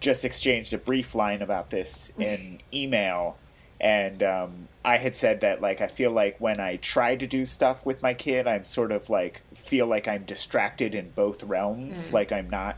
just 0.00 0.24
exchanged 0.24 0.72
a 0.72 0.78
brief 0.78 1.14
line 1.14 1.42
about 1.42 1.70
this 1.70 2.12
in 2.18 2.60
email 2.72 3.36
and 3.80 4.22
um, 4.22 4.68
i 4.84 4.96
had 4.96 5.16
said 5.16 5.40
that 5.40 5.60
like 5.60 5.80
i 5.80 5.86
feel 5.86 6.10
like 6.10 6.40
when 6.40 6.58
i 6.58 6.76
try 6.76 7.14
to 7.14 7.26
do 7.26 7.46
stuff 7.46 7.86
with 7.86 8.02
my 8.02 8.14
kid 8.14 8.46
i'm 8.46 8.64
sort 8.64 8.90
of 8.90 9.08
like 9.08 9.42
feel 9.54 9.86
like 9.86 10.08
i'm 10.08 10.24
distracted 10.24 10.94
in 10.94 11.10
both 11.10 11.42
realms 11.44 12.08
mm. 12.08 12.12
like 12.12 12.32
i'm 12.32 12.50
not 12.50 12.76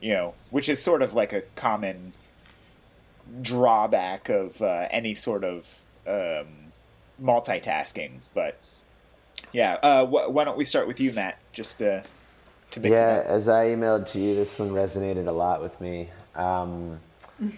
you 0.00 0.12
know 0.12 0.34
which 0.50 0.68
is 0.68 0.80
sort 0.80 1.02
of 1.02 1.14
like 1.14 1.32
a 1.32 1.42
common 1.56 2.12
drawback 3.42 4.28
of 4.28 4.62
uh, 4.62 4.86
any 4.90 5.14
sort 5.14 5.44
of 5.44 5.84
um, 6.06 6.46
multitasking 7.22 8.12
but 8.34 8.58
yeah 9.52 9.78
uh, 9.82 10.04
wh- 10.06 10.32
why 10.32 10.44
don't 10.44 10.58
we 10.58 10.64
start 10.64 10.86
with 10.86 11.00
you 11.00 11.12
matt 11.12 11.38
just 11.52 11.82
uh, 11.82 12.00
to 12.70 12.80
yeah 12.80 13.22
as 13.26 13.48
i 13.48 13.66
emailed 13.66 14.10
to 14.10 14.18
you 14.18 14.34
this 14.34 14.58
one 14.58 14.70
resonated 14.70 15.26
a 15.26 15.32
lot 15.32 15.62
with 15.62 15.80
me 15.80 16.08
um, 16.34 17.00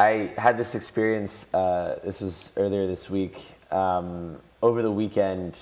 I 0.00 0.32
had 0.38 0.56
this 0.56 0.74
experience. 0.74 1.52
Uh, 1.52 1.98
this 2.02 2.22
was 2.22 2.52
earlier 2.56 2.86
this 2.86 3.10
week. 3.10 3.52
Um, 3.70 4.38
over 4.62 4.80
the 4.80 4.90
weekend, 4.90 5.58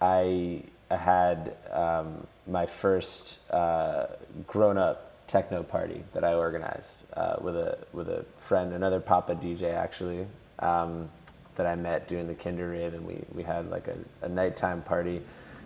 I, 0.00 0.62
I 0.92 0.96
had 0.96 1.56
um, 1.72 2.24
my 2.46 2.66
first 2.66 3.38
uh, 3.50 4.06
grown-up 4.46 5.10
techno 5.26 5.64
party 5.64 6.04
that 6.12 6.22
I 6.22 6.34
organized 6.34 6.98
uh, 7.14 7.36
with 7.40 7.56
a 7.56 7.78
with 7.92 8.08
a 8.08 8.24
friend, 8.38 8.72
another 8.72 9.00
Papa 9.00 9.34
DJ 9.34 9.74
actually, 9.74 10.24
um, 10.60 11.10
that 11.56 11.66
I 11.66 11.74
met 11.74 12.08
doing 12.08 12.26
the 12.26 12.34
Kinder 12.34 12.70
Rave, 12.70 12.94
and 12.94 13.06
we 13.06 13.18
we 13.32 13.42
had 13.42 13.70
like 13.70 13.88
a, 13.88 13.96
a 14.22 14.28
nighttime 14.28 14.82
party, 14.82 15.22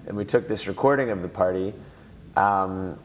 and 0.07 0.16
we 0.16 0.24
took 0.24 0.49
this 0.49 0.66
recording 0.66 1.11
of 1.11 1.22
the 1.22 1.28
party, 1.28 1.74
um, 2.36 2.99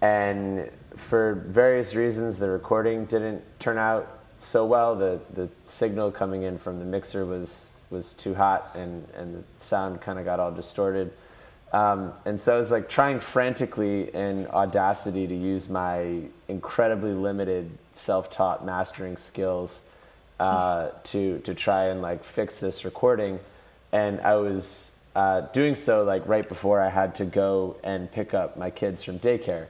and 0.00 0.70
for 0.96 1.34
various 1.46 1.94
reasons, 1.94 2.38
the 2.38 2.48
recording 2.48 3.04
didn't 3.04 3.42
turn 3.58 3.78
out 3.78 4.20
so 4.38 4.64
well. 4.64 4.96
The 4.96 5.20
the 5.34 5.48
signal 5.66 6.10
coming 6.10 6.42
in 6.42 6.58
from 6.58 6.78
the 6.78 6.84
mixer 6.84 7.24
was 7.24 7.70
was 7.90 8.12
too 8.14 8.34
hot, 8.34 8.70
and 8.74 9.06
and 9.14 9.36
the 9.36 9.64
sound 9.64 10.00
kind 10.00 10.18
of 10.18 10.24
got 10.24 10.40
all 10.40 10.52
distorted. 10.52 11.12
Um, 11.72 12.14
and 12.24 12.40
so 12.40 12.56
I 12.56 12.58
was 12.58 12.72
like 12.72 12.88
trying 12.88 13.20
frantically 13.20 14.12
in 14.12 14.48
Audacity 14.48 15.28
to 15.28 15.34
use 15.34 15.68
my 15.68 16.22
incredibly 16.48 17.12
limited 17.12 17.70
self-taught 17.92 18.66
mastering 18.66 19.16
skills 19.16 19.80
uh, 20.40 20.90
to 21.04 21.38
to 21.40 21.54
try 21.54 21.88
and 21.88 22.00
like 22.00 22.24
fix 22.24 22.58
this 22.58 22.84
recording, 22.84 23.38
and 23.92 24.20
I 24.22 24.36
was 24.36 24.90
uh, 25.14 25.42
doing 25.52 25.76
so 25.76 26.02
like 26.02 26.26
right 26.26 26.48
before 26.48 26.80
I 26.80 26.88
had 26.88 27.14
to 27.16 27.26
go 27.26 27.76
and 27.84 28.10
pick 28.10 28.32
up 28.32 28.56
my 28.56 28.70
kids 28.70 29.04
from 29.04 29.18
daycare. 29.18 29.66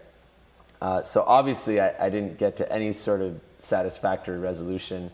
Uh, 0.80 1.02
so 1.02 1.24
obviously, 1.26 1.80
I, 1.80 2.06
I, 2.06 2.08
didn't 2.08 2.38
get 2.38 2.56
to 2.58 2.72
any 2.72 2.94
sort 2.94 3.20
of 3.20 3.38
satisfactory 3.58 4.38
resolution 4.38 5.10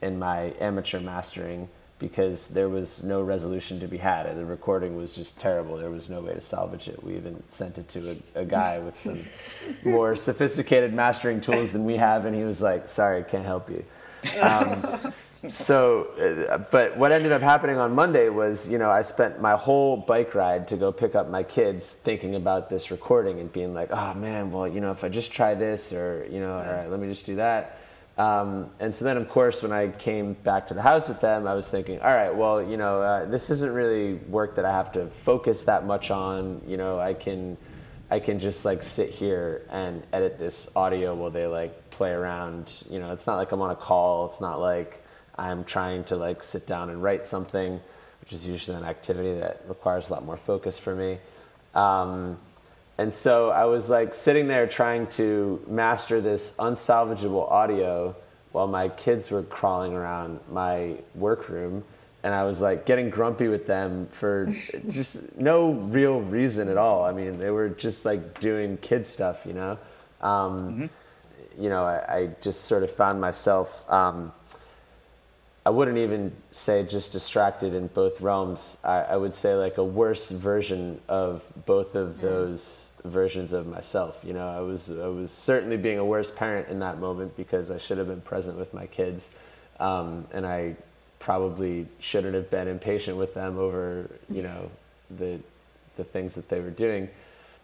in 0.00 0.18
my 0.18 0.54
amateur 0.60 0.98
mastering 0.98 1.68
because 1.98 2.46
there 2.46 2.70
was 2.70 3.02
no 3.02 3.20
resolution 3.20 3.80
to 3.80 3.88
be 3.88 3.98
had. 3.98 4.34
The 4.34 4.46
recording 4.46 4.96
was 4.96 5.14
just 5.14 5.38
terrible. 5.38 5.76
There 5.76 5.90
was 5.90 6.08
no 6.08 6.22
way 6.22 6.32
to 6.32 6.40
salvage 6.40 6.88
it. 6.88 7.02
We 7.04 7.16
even 7.16 7.42
sent 7.50 7.76
it 7.76 7.88
to 7.90 8.16
a, 8.36 8.40
a 8.40 8.44
guy 8.46 8.78
with 8.78 8.98
some 8.98 9.24
more 9.84 10.14
sophisticated 10.16 10.94
mastering 10.94 11.40
tools 11.40 11.72
than 11.72 11.84
we 11.84 11.96
have, 11.96 12.24
and 12.26 12.34
he 12.34 12.44
was 12.44 12.62
like, 12.62 12.86
"Sorry, 12.86 13.24
can't 13.24 13.44
help 13.44 13.68
you." 13.68 13.84
Um, 14.42 15.12
so, 15.52 16.04
uh, 16.50 16.58
but 16.70 16.96
what 16.98 17.12
ended 17.12 17.32
up 17.32 17.40
happening 17.40 17.78
on 17.78 17.94
Monday 17.94 18.28
was, 18.28 18.68
you 18.68 18.78
know, 18.78 18.90
I 18.90 19.02
spent 19.02 19.40
my 19.40 19.56
whole 19.56 19.96
bike 19.96 20.34
ride 20.34 20.68
to 20.68 20.76
go 20.76 20.92
pick 20.92 21.14
up 21.14 21.30
my 21.30 21.42
kids 21.42 21.92
thinking 21.92 22.34
about 22.34 22.68
this 22.68 22.90
recording 22.90 23.40
and 23.40 23.50
being 23.50 23.72
like, 23.72 23.90
oh 23.90 24.14
man, 24.14 24.52
well, 24.52 24.68
you 24.68 24.80
know, 24.80 24.90
if 24.90 25.02
I 25.02 25.08
just 25.08 25.32
try 25.32 25.54
this 25.54 25.92
or, 25.92 26.26
you 26.30 26.40
know, 26.40 26.58
all 26.58 26.64
right, 26.64 26.90
let 26.90 27.00
me 27.00 27.08
just 27.08 27.24
do 27.24 27.36
that. 27.36 27.78
Um, 28.18 28.68
and 28.80 28.94
so 28.94 29.06
then, 29.06 29.16
of 29.16 29.30
course, 29.30 29.62
when 29.62 29.72
I 29.72 29.88
came 29.88 30.34
back 30.34 30.68
to 30.68 30.74
the 30.74 30.82
house 30.82 31.08
with 31.08 31.22
them, 31.22 31.46
I 31.46 31.54
was 31.54 31.68
thinking, 31.68 32.00
all 32.00 32.12
right, 32.12 32.34
well, 32.34 32.62
you 32.62 32.76
know, 32.76 33.00
uh, 33.00 33.24
this 33.24 33.48
isn't 33.48 33.72
really 33.72 34.14
work 34.14 34.56
that 34.56 34.66
I 34.66 34.72
have 34.72 34.92
to 34.92 35.06
focus 35.24 35.62
that 35.62 35.86
much 35.86 36.10
on. 36.10 36.60
You 36.66 36.76
know, 36.76 37.00
I 37.00 37.14
can 37.14 37.56
I 38.10 38.18
can 38.18 38.40
just 38.40 38.64
like 38.64 38.82
sit 38.82 39.08
here 39.10 39.66
and 39.70 40.02
edit 40.12 40.38
this 40.38 40.68
audio 40.76 41.14
while 41.14 41.30
they 41.30 41.46
like 41.46 41.79
play 42.00 42.12
around. 42.12 42.72
You 42.88 42.98
know, 42.98 43.12
it's 43.12 43.26
not 43.26 43.36
like 43.36 43.52
I'm 43.52 43.60
on 43.60 43.72
a 43.72 43.76
call. 43.76 44.24
It's 44.30 44.40
not 44.40 44.58
like 44.58 45.04
I'm 45.36 45.64
trying 45.64 46.04
to 46.04 46.16
like 46.16 46.42
sit 46.42 46.66
down 46.66 46.88
and 46.88 47.02
write 47.02 47.26
something, 47.26 47.78
which 48.22 48.32
is 48.32 48.46
usually 48.46 48.78
an 48.78 48.84
activity 48.84 49.38
that 49.38 49.60
requires 49.68 50.08
a 50.08 50.14
lot 50.14 50.24
more 50.24 50.38
focus 50.38 50.78
for 50.78 50.94
me. 50.94 51.18
Um, 51.74 52.38
and 52.96 53.12
so 53.12 53.50
I 53.50 53.66
was 53.66 53.90
like 53.90 54.14
sitting 54.14 54.48
there 54.48 54.66
trying 54.66 55.08
to 55.18 55.62
master 55.68 56.22
this 56.22 56.54
unsalvageable 56.58 57.50
audio 57.50 58.16
while 58.52 58.66
my 58.66 58.88
kids 58.88 59.30
were 59.30 59.42
crawling 59.42 59.92
around 59.92 60.40
my 60.50 60.96
workroom 61.14 61.84
and 62.22 62.34
I 62.34 62.44
was 62.44 62.62
like 62.62 62.86
getting 62.86 63.10
grumpy 63.10 63.48
with 63.48 63.66
them 63.66 64.08
for 64.12 64.46
just 64.88 65.36
no 65.36 65.72
real 65.72 66.22
reason 66.22 66.70
at 66.70 66.78
all. 66.78 67.04
I 67.04 67.12
mean, 67.12 67.38
they 67.38 67.50
were 67.50 67.68
just 67.68 68.06
like 68.06 68.40
doing 68.40 68.78
kid 68.78 69.06
stuff, 69.06 69.44
you 69.44 69.52
know. 69.52 69.78
Um, 70.22 70.30
mm-hmm. 70.30 70.86
You 71.58 71.68
know, 71.68 71.84
I, 71.84 72.16
I, 72.16 72.30
just 72.40 72.62
sort 72.62 72.82
of 72.82 72.90
found 72.90 73.20
myself. 73.20 73.88
Um, 73.90 74.32
I 75.64 75.70
wouldn't 75.70 75.98
even 75.98 76.32
say 76.52 76.84
just 76.84 77.12
distracted 77.12 77.74
in 77.74 77.88
both 77.88 78.20
realms. 78.20 78.76
I, 78.82 79.00
I, 79.02 79.16
would 79.16 79.34
say 79.34 79.54
like 79.54 79.76
a 79.76 79.84
worse 79.84 80.30
version 80.30 81.00
of 81.06 81.42
both 81.66 81.94
of 81.94 82.20
those 82.20 82.88
versions 83.04 83.52
of 83.52 83.66
myself. 83.66 84.18
You 84.24 84.32
know, 84.32 84.48
I 84.48 84.60
was 84.60 84.90
I 84.90 85.08
was 85.08 85.30
certainly 85.30 85.76
being 85.76 85.98
a 85.98 86.04
worse 86.04 86.30
parent 86.30 86.68
in 86.68 86.80
that 86.80 86.98
moment 86.98 87.36
because 87.36 87.70
I 87.70 87.78
should 87.78 87.98
have 87.98 88.08
been 88.08 88.22
present 88.22 88.56
with 88.56 88.72
my 88.72 88.86
kids, 88.86 89.28
um, 89.78 90.26
and 90.32 90.46
I 90.46 90.76
probably 91.18 91.86
shouldn't 92.00 92.34
have 92.34 92.50
been 92.50 92.66
impatient 92.66 93.18
with 93.18 93.34
them 93.34 93.58
over 93.58 94.08
you 94.30 94.42
know 94.42 94.70
the 95.10 95.40
the 95.96 96.04
things 96.04 96.34
that 96.34 96.48
they 96.48 96.60
were 96.60 96.70
doing. 96.70 97.08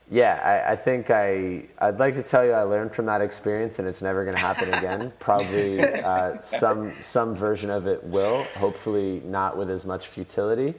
Yeah, 0.08 0.62
I, 0.66 0.72
I 0.72 0.76
think 0.76 1.10
I 1.10 1.64
I'd 1.78 1.98
like 1.98 2.14
to 2.14 2.22
tell 2.22 2.44
you 2.44 2.52
I 2.52 2.62
learned 2.62 2.94
from 2.94 3.06
that 3.06 3.20
experience 3.20 3.80
and 3.80 3.88
it's 3.88 4.00
never 4.00 4.22
going 4.22 4.36
to 4.36 4.40
happen 4.40 4.72
again. 4.72 5.12
probably 5.18 5.80
uh, 5.80 6.40
some 6.42 6.92
some 7.00 7.34
version 7.34 7.70
of 7.70 7.88
it 7.88 8.04
will. 8.04 8.44
Hopefully 8.56 9.20
not 9.24 9.56
with 9.56 9.68
as 9.68 9.84
much 9.84 10.06
futility. 10.06 10.74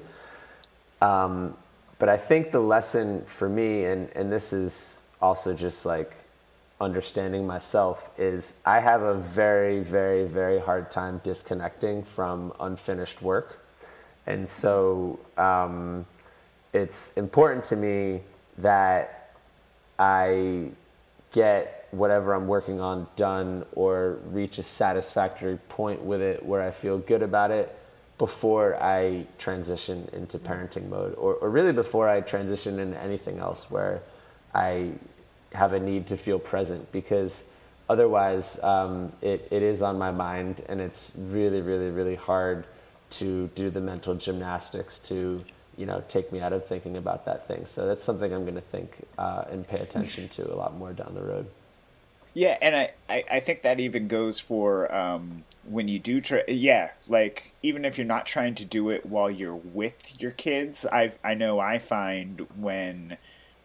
Um, 1.01 1.57
but 1.99 2.09
I 2.09 2.17
think 2.17 2.51
the 2.51 2.59
lesson 2.59 3.23
for 3.25 3.49
me, 3.49 3.86
and 3.86 4.09
and 4.15 4.32
this 4.32 4.53
is 4.53 5.01
also 5.21 5.53
just 5.53 5.86
like 5.86 6.13
understanding 6.80 7.45
myself 7.47 8.11
is 8.17 8.53
I 8.65 8.80
have 8.80 9.01
a 9.01 9.15
very, 9.15 9.80
very, 9.80 10.25
very 10.25 10.59
hard 10.59 10.91
time 10.91 11.19
disconnecting 11.23 12.03
from 12.03 12.53
unfinished 12.59 13.21
work. 13.21 13.65
And 14.28 14.47
so 14.47 15.19
um, 15.38 16.05
it's 16.73 17.13
important 17.13 17.63
to 17.65 17.75
me 17.75 18.21
that 18.59 19.16
I 19.99 20.69
get 21.31 21.87
whatever 21.91 22.33
I'm 22.33 22.47
working 22.47 22.79
on 22.79 23.07
done 23.15 23.65
or 23.73 24.19
reach 24.25 24.57
a 24.57 24.63
satisfactory 24.63 25.57
point 25.69 26.01
with 26.01 26.21
it 26.21 26.45
where 26.45 26.61
I 26.61 26.71
feel 26.71 26.97
good 26.97 27.21
about 27.21 27.51
it 27.51 27.77
before 28.17 28.81
I 28.81 29.27
transition 29.37 30.09
into 30.11 30.39
parenting 30.39 30.89
mode, 30.89 31.13
or, 31.15 31.35
or 31.35 31.49
really 31.49 31.71
before 31.71 32.09
I 32.09 32.21
transition 32.21 32.79
into 32.79 33.01
anything 33.01 33.37
else 33.39 33.69
where 33.69 34.01
I 34.53 34.91
have 35.53 35.73
a 35.73 35.79
need 35.79 36.07
to 36.07 36.17
feel 36.17 36.39
present 36.39 36.91
because 36.91 37.43
otherwise 37.89 38.61
um, 38.63 39.11
it, 39.21 39.47
it 39.51 39.61
is 39.61 39.81
on 39.81 39.97
my 39.97 40.11
mind 40.11 40.63
and 40.67 40.81
it's 40.81 41.13
really 41.15 41.61
really 41.61 41.89
really 41.89 42.15
hard 42.15 42.65
to 43.09 43.49
do 43.55 43.69
the 43.69 43.79
mental 43.79 44.13
gymnastics 44.15 44.99
to 44.99 45.43
you 45.78 45.86
know 45.86 46.03
take 46.09 46.32
me 46.32 46.39
out 46.39 46.53
of 46.53 46.65
thinking 46.65 46.97
about 46.97 47.25
that 47.25 47.47
thing 47.47 47.65
so 47.67 47.88
that's 47.88 48.03
something 48.03 48.34
i'm 48.34 48.43
going 48.43 48.55
to 48.55 48.61
think 48.61 49.07
uh, 49.17 49.43
and 49.49 49.67
pay 49.67 49.80
attention 49.80 50.28
to 50.30 50.51
a 50.51 50.55
lot 50.55 50.75
more 50.75 50.91
down 50.93 51.13
the 51.13 51.21
road 51.21 51.47
yeah 52.34 52.57
and 52.61 52.75
i, 52.75 52.91
I, 53.09 53.23
I 53.32 53.39
think 53.39 53.61
that 53.61 53.80
even 53.80 54.07
goes 54.07 54.39
for 54.39 54.93
um, 54.93 55.43
when 55.63 55.88
you 55.88 55.99
do 55.99 56.19
try 56.19 56.43
yeah 56.47 56.91
like 57.07 57.53
even 57.61 57.86
if 57.86 57.97
you're 57.97 58.07
not 58.07 58.25
trying 58.25 58.55
to 58.55 58.65
do 58.65 58.89
it 58.89 59.05
while 59.05 59.30
you're 59.30 59.55
with 59.55 60.19
your 60.21 60.32
kids 60.32 60.86
i've 60.88 61.19
i 61.23 61.34
know 61.34 61.59
i 61.59 61.78
find 61.78 62.47
when 62.55 63.17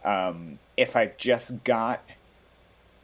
um, 0.04 0.58
if 0.76 0.96
I've 0.96 1.16
just 1.16 1.64
got 1.64 2.02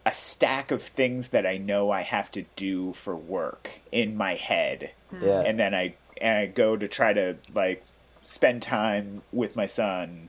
a 0.04 0.14
stack 0.14 0.70
of 0.70 0.82
things 0.82 1.28
that 1.28 1.46
I 1.46 1.59
know 1.59 1.90
I 1.90 2.02
have 2.02 2.30
to 2.32 2.42
do 2.56 2.92
for 2.92 3.14
work 3.14 3.80
in 3.92 4.16
my 4.16 4.34
head, 4.34 4.92
yeah. 5.20 5.40
and 5.40 5.59
then 5.59 5.74
I 5.74 5.94
and 6.20 6.38
I 6.38 6.46
go 6.46 6.76
to 6.76 6.88
try 6.88 7.12
to 7.12 7.36
like 7.54 7.84
spend 8.28 8.60
time 8.60 9.22
with 9.32 9.56
my 9.56 9.64
son, 9.64 10.28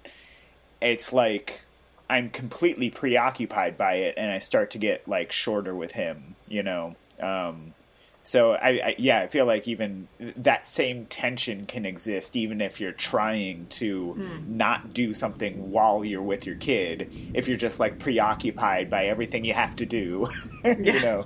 it's 0.81 1.11
like 1.11 1.65
I'm 2.09 2.29
completely 2.29 2.89
preoccupied 2.89 3.77
by 3.77 3.95
it, 3.95 4.13
and 4.15 4.31
I 4.31 4.39
start 4.39 4.71
to 4.71 4.77
get 4.77 5.05
like 5.05 5.33
shorter 5.33 5.75
with 5.75 5.91
him, 5.91 6.35
you 6.47 6.63
know. 6.63 6.95
Um, 7.19 7.73
so 8.23 8.53
I, 8.53 8.69
I, 8.69 8.95
yeah, 8.97 9.19
I 9.19 9.27
feel 9.27 9.45
like 9.45 9.67
even 9.67 10.07
that 10.19 10.65
same 10.65 11.07
tension 11.07 11.65
can 11.65 11.85
exist 11.85 12.37
even 12.37 12.61
if 12.61 12.79
you're 12.79 12.93
trying 12.93 13.67
to 13.71 14.15
mm. 14.17 14.47
not 14.47 14.93
do 14.93 15.13
something 15.13 15.71
while 15.71 16.05
you're 16.05 16.21
with 16.21 16.45
your 16.45 16.55
kid. 16.55 17.11
If 17.33 17.49
you're 17.49 17.57
just 17.57 17.81
like 17.81 17.99
preoccupied 17.99 18.89
by 18.89 19.07
everything 19.07 19.43
you 19.43 19.53
have 19.53 19.75
to 19.75 19.85
do, 19.85 20.29
you 20.63 21.01
know, 21.01 21.25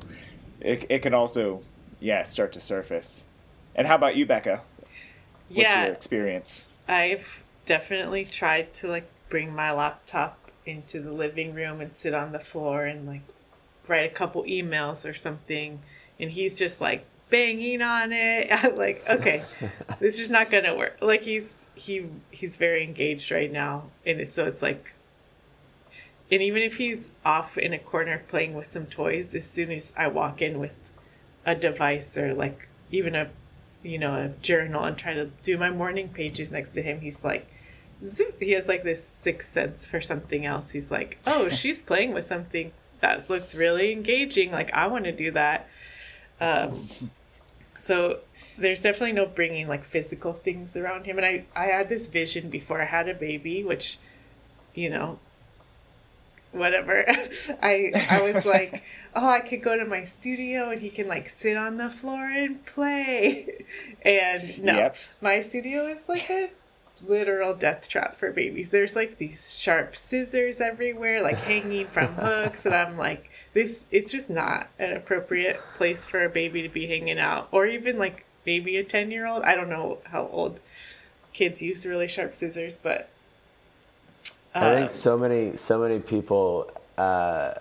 it 0.59 0.87
it 0.89 0.99
can 1.03 1.13
also 1.13 1.61
yeah 1.99 2.23
start 2.23 2.51
to 2.53 2.59
surface. 2.59 3.25
And 3.75 3.85
how 3.85 3.95
about 3.95 4.15
you, 4.15 4.25
Bekka? 4.25 4.61
What's 5.53 5.69
yeah, 5.69 5.85
your 5.85 5.93
experience? 5.93 6.67
I've 6.87 7.43
definitely 7.65 8.25
tried 8.25 8.73
to 8.75 8.87
like 8.87 9.09
bring 9.29 9.53
my 9.53 9.71
laptop 9.71 10.37
into 10.65 11.01
the 11.01 11.11
living 11.11 11.53
room 11.53 11.81
and 11.81 11.93
sit 11.93 12.13
on 12.13 12.31
the 12.31 12.39
floor 12.39 12.85
and 12.85 13.07
like 13.07 13.21
write 13.87 14.05
a 14.05 14.13
couple 14.13 14.43
emails 14.43 15.07
or 15.09 15.13
something 15.13 15.79
and 16.19 16.31
he's 16.31 16.57
just 16.57 16.79
like 16.79 17.05
banging 17.29 17.81
on 17.81 18.11
it. 18.13 18.47
I'm 18.51 18.77
like, 18.77 19.03
okay, 19.09 19.43
this 19.99 20.19
is 20.19 20.29
not 20.29 20.51
gonna 20.51 20.75
work. 20.75 20.97
Like 21.01 21.23
he's 21.23 21.65
he 21.75 22.05
he's 22.31 22.57
very 22.57 22.83
engaged 22.83 23.31
right 23.31 23.51
now, 23.51 23.85
and 24.05 24.21
it, 24.21 24.29
so 24.29 24.45
it's 24.45 24.61
like, 24.61 24.93
and 26.31 26.41
even 26.41 26.61
if 26.61 26.77
he's 26.77 27.11
off 27.25 27.57
in 27.57 27.73
a 27.73 27.79
corner 27.79 28.23
playing 28.27 28.53
with 28.53 28.67
some 28.67 28.85
toys, 28.85 29.33
as 29.33 29.49
soon 29.49 29.71
as 29.71 29.91
I 29.97 30.07
walk 30.07 30.41
in 30.41 30.59
with 30.59 30.75
a 31.45 31.55
device 31.55 32.17
or 32.17 32.33
like 32.33 32.67
even 32.91 33.15
a 33.15 33.29
you 33.83 33.97
know 33.97 34.15
a 34.15 34.29
journal 34.41 34.83
and 34.83 34.97
try 34.97 35.13
to 35.13 35.25
do 35.43 35.57
my 35.57 35.69
morning 35.69 36.09
pages 36.09 36.51
next 36.51 36.69
to 36.71 36.81
him, 36.81 37.01
he's 37.01 37.23
like. 37.23 37.47
Zoop. 38.05 38.41
He 38.41 38.51
has 38.51 38.67
like 38.67 38.83
this 38.83 39.01
sixth 39.01 39.53
sense 39.53 39.87
for 39.87 40.01
something 40.01 40.45
else. 40.45 40.71
He's 40.71 40.91
like, 40.91 41.19
"Oh, 41.25 41.47
she's 41.61 41.81
playing 41.81 42.13
with 42.13 42.25
something 42.25 42.73
that 42.99 43.29
looks 43.29 43.55
really 43.55 43.93
engaging. 43.93 44.51
Like 44.51 44.73
I 44.73 44.87
want 44.87 45.05
to 45.05 45.13
do 45.13 45.31
that." 45.31 45.69
Um, 46.41 46.89
so 47.77 48.19
there's 48.57 48.81
definitely 48.81 49.13
no 49.13 49.25
bringing 49.25 49.67
like 49.67 49.83
physical 49.83 50.33
things 50.33 50.75
around 50.75 51.05
him. 51.05 51.17
And 51.17 51.25
I, 51.25 51.45
I 51.55 51.65
had 51.65 51.89
this 51.89 52.07
vision 52.07 52.49
before 52.49 52.81
I 52.81 52.85
had 52.85 53.09
a 53.09 53.13
baby, 53.13 53.63
which, 53.63 53.97
you 54.73 54.89
know, 54.89 55.19
whatever. 56.53 57.05
I 57.61 57.91
I 58.09 58.31
was 58.31 58.45
like, 58.45 58.83
oh, 59.15 59.27
I 59.27 59.41
could 59.41 59.61
go 59.61 59.77
to 59.77 59.85
my 59.85 60.03
studio 60.03 60.69
and 60.69 60.81
he 60.81 60.89
can 60.89 61.07
like 61.07 61.27
sit 61.27 61.57
on 61.57 61.77
the 61.77 61.89
floor 61.89 62.29
and 62.29 62.65
play. 62.65 63.65
And 64.05 64.61
no, 64.61 64.75
yep. 64.75 64.97
my 65.21 65.39
studio 65.39 65.87
is 65.87 66.09
like 66.09 66.29
a 66.29 66.49
literal 67.07 67.53
death 67.53 67.87
trap 67.87 68.15
for 68.15 68.31
babies. 68.31 68.69
There's 68.69 68.95
like 68.95 69.17
these 69.17 69.57
sharp 69.57 69.95
scissors 69.95 70.59
everywhere, 70.59 71.23
like 71.23 71.37
hanging 71.37 71.87
from 71.87 72.15
hooks, 72.15 72.65
and 72.65 72.75
I'm 72.75 72.97
like, 72.97 73.31
this. 73.53 73.85
It's 73.91 74.11
just 74.11 74.29
not 74.29 74.67
an 74.77 74.91
appropriate 74.91 75.59
place 75.77 76.05
for 76.05 76.23
a 76.23 76.29
baby 76.29 76.61
to 76.63 76.69
be 76.69 76.87
hanging 76.87 77.19
out, 77.19 77.47
or 77.51 77.65
even 77.65 77.97
like 77.97 78.25
maybe 78.45 78.75
a 78.77 78.83
ten 78.83 79.09
year 79.09 79.25
old. 79.25 79.43
I 79.43 79.55
don't 79.55 79.69
know 79.69 79.99
how 80.05 80.27
old 80.31 80.59
kids 81.31 81.61
use 81.61 81.85
really 81.85 82.07
sharp 82.07 82.33
scissors, 82.33 82.77
but 82.81 83.09
I 84.55 84.75
think 84.75 84.91
so 84.91 85.17
many 85.17 85.55
so 85.55 85.79
many 85.79 85.99
people, 85.99 86.71
uh, 86.97 87.53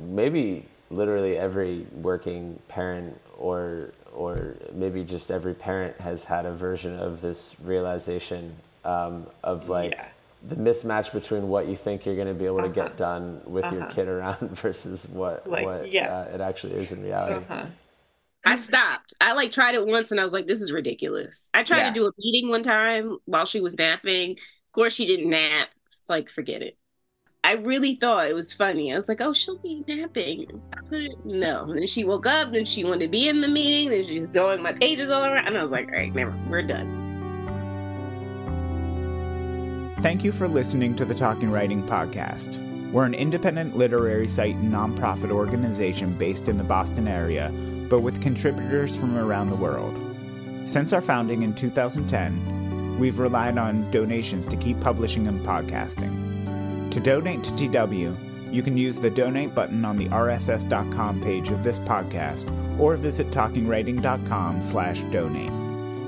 maybe 0.00 0.64
literally 0.90 1.36
every 1.36 1.86
working 1.92 2.58
parent 2.68 3.18
or 3.36 3.92
or 4.12 4.56
maybe 4.72 5.04
just 5.04 5.30
every 5.30 5.54
parent 5.54 5.98
has 6.00 6.24
had 6.24 6.46
a 6.46 6.52
version 6.52 6.98
of 6.98 7.20
this 7.20 7.54
realization 7.62 8.54
um, 8.84 9.26
of 9.44 9.68
like 9.68 9.92
yeah. 9.92 10.08
the 10.48 10.56
mismatch 10.56 11.12
between 11.12 11.48
what 11.48 11.68
you 11.68 11.76
think 11.76 12.04
you're 12.04 12.16
going 12.16 12.28
to 12.28 12.34
be 12.34 12.46
able 12.46 12.58
uh-huh. 12.58 12.68
to 12.68 12.74
get 12.74 12.86
uh-huh. 12.86 12.96
done 12.96 13.40
with 13.44 13.64
uh-huh. 13.64 13.76
your 13.76 13.86
kid 13.86 14.08
around 14.08 14.50
versus 14.56 15.06
what 15.08 15.48
like, 15.48 15.64
what 15.64 15.92
yeah. 15.92 16.12
uh, 16.12 16.34
it 16.34 16.40
actually 16.40 16.74
is 16.74 16.92
in 16.92 17.02
reality. 17.02 17.44
Uh-huh. 17.48 17.66
I 18.44 18.54
stopped. 18.54 19.14
I 19.20 19.32
like 19.32 19.52
tried 19.52 19.74
it 19.74 19.86
once 19.86 20.10
and 20.10 20.20
I 20.20 20.24
was 20.24 20.32
like, 20.32 20.46
this 20.46 20.62
is 20.62 20.72
ridiculous. 20.72 21.50
I 21.52 21.64
tried 21.64 21.78
yeah. 21.80 21.88
to 21.88 21.92
do 21.92 22.06
a 22.06 22.12
meeting 22.18 22.48
one 22.48 22.62
time 22.62 23.18
while 23.26 23.44
she 23.44 23.60
was 23.60 23.76
napping. 23.76 24.32
Of 24.32 24.72
course, 24.72 24.94
she 24.94 25.06
didn't 25.06 25.28
nap. 25.28 25.68
It's 26.00 26.10
like, 26.10 26.30
forget 26.30 26.62
it. 26.62 26.78
I 27.44 27.54
really 27.54 27.94
thought 27.94 28.28
it 28.28 28.34
was 28.34 28.52
funny. 28.52 28.92
I 28.92 28.96
was 28.96 29.08
like, 29.08 29.20
oh, 29.20 29.32
she'll 29.32 29.58
be 29.58 29.84
napping. 29.86 30.46
put 30.90 31.00
it 31.00 31.24
no. 31.24 31.64
And 31.64 31.78
then 31.78 31.86
she 31.86 32.04
woke 32.04 32.26
up, 32.26 32.52
then 32.52 32.64
she 32.64 32.84
wanted 32.84 33.06
to 33.06 33.08
be 33.08 33.28
in 33.28 33.40
the 33.40 33.48
meeting, 33.48 33.90
then 33.90 34.04
she's 34.04 34.26
throwing 34.28 34.62
my 34.62 34.72
pages 34.72 35.10
all 35.10 35.24
around. 35.24 35.46
And 35.46 35.56
I 35.56 35.60
was 35.60 35.70
like, 35.70 35.86
all 35.86 35.94
right, 35.94 36.14
never, 36.14 36.34
we're 36.48 36.62
done. 36.62 37.06
Thank 40.00 40.24
you 40.24 40.32
for 40.32 40.46
listening 40.46 40.94
to 40.96 41.04
the 41.04 41.14
Talking 41.14 41.50
Writing 41.50 41.82
Podcast. 41.84 42.62
We're 42.92 43.04
an 43.04 43.14
independent 43.14 43.76
literary 43.76 44.28
site 44.28 44.54
and 44.54 44.72
nonprofit 44.72 45.30
organization 45.30 46.16
based 46.16 46.48
in 46.48 46.56
the 46.56 46.64
Boston 46.64 47.06
area, 47.06 47.50
but 47.88 48.00
with 48.00 48.22
contributors 48.22 48.96
from 48.96 49.16
around 49.16 49.50
the 49.50 49.56
world. 49.56 49.94
Since 50.64 50.92
our 50.92 51.00
founding 51.00 51.42
in 51.42 51.54
2010, 51.54 52.57
we've 52.98 53.18
relied 53.18 53.58
on 53.58 53.90
donations 53.90 54.46
to 54.46 54.56
keep 54.56 54.80
publishing 54.80 55.26
and 55.28 55.44
podcasting. 55.44 56.90
To 56.90 57.00
donate 57.00 57.44
to 57.44 57.54
TW, 57.54 58.16
you 58.50 58.62
can 58.62 58.76
use 58.78 58.98
the 58.98 59.10
donate 59.10 59.54
button 59.54 59.84
on 59.84 59.96
the 59.98 60.08
rss.com 60.08 61.20
page 61.20 61.50
of 61.50 61.62
this 61.62 61.78
podcast 61.80 62.50
or 62.80 62.96
visit 62.96 63.30
talkingwriting.com 63.30 64.62
slash 64.62 65.02
donate. 65.04 65.52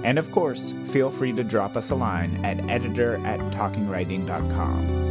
And 0.04 0.18
of 0.18 0.32
course, 0.32 0.74
feel 0.86 1.10
free 1.10 1.32
to 1.34 1.44
drop 1.44 1.76
us 1.76 1.90
a 1.90 1.94
line 1.94 2.42
at 2.44 2.58
editor 2.70 3.16
at 3.26 3.40
talkingwriting.com. 3.52 5.09